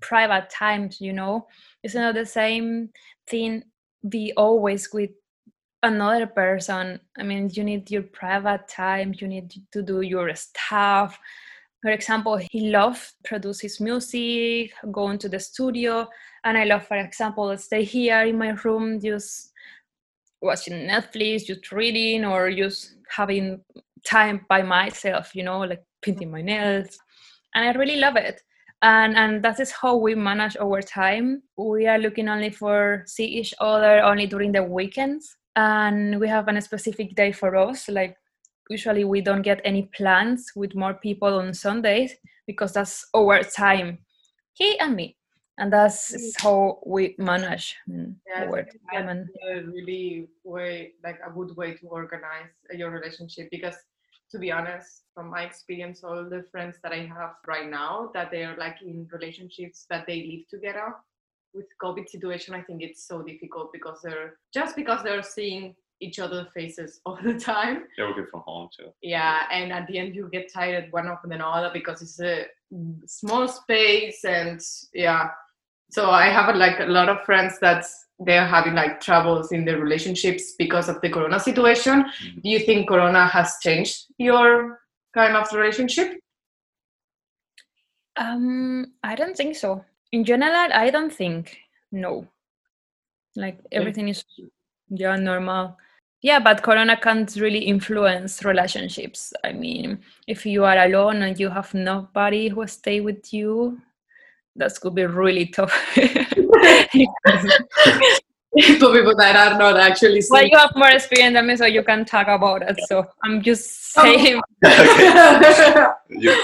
private 0.00 0.50
times. 0.50 1.00
You 1.00 1.12
know, 1.12 1.46
it's 1.82 1.94
not 1.94 2.14
the 2.14 2.26
same 2.26 2.90
thing 3.26 3.64
be 4.08 4.32
always 4.36 4.92
with 4.92 5.10
another 5.82 6.26
person. 6.26 7.00
I 7.18 7.22
mean, 7.22 7.50
you 7.52 7.64
need 7.64 7.90
your 7.90 8.02
private 8.02 8.68
time. 8.68 9.14
You 9.18 9.28
need 9.28 9.52
to 9.72 9.82
do 9.82 10.00
your 10.00 10.34
stuff. 10.34 11.18
For 11.82 11.90
example, 11.90 12.40
he 12.50 12.70
loves 12.70 13.14
produce 13.24 13.60
his 13.60 13.80
music, 13.80 14.72
going 14.90 15.18
to 15.18 15.28
the 15.28 15.38
studio, 15.38 16.08
and 16.44 16.56
I 16.56 16.64
love, 16.64 16.86
for 16.86 16.96
example, 16.96 17.56
stay 17.58 17.84
here 17.84 18.22
in 18.22 18.38
my 18.38 18.50
room, 18.64 19.00
just 19.00 19.52
watching 20.40 20.88
Netflix, 20.88 21.44
just 21.44 21.72
reading, 21.72 22.24
or 22.24 22.50
just 22.50 22.94
having 23.08 23.60
time 24.04 24.46
by 24.48 24.62
myself, 24.62 25.34
you 25.34 25.42
know, 25.42 25.60
like 25.60 25.82
painting 26.02 26.30
my 26.30 26.42
nails. 26.42 26.98
And 27.54 27.64
I 27.64 27.72
really 27.78 27.96
love 27.96 28.16
it. 28.16 28.40
And 28.82 29.16
and 29.16 29.42
that 29.42 29.58
is 29.58 29.72
how 29.72 29.96
we 29.96 30.14
manage 30.14 30.56
our 30.58 30.82
time. 30.82 31.42
We 31.56 31.86
are 31.86 31.98
looking 31.98 32.28
only 32.28 32.50
for 32.50 33.04
see 33.06 33.24
each 33.24 33.54
other 33.60 34.00
only 34.02 34.26
during 34.26 34.52
the 34.52 34.62
weekends. 34.62 35.36
And 35.56 36.20
we 36.20 36.28
have 36.28 36.48
a 36.48 36.60
specific 36.60 37.16
day 37.16 37.32
for 37.32 37.56
us. 37.56 37.88
Like 37.88 38.16
usually 38.68 39.04
we 39.04 39.20
don't 39.20 39.42
get 39.42 39.60
any 39.64 39.88
plans 39.96 40.52
with 40.54 40.74
more 40.74 40.94
people 40.94 41.34
on 41.38 41.54
Sundays 41.54 42.14
because 42.46 42.72
that's 42.72 43.06
our 43.14 43.42
time. 43.42 43.98
He 44.54 44.78
and 44.78 44.96
me. 44.96 45.16
And 45.58 45.72
that's 45.72 46.12
is 46.12 46.36
how 46.38 46.80
we 46.84 47.14
manage 47.18 47.76
mm, 47.88 48.14
Yeah, 48.28 48.44
our 48.44 48.68
time 48.92 49.08
and 49.08 49.28
a 49.48 49.62
really 49.62 50.28
way, 50.44 50.92
like 51.02 51.18
a 51.26 51.30
good 51.30 51.56
way 51.56 51.72
to 51.74 51.86
organize 51.86 52.50
your 52.74 52.90
relationship 52.90 53.48
because 53.50 53.76
to 54.30 54.38
be 54.38 54.50
honest, 54.50 55.04
from 55.14 55.30
my 55.30 55.42
experience, 55.42 56.02
all 56.02 56.24
the 56.28 56.44
friends 56.50 56.76
that 56.82 56.92
I 56.92 57.06
have 57.06 57.36
right 57.46 57.70
now 57.70 58.10
that 58.12 58.30
they're 58.30 58.56
like 58.56 58.82
in 58.82 59.08
relationships 59.10 59.86
that 59.88 60.06
they 60.06 60.26
live 60.26 60.48
together. 60.48 60.94
With 61.54 61.66
COVID 61.82 62.08
situation, 62.08 62.54
I 62.54 62.60
think 62.60 62.82
it's 62.82 63.06
so 63.06 63.22
difficult 63.22 63.72
because 63.72 64.00
they're 64.02 64.34
just 64.52 64.76
because 64.76 65.02
they're 65.02 65.22
seeing 65.22 65.74
each 66.00 66.18
other's 66.18 66.46
faces 66.54 67.00
all 67.06 67.18
the 67.22 67.38
time. 67.38 67.84
They're 67.96 68.08
working 68.08 68.26
from 68.30 68.40
home 68.40 68.68
too. 68.76 68.88
Yeah, 69.02 69.42
and 69.50 69.72
at 69.72 69.86
the 69.86 69.98
end 69.98 70.14
you 70.14 70.28
get 70.30 70.52
tired 70.52 70.88
one 70.90 71.08
of 71.08 71.18
another 71.24 71.70
because 71.72 72.02
it's 72.02 72.20
a 72.20 72.46
small 73.06 73.48
space 73.48 74.24
and 74.24 74.60
yeah. 74.92 75.30
So 75.90 76.10
I 76.10 76.26
have 76.26 76.54
like 76.56 76.80
a 76.80 76.86
lot 76.86 77.08
of 77.08 77.24
friends 77.24 77.58
that 77.60 77.84
they're 78.18 78.46
having 78.46 78.74
like 78.74 79.00
troubles 79.00 79.52
in 79.52 79.64
their 79.64 79.78
relationships 79.78 80.54
because 80.58 80.88
of 80.88 81.00
the 81.00 81.10
corona 81.10 81.38
situation. 81.38 82.02
Mm-hmm. 82.02 82.40
Do 82.40 82.50
you 82.50 82.60
think 82.60 82.88
corona 82.88 83.26
has 83.26 83.56
changed 83.60 84.06
your 84.18 84.80
kind 85.14 85.36
of 85.36 85.52
relationship? 85.52 86.18
Um, 88.16 88.92
I 89.02 89.14
don't 89.14 89.36
think 89.36 89.56
so. 89.56 89.84
In 90.12 90.24
general, 90.24 90.68
I 90.72 90.90
don't 90.90 91.12
think 91.12 91.58
no. 91.92 92.26
Like 93.36 93.58
everything 93.70 94.08
is 94.08 94.24
yeah 94.88 95.16
normal. 95.16 95.76
Yeah, 96.26 96.40
but 96.40 96.60
Corona 96.60 96.96
can't 96.96 97.32
really 97.36 97.60
influence 97.60 98.44
relationships. 98.44 99.32
I 99.44 99.52
mean, 99.52 100.00
if 100.26 100.44
you 100.44 100.64
are 100.64 100.76
alone 100.76 101.22
and 101.22 101.38
you 101.38 101.48
have 101.48 101.72
nobody 101.72 102.48
who 102.48 102.66
stay 102.66 102.98
with 102.98 103.32
you, 103.32 103.80
that 104.56 104.72
could 104.80 104.96
be 104.96 105.06
really 105.06 105.46
tough. 105.46 105.70
for 108.80 108.92
people 108.92 109.14
that 109.14 109.36
are 109.36 109.58
not 109.58 109.76
actually 109.76 110.22
well 110.30 110.42
you 110.42 110.56
have 110.56 110.72
more 110.74 110.88
experience 110.88 111.34
than 111.34 111.46
me 111.46 111.54
so 111.56 111.66
you 111.66 111.82
can 111.82 112.06
talk 112.06 112.26
about 112.26 112.62
it 112.62 112.74
so 112.88 113.04
i'm 113.22 113.42
just 113.42 113.92
oh. 113.98 114.02
saying 114.02 114.40
oh. 114.64 115.92
you 116.08 116.34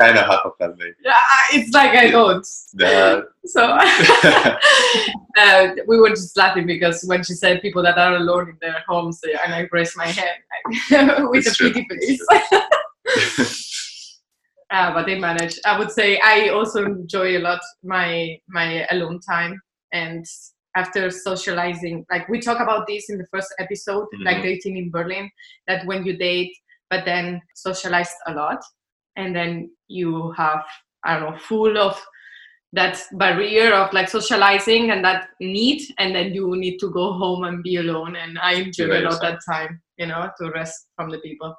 kind 0.00 0.16
of 0.18 0.26
have 0.26 0.40
a 0.44 0.50
family 0.58 0.92
yeah 1.04 1.14
it's 1.52 1.72
like 1.72 1.90
i 1.90 2.10
don't. 2.10 2.46
Yeah. 2.74 3.20
so 3.44 3.62
uh, 5.38 5.68
we 5.86 5.98
were 6.00 6.10
just 6.10 6.36
laughing 6.36 6.66
because 6.66 7.02
when 7.04 7.22
she 7.22 7.34
said 7.34 7.62
people 7.62 7.82
that 7.82 7.98
are 7.98 8.16
alone 8.16 8.50
in 8.50 8.58
their 8.60 8.82
homes 8.88 9.20
and 9.44 9.54
i 9.54 9.68
raised 9.72 9.96
my 9.96 10.06
hand 10.06 10.38
with 11.30 11.46
it's 11.46 11.60
a 11.60 11.64
pity 11.64 11.86
face. 11.88 12.26
Uh, 14.72 14.94
but 14.94 15.04
they 15.04 15.18
manage 15.18 15.58
i 15.64 15.76
would 15.78 15.90
say 15.90 16.18
i 16.20 16.48
also 16.48 16.84
enjoy 16.84 17.36
a 17.36 17.40
lot 17.40 17.60
my 17.82 18.38
my 18.48 18.86
alone 18.90 19.18
time. 19.20 19.60
And 19.92 20.24
after 20.76 21.10
socializing 21.10 22.06
like 22.10 22.28
we 22.28 22.40
talk 22.40 22.60
about 22.60 22.86
this 22.86 23.10
in 23.10 23.18
the 23.18 23.26
first 23.26 23.52
episode 23.58 24.04
mm-hmm. 24.04 24.22
like 24.22 24.42
dating 24.42 24.76
in 24.76 24.90
berlin 24.90 25.28
that 25.66 25.84
when 25.86 26.04
you 26.04 26.16
date 26.16 26.52
but 26.90 27.04
then 27.04 27.40
socialized 27.54 28.14
a 28.28 28.34
lot 28.34 28.60
and 29.16 29.34
then 29.34 29.70
you 29.88 30.32
have 30.32 30.64
i 31.04 31.18
don't 31.18 31.30
know 31.30 31.38
full 31.38 31.78
of 31.78 32.00
that 32.72 33.02
barrier 33.12 33.72
of 33.72 33.92
like 33.92 34.08
socializing 34.08 34.90
and 34.90 35.04
that 35.04 35.28
need 35.40 35.82
and 35.98 36.14
then 36.14 36.32
you 36.32 36.56
need 36.56 36.78
to 36.78 36.90
go 36.90 37.12
home 37.12 37.44
and 37.44 37.62
be 37.62 37.76
alone. 37.76 38.16
And 38.16 38.38
i 38.38 38.54
enjoy 38.54 39.00
a 39.00 39.02
lot 39.02 39.20
that 39.22 39.40
time 39.48 39.80
you 39.96 40.06
know 40.06 40.30
to 40.38 40.50
rest 40.50 40.86
from 40.96 41.10
the 41.10 41.18
people. 41.18 41.54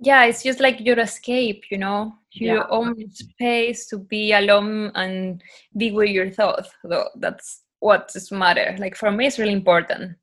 Yeah 0.00 0.24
it's 0.24 0.42
just 0.42 0.60
like 0.60 0.80
your 0.80 0.98
escape 1.00 1.64
you 1.70 1.78
know? 1.78 2.14
Your 2.32 2.56
yeah. 2.58 2.66
own 2.70 3.10
space 3.10 3.88
to 3.88 3.98
be 3.98 4.32
alone 4.32 4.92
and 4.94 5.42
be 5.76 5.90
with 5.90 6.10
your 6.10 6.30
thoughts 6.30 6.70
so 6.88 7.08
that's 7.16 7.62
what's 7.80 8.30
matter. 8.30 8.76
Like 8.78 8.96
for 8.96 9.10
me 9.10 9.26
it's 9.26 9.38
really 9.38 9.52
important. 9.52 10.16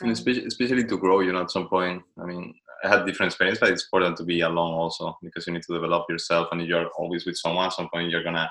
And 0.00 0.10
especially, 0.10 0.44
especially 0.44 0.84
to 0.84 0.98
grow 0.98 1.20
you 1.20 1.32
know 1.32 1.42
at 1.42 1.50
some 1.50 1.68
point. 1.68 2.02
I 2.20 2.26
mean 2.26 2.54
i 2.84 2.88
had 2.88 3.04
different 3.06 3.32
experience 3.32 3.58
but 3.58 3.70
it's 3.70 3.84
important 3.84 4.16
to 4.16 4.24
be 4.24 4.40
alone 4.40 4.72
also 4.72 5.16
because 5.22 5.46
you 5.46 5.52
need 5.52 5.62
to 5.62 5.74
develop 5.74 6.06
yourself 6.08 6.48
and 6.52 6.62
if 6.62 6.68
you're 6.68 6.88
always 6.98 7.26
with 7.26 7.36
someone 7.36 7.66
at 7.66 7.72
some 7.72 7.88
point 7.90 8.10
you're 8.10 8.22
gonna 8.22 8.50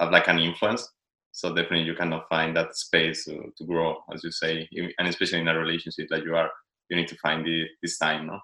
have 0.00 0.10
like 0.10 0.28
an 0.28 0.38
influence. 0.38 0.90
So 1.32 1.48
definitely 1.48 1.82
you 1.82 1.94
cannot 1.94 2.28
find 2.28 2.56
that 2.56 2.76
space 2.76 3.24
to, 3.24 3.52
to 3.56 3.64
grow 3.64 3.96
as 4.12 4.22
you 4.22 4.30
say 4.30 4.68
and 4.98 5.08
especially 5.08 5.40
in 5.40 5.48
a 5.48 5.58
relationship 5.58 6.06
that 6.10 6.22
you 6.24 6.36
are 6.36 6.50
you 6.90 6.96
need 6.96 7.08
to 7.08 7.16
find 7.16 7.44
the, 7.44 7.64
this 7.82 7.98
time 7.98 8.26
no? 8.26 8.38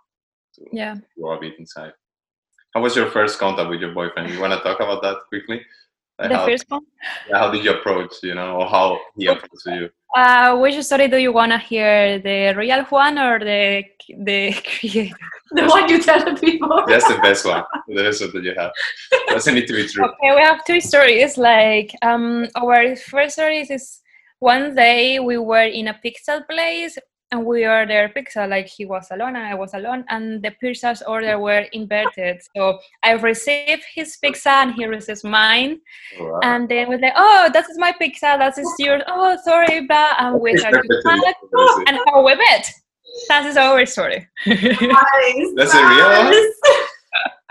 To 0.56 0.64
yeah. 0.72 0.96
grow 1.16 1.36
a 1.36 1.40
bit 1.40 1.58
inside. 1.58 1.92
How 2.74 2.80
was 2.80 2.96
your 2.96 3.10
first 3.10 3.38
contact 3.38 3.70
with 3.70 3.80
your 3.80 3.92
boyfriend? 3.92 4.32
You 4.32 4.40
want 4.40 4.52
to 4.52 4.60
talk 4.60 4.80
about 4.80 5.02
that 5.02 5.18
quickly 5.28 5.62
the 6.28 6.36
how, 6.36 6.46
first 6.46 6.64
one? 6.68 6.82
How 7.32 7.50
did 7.50 7.64
you 7.64 7.72
approach, 7.72 8.14
you 8.22 8.34
know, 8.34 8.56
or 8.56 8.66
how 8.66 8.98
he 9.16 9.26
approached 9.26 9.66
you? 9.66 9.88
Uh, 10.14 10.58
which 10.58 10.82
story 10.82 11.08
do 11.08 11.18
you 11.18 11.32
want 11.32 11.52
to 11.52 11.58
hear? 11.58 12.18
The 12.18 12.54
real 12.56 12.84
one 12.84 13.18
or 13.18 13.38
the 13.38 13.84
the 14.18 14.52
creator? 14.52 15.16
The 15.52 15.66
one 15.66 15.88
you 15.88 16.00
tell 16.00 16.24
the 16.24 16.38
people. 16.40 16.84
That's 16.86 17.08
the 17.08 17.18
best 17.18 17.44
one. 17.44 17.64
The 17.88 18.04
best 18.04 18.20
one 18.20 18.30
that 18.34 18.44
you 18.44 18.54
have. 18.56 18.70
Doesn't 19.30 19.52
need 19.52 19.66
to 19.66 19.72
be 19.72 19.88
true. 19.88 20.04
Okay, 20.04 20.34
we 20.36 20.42
have 20.42 20.64
two 20.64 20.80
stories. 20.80 21.36
Like 21.36 21.90
um, 22.02 22.46
our 22.54 22.94
first 22.94 23.34
story 23.34 23.58
is 23.58 24.00
one 24.38 24.76
day 24.76 25.18
we 25.18 25.38
were 25.38 25.64
in 25.64 25.88
a 25.88 25.98
pixel 26.04 26.46
place 26.48 26.96
and 27.32 27.44
we 27.44 27.66
ordered 27.66 28.14
pizza 28.14 28.46
like 28.46 28.66
he 28.66 28.84
was 28.84 29.06
alone 29.10 29.36
and 29.36 29.46
I 29.46 29.54
was 29.54 29.74
alone 29.74 30.04
and 30.08 30.42
the 30.42 30.50
pizza's 30.60 31.02
order 31.02 31.38
were 31.38 31.66
inverted. 31.72 32.40
So 32.56 32.78
I 33.02 33.12
received 33.12 33.84
his 33.94 34.16
pizza 34.16 34.50
and 34.50 34.74
he 34.74 34.86
receives 34.86 35.22
mine. 35.22 35.80
Wow. 36.18 36.40
And 36.42 36.68
then 36.68 36.88
we're 36.88 36.98
like, 36.98 37.12
oh, 37.16 37.48
that 37.52 37.70
is 37.70 37.78
my 37.78 37.92
pizza, 37.92 38.36
that 38.38 38.58
is 38.58 38.68
yours. 38.78 39.02
Oh, 39.06 39.36
sorry, 39.44 39.86
blah. 39.86 40.12
Um, 40.18 40.34
and 40.34 40.42
we 40.42 40.56
started 40.56 40.82
to 40.82 41.02
talk 41.02 41.88
and 41.88 41.98
how 42.06 42.24
we 42.24 42.34
met. 42.34 42.72
That 43.28 43.46
is 43.46 43.56
our 43.56 43.84
story. 43.86 44.26
Nice, 44.46 44.56
that's 45.56 45.74
nice. 45.74 45.74
a 45.74 45.88
real 45.88 46.08
one? 46.24 46.52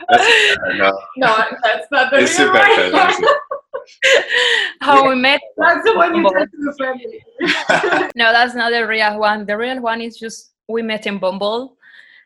that's, 0.10 0.58
no. 0.78 1.00
no, 1.18 1.44
that's 1.64 1.88
not 1.92 2.12
the 2.12 2.20
it's 2.20 2.40
real 2.40 2.52
one. 2.92 3.34
How 4.82 5.08
we 5.08 5.16
met. 5.16 5.42
That's 5.58 5.84
the 5.84 5.96
one 5.96 6.16
you 6.16 6.30
said 6.34 6.50
to 6.52 6.58
the 6.58 6.76
family. 6.78 7.24
no, 8.16 8.32
that's 8.32 8.56
not 8.56 8.72
the 8.72 8.86
real 8.86 9.20
one. 9.20 9.46
The 9.46 9.58
real 9.58 9.82
one 9.82 10.02
is 10.02 10.18
just 10.18 10.54
we 10.68 10.82
met 10.82 11.08
in 11.08 11.20
Bumble, 11.20 11.78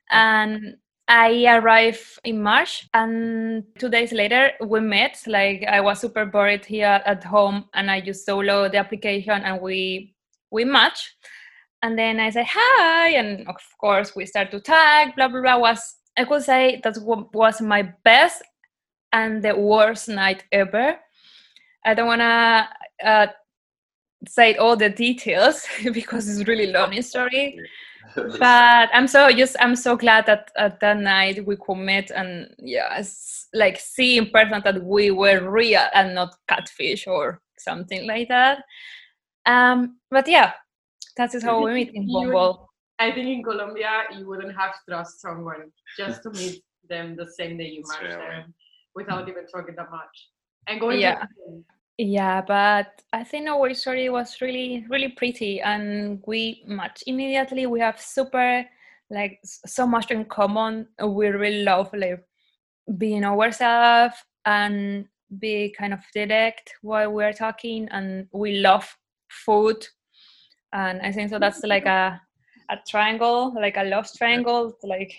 and 0.10 0.78
I 1.08 1.46
arrived 1.48 2.20
in 2.24 2.42
March, 2.42 2.88
and 2.94 3.64
two 3.78 3.90
days 3.90 4.12
later 4.12 4.52
we 4.66 4.80
met. 4.80 5.22
Like 5.28 5.66
I 5.68 5.82
was 5.82 6.00
super 6.00 6.26
bored 6.26 6.66
here 6.66 7.02
at 7.06 7.24
home, 7.24 7.66
and 7.74 7.90
I 7.90 8.02
just 8.02 8.28
download 8.28 8.72
the 8.72 8.78
application, 8.78 9.42
and 9.44 9.62
we 9.62 10.16
we 10.52 10.66
match. 10.66 11.16
And 11.82 11.98
then 11.98 12.20
I 12.20 12.30
say 12.30 12.48
hi, 12.50 13.10
and 13.10 13.48
of 13.48 13.62
course 13.80 14.16
we 14.16 14.26
start 14.26 14.52
to 14.52 14.60
tag. 14.60 15.16
Blah 15.16 15.28
blah 15.28 15.42
blah. 15.42 15.58
Was 15.58 15.96
I 16.18 16.26
could 16.26 16.44
say 16.44 16.82
that 16.84 16.98
was 17.02 17.62
my 17.62 17.94
best 18.04 18.44
and 19.14 19.44
the 19.44 19.56
worst 19.56 20.10
night 20.10 20.44
ever 20.52 20.98
I 21.86 21.94
don't 21.94 22.08
want 22.08 22.22
to 22.22 23.08
uh, 23.08 23.28
say 24.28 24.56
all 24.56 24.76
the 24.76 24.90
details 24.90 25.66
because 25.94 26.28
it's 26.30 26.48
really 26.48 26.72
long 26.72 27.02
story. 27.02 27.60
but 28.16 28.90
I'm 28.94 29.08
so 29.08 29.32
just 29.32 29.56
I'm 29.60 29.76
so 29.76 29.96
glad 29.96 30.26
that 30.26 30.52
at 30.58 30.80
that 30.82 30.98
night 30.98 31.46
we 31.46 31.56
could 31.56 31.78
meet 31.78 32.12
and 32.12 32.54
yeah, 32.60 33.02
like 33.54 33.80
see 33.80 34.18
in 34.18 34.30
person 34.30 34.62
that 34.64 34.84
we 34.84 35.12
were 35.12 35.50
real 35.50 35.86
and 35.94 36.14
not 36.14 36.36
catfish 36.48 37.08
or 37.08 37.42
something 37.58 38.06
like 38.06 38.28
that. 38.28 38.64
Um, 39.46 39.98
but 40.12 40.28
yeah, 40.28 40.54
that 41.18 41.34
is 41.34 41.44
how 41.44 41.64
we 41.64 41.74
meet 41.74 41.92
in 41.94 42.12
Bumble. 42.12 42.70
I 43.00 43.12
think 43.12 43.28
in 43.28 43.44
Colombia 43.44 44.04
you 44.18 44.28
wouldn't 44.28 44.56
have 44.56 44.74
to 44.74 44.80
trust 44.88 45.22
someone 45.22 45.72
just 45.98 46.24
to 46.24 46.32
meet 46.32 46.64
them 46.90 47.16
the 47.16 47.28
same 47.28 47.58
day 47.58 47.70
you 47.70 47.84
match 47.88 48.12
them 48.12 48.54
without 48.96 49.28
even 49.28 49.48
talking 49.48 49.76
that 49.76 49.90
much 49.90 50.30
and 50.68 50.80
going 50.80 51.00
yeah 51.00 51.26
yeah 51.98 52.42
but 52.42 53.02
i 53.14 53.24
think 53.24 53.48
our 53.48 53.74
story 53.74 54.10
was 54.10 54.42
really 54.42 54.86
really 54.90 55.10
pretty 55.10 55.62
and 55.62 56.22
we 56.26 56.64
match. 56.68 57.04
Immediately 57.06 57.68
we 57.68 57.80
have 57.80 58.02
super 58.02 58.66
like 59.10 59.40
so 59.44 59.86
much 59.86 60.10
in 60.10 60.26
common. 60.26 60.88
We 61.00 61.28
really 61.28 61.64
love 61.64 61.94
like 61.94 62.26
being 62.98 63.24
ourselves 63.24 64.16
and 64.46 65.06
be 65.40 65.74
kind 65.78 65.94
of 65.94 66.00
direct 66.14 66.74
while 66.82 67.12
we're 67.12 67.34
talking 67.34 67.88
and 67.92 68.28
we 68.34 68.60
love 68.60 68.98
food. 69.30 69.86
And 70.72 71.00
i 71.02 71.12
think 71.12 71.30
so 71.30 71.38
that's 71.38 71.64
like 71.64 71.86
a 71.86 72.20
a 72.70 72.78
triangle 72.88 73.54
like 73.54 73.78
a 73.78 73.84
love 73.84 74.10
triangle 74.18 74.76
like 74.84 75.14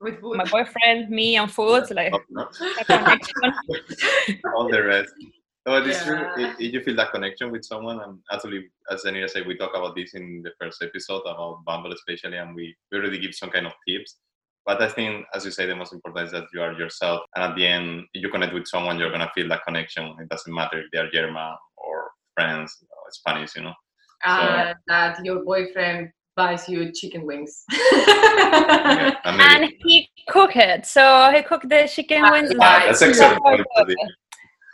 with 0.00 0.20
food. 0.20 0.36
my 0.36 0.44
boyfriend 0.44 1.10
me 1.10 1.36
and 1.36 1.50
food 1.50 1.90
like 1.90 2.12
all 4.54 4.70
the 4.70 4.82
rest 4.82 5.12
no, 5.66 5.76
it 5.76 5.86
is 5.86 5.96
yeah. 5.98 6.04
true. 6.04 6.44
If, 6.44 6.60
if, 6.60 6.72
you 6.72 6.82
feel 6.82 6.96
that 6.96 7.12
connection 7.12 7.50
with 7.50 7.64
someone, 7.64 8.00
and 8.00 8.18
actually, 8.30 8.66
as 8.90 9.04
Anita 9.04 9.28
said, 9.28 9.46
we 9.46 9.56
talk 9.56 9.74
about 9.74 9.96
this 9.96 10.14
in 10.14 10.42
the 10.42 10.50
first 10.60 10.82
episode 10.82 11.22
about 11.22 11.64
Bumble, 11.64 11.92
especially, 11.92 12.36
and 12.36 12.54
we, 12.54 12.74
we 12.90 12.98
already 12.98 13.18
give 13.18 13.34
some 13.34 13.50
kind 13.50 13.66
of 13.66 13.72
tips. 13.88 14.18
But 14.66 14.80
I 14.80 14.88
think, 14.88 15.26
as 15.34 15.44
you 15.44 15.50
say, 15.50 15.66
the 15.66 15.76
most 15.76 15.92
important 15.92 16.26
is 16.26 16.32
that 16.32 16.44
you 16.52 16.62
are 16.62 16.72
yourself. 16.72 17.20
And 17.34 17.44
at 17.44 17.56
the 17.56 17.66
end, 17.66 18.04
if 18.14 18.22
you 18.22 18.30
connect 18.30 18.54
with 18.54 18.66
someone, 18.66 18.98
you're 18.98 19.10
going 19.10 19.20
to 19.20 19.30
feel 19.34 19.48
that 19.48 19.64
connection. 19.64 20.16
It 20.20 20.28
doesn't 20.28 20.54
matter 20.54 20.80
if 20.80 20.86
they 20.90 20.98
are 20.98 21.10
German 21.10 21.54
or 21.76 22.10
friends 22.34 22.76
or 22.82 23.10
Spanish, 23.10 23.56
you 23.56 23.62
know. 23.62 23.74
Uh, 24.24 24.72
so, 24.72 24.74
that 24.88 25.24
your 25.24 25.44
boyfriend 25.44 26.10
buys 26.34 26.68
you 26.68 26.90
chicken 26.92 27.26
wings. 27.26 27.64
yeah, 27.70 29.14
and, 29.24 29.40
and 29.40 29.72
he 29.84 30.08
cook 30.28 30.56
it. 30.56 30.86
So 30.86 31.30
he 31.34 31.42
cooked 31.42 31.68
the 31.68 31.88
chicken 31.92 32.22
Ah, 32.24 32.32
wings. 32.32 32.50
yeah, 32.50 32.58
like, 32.58 32.86
That's 32.86 33.02
excellent. 33.02 33.34
super 33.34 33.40
point, 33.40 33.56
good. 33.58 33.66
Paddy. 33.76 33.94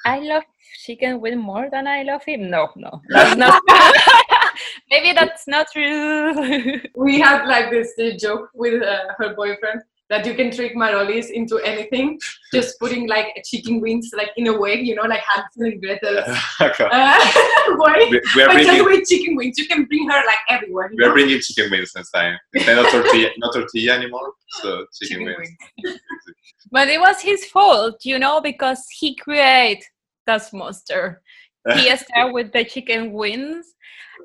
I 0.07 0.18
love 0.20 0.45
chicken 0.91 1.20
wing 1.20 1.38
more 1.38 1.68
than 1.70 1.86
I 1.86 2.03
love 2.03 2.24
him. 2.24 2.51
No, 2.51 2.68
no, 2.76 2.91
that's 3.09 3.36
not. 3.36 3.62
Maybe 4.91 5.12
that's 5.12 5.47
not 5.47 5.66
true. 5.72 6.80
We 6.97 7.20
had 7.20 7.47
like 7.47 7.70
this 7.70 7.93
uh, 7.99 8.11
joke 8.18 8.51
with 8.55 8.82
uh, 8.82 9.05
her 9.18 9.34
boyfriend 9.34 9.80
that 10.11 10.26
you 10.26 10.34
can 10.34 10.51
trick 10.51 10.74
Marolys 10.74 11.30
into 11.30 11.59
anything, 11.59 12.18
just 12.53 12.80
putting 12.80 13.07
like 13.09 13.28
chicken 13.45 13.80
wings 13.80 14.11
like 14.16 14.30
in 14.36 14.49
a 14.49 14.57
way, 14.62 14.74
you 14.88 14.97
know, 14.97 15.05
like 15.12 15.22
Hansel 15.30 15.62
and 15.70 15.80
Gretel 15.80 16.16
Okay. 16.61 16.88
uh, 16.91 17.18
way. 17.84 18.09
we, 18.11 18.20
we 18.34 18.43
are 18.43 18.49
But 18.49 18.62
just 18.64 18.84
with 18.84 19.09
chicken 19.09 19.36
wings, 19.36 19.57
you 19.59 19.68
can 19.68 19.84
bring 19.84 20.09
her 20.11 20.20
like 20.30 20.43
everywhere. 20.49 20.91
we 20.97 21.05
are 21.05 21.09
know? 21.09 21.14
bringing 21.14 21.38
chicken 21.41 21.70
wings 21.70 21.93
next 21.95 22.11
time. 22.11 22.36
Instead 22.55 22.78
of 22.78 22.86
tortilla, 22.91 23.28
not 23.38 23.55
tortilla 23.55 23.93
anymore. 23.95 24.32
So 24.62 24.84
chicken, 25.01 25.18
Chicken 25.20 25.24
wings. 25.38 25.57
wings. 25.84 26.01
but 26.72 26.88
it 26.88 27.01
was 27.01 27.20
his 27.20 27.45
fault, 27.45 28.05
you 28.05 28.18
know, 28.18 28.41
because 28.41 28.84
he 28.99 29.14
created 29.14 29.84
Das 30.31 30.53
Monster. 30.53 31.03
He 31.76 31.85
started 31.97 32.33
with 32.33 32.49
the 32.57 32.64
chicken 32.64 33.12
wings, 33.12 33.66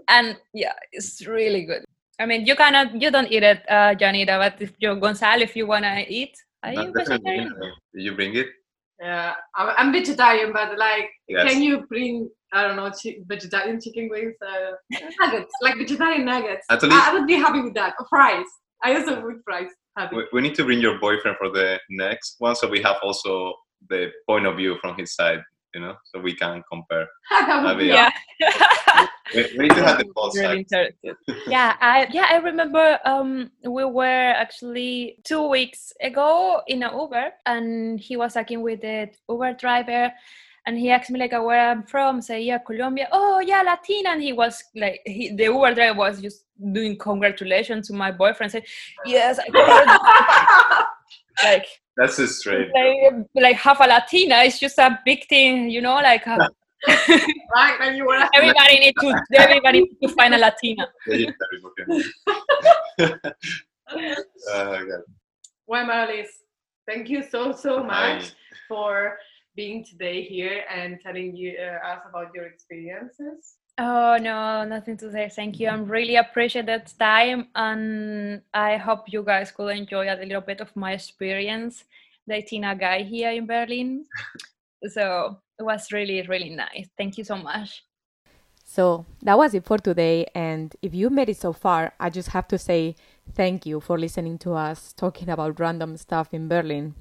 and 0.07 0.37
yeah, 0.53 0.75
it's 0.97 1.25
really 1.27 1.63
good. 1.65 1.83
I 2.21 2.25
mean, 2.29 2.45
you 2.45 2.55
cannot, 2.55 2.87
you 3.01 3.09
don't 3.11 3.29
eat 3.35 3.43
it, 3.43 3.61
uh, 3.67 3.91
Janita, 4.01 4.35
but 4.43 4.55
if 4.61 4.71
you, 4.79 4.95
Gonzalo, 4.95 5.41
if 5.49 5.53
you 5.59 5.65
wanna 5.67 6.05
eat, 6.07 6.33
are 6.63 6.71
you 6.73 6.93
vegetarian? 6.95 7.49
Did 7.93 8.03
you 8.07 8.13
bring 8.15 8.33
it? 8.41 8.47
Yeah, 9.01 9.33
I'm, 9.57 9.67
I'm 9.79 9.89
vegetarian, 9.91 10.53
but 10.53 10.77
like, 10.77 11.09
Yes. 11.27 11.43
can 11.51 11.61
you 11.61 11.75
bring 11.91 12.29
I 12.53 12.61
don't 12.65 12.77
know 12.77 12.89
chi- 12.89 13.19
vegetarian 13.33 13.77
chicken 13.83 14.07
wings, 14.09 14.35
uh, 14.41 14.71
nuggets, 15.19 15.53
like 15.61 15.75
vegetarian 15.83 16.23
nuggets? 16.23 16.65
At 16.69 16.81
I, 16.83 16.87
least- 16.87 17.07
I 17.07 17.13
would 17.13 17.27
be 17.27 17.37
happy 17.45 17.61
with 17.67 17.73
that. 17.73 17.91
Or 17.99 18.05
fries. 18.07 18.45
I 18.81 18.95
also 18.95 19.13
would 19.23 19.39
fries. 19.43 19.71
Happy. 19.97 20.15
We, 20.15 20.23
we 20.35 20.39
need 20.45 20.55
to 20.55 20.63
bring 20.63 20.79
your 20.79 20.97
boyfriend 21.05 21.35
for 21.37 21.49
the 21.49 21.79
next 21.89 22.35
one, 22.39 22.55
so 22.55 22.63
we 22.75 22.81
have 22.87 22.97
also 23.03 23.31
the 23.89 24.01
point 24.29 24.45
of 24.45 24.55
view 24.55 24.77
from 24.81 24.95
his 25.01 25.09
side, 25.17 25.41
you 25.75 25.81
know, 25.81 25.95
so 26.05 26.19
we 26.19 26.33
can 26.33 26.63
compare. 26.71 27.07
that 27.29 27.81
Yeah. 27.81 28.09
Yeah. 28.39 29.07
We, 29.33 29.41
we 29.57 29.67
need 29.67 29.77
have 29.77 29.97
the 29.97 30.05
both 30.15 30.35
really 30.35 30.65
sides. 30.69 30.95
yeah, 31.47 31.75
I 31.81 32.07
yeah 32.11 32.27
I 32.29 32.37
remember 32.37 32.99
um 33.05 33.51
we 33.63 33.83
were 33.83 34.31
actually 34.43 35.17
two 35.23 35.47
weeks 35.49 35.91
ago 36.01 36.61
in 36.67 36.83
an 36.83 36.97
Uber 36.97 37.31
and 37.45 37.99
he 37.99 38.15
was 38.15 38.33
talking 38.33 38.61
with 38.61 38.81
the 38.81 39.09
Uber 39.27 39.53
driver 39.53 40.13
and 40.65 40.77
he 40.77 40.89
asked 40.91 41.09
me 41.09 41.19
like 41.19 41.31
where 41.31 41.71
I'm 41.71 41.83
from, 41.83 42.21
say 42.21 42.41
yeah 42.43 42.59
Colombia. 42.59 43.09
Oh 43.11 43.39
yeah, 43.39 43.61
Latina. 43.63 44.09
And 44.11 44.23
he 44.23 44.31
was 44.31 44.63
like 44.75 45.01
he, 45.05 45.35
the 45.35 45.45
Uber 45.45 45.73
driver 45.73 45.97
was 45.97 46.21
just 46.21 46.45
doing 46.71 46.97
congratulations 46.97 47.87
to 47.87 47.93
my 47.93 48.11
boyfriend. 48.11 48.51
Said 48.51 48.63
yes, 49.05 49.39
I 49.39 49.47
heard." 49.53 50.81
like 51.43 51.65
That's 51.97 52.17
just 52.17 52.39
straight. 52.39 52.69
like 52.73 53.25
like 53.35 53.55
half 53.55 53.79
a 53.79 53.87
Latina. 53.87 54.37
It's 54.43 54.59
just 54.59 54.77
a 54.77 54.99
big 55.05 55.27
thing, 55.27 55.69
you 55.69 55.81
know, 55.81 55.95
like. 55.95 56.27
uh, 56.27 56.47
right 57.55 57.79
when 57.79 57.95
you 57.95 58.05
were. 58.05 58.29
everybody 58.35 58.79
need 58.79 58.93
to 58.99 59.15
everybody 59.33 59.81
need 59.81 59.97
to 60.07 60.13
find 60.13 60.35
a 60.35 60.37
Latina. 60.37 60.87
Legendary 61.07 61.57
Pokémon. 61.63 63.31
uh, 64.51 64.79
Well, 65.67 65.85
Marolys, 65.85 66.27
thank 66.87 67.09
you 67.09 67.23
so 67.23 67.51
so 67.53 67.83
much 67.83 68.23
Hi. 68.23 68.35
for 68.67 69.17
being 69.55 69.83
today 69.85 70.21
here 70.23 70.63
and 70.69 70.99
telling 71.01 71.35
you 71.35 71.57
uh, 71.57 71.87
us 71.87 72.01
about 72.09 72.27
your 72.35 72.45
experiences. 72.45 73.55
Oh 73.77 74.17
no, 74.21 74.63
nothing 74.63 74.95
to 74.97 75.11
say. 75.11 75.29
Thank 75.29 75.59
you. 75.59 75.67
I'm 75.67 75.85
really 75.85 76.15
appreciate 76.15 76.65
that 76.67 76.93
time, 76.97 77.49
and 77.55 78.41
I 78.53 78.77
hope 78.77 79.11
you 79.11 79.21
guys 79.21 79.51
could 79.51 79.75
enjoy 79.75 80.07
a 80.07 80.15
little 80.15 80.41
bit 80.41 80.61
of 80.61 80.73
my 80.75 80.93
experience 80.93 81.83
dating 82.27 82.63
a 82.63 82.75
guy 82.75 83.03
here 83.03 83.31
in 83.31 83.45
Berlin. 83.45 84.05
So 84.87 85.37
it 85.59 85.63
was 85.63 85.91
really, 85.91 86.21
really 86.23 86.49
nice. 86.49 86.87
Thank 86.97 87.17
you 87.17 87.23
so 87.23 87.35
much. 87.35 87.83
So 88.63 89.05
that 89.21 89.37
was 89.37 89.53
it 89.53 89.65
for 89.65 89.77
today. 89.77 90.25
And 90.33 90.75
if 90.81 90.93
you 90.93 91.09
made 91.09 91.29
it 91.29 91.37
so 91.37 91.53
far, 91.53 91.93
I 91.99 92.09
just 92.09 92.29
have 92.29 92.47
to 92.49 92.57
say 92.57 92.95
thank 93.33 93.65
you 93.65 93.79
for 93.79 93.97
listening 93.97 94.37
to 94.39 94.53
us 94.53 94.93
talking 94.93 95.29
about 95.29 95.59
random 95.59 95.97
stuff 95.97 96.33
in 96.33 96.47
Berlin. 96.47 96.95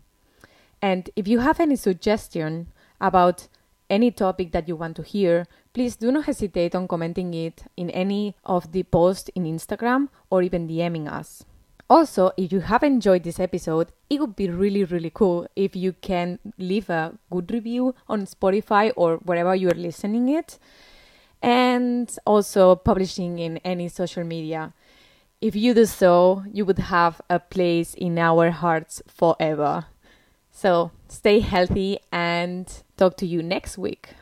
And 0.83 1.09
if 1.17 1.27
you 1.27 1.41
have 1.41 1.61
any 1.61 1.77
suggestion 1.77 2.69
about 3.01 3.49
any 3.95 4.11
topic 4.11 4.51
that 4.51 4.67
you 4.67 4.75
want 4.75 4.97
to 4.97 5.03
hear, 5.03 5.47
please 5.73 5.95
do 5.95 6.11
not 6.11 6.25
hesitate 6.25 6.75
on 6.75 6.89
commenting 6.89 7.33
it 7.33 7.63
in 7.77 7.91
any 7.91 8.35
of 8.45 8.73
the 8.73 8.83
posts 8.83 9.31
in 9.37 9.45
Instagram 9.45 10.09
or 10.31 10.43
even 10.43 10.67
DMing 10.67 11.07
us. 11.07 11.45
Also, 11.89 12.33
if 12.37 12.51
you 12.51 12.61
have 12.61 12.83
enjoyed 12.83 13.23
this 13.23 13.39
episode, 13.39 13.93
it 14.11 14.19
would 14.19 14.35
be 14.35 14.51
really, 14.51 14.83
really 14.83 15.13
cool 15.15 15.47
if 15.55 15.77
you 15.77 15.93
can 15.93 16.41
leave 16.59 16.91
a 16.91 17.13
good 17.31 17.53
review 17.53 17.95
on 18.09 18.27
Spotify 18.27 18.91
or 18.97 19.19
wherever 19.19 19.55
you 19.55 19.69
are 19.69 19.81
listening 19.89 20.29
it 20.29 20.59
and 21.41 22.19
also 22.27 22.75
publishing 22.75 23.39
in 23.39 23.59
any 23.59 23.89
social 23.89 24.25
media. 24.25 24.73
If 25.41 25.55
you 25.55 25.73
do 25.75 25.85
so, 25.85 26.43
you 26.51 26.65
would 26.65 26.79
have 26.79 27.21
a 27.31 27.39
place 27.39 27.95
in 27.95 28.19
our 28.19 28.51
hearts 28.51 29.03
forever. 29.07 29.85
So 30.51 30.91
stay 31.07 31.41
healthy 31.41 31.99
and 32.11 32.67
talk 32.97 33.17
to 33.19 33.27
you 33.27 33.43
next 33.43 33.79
week. 33.79 34.15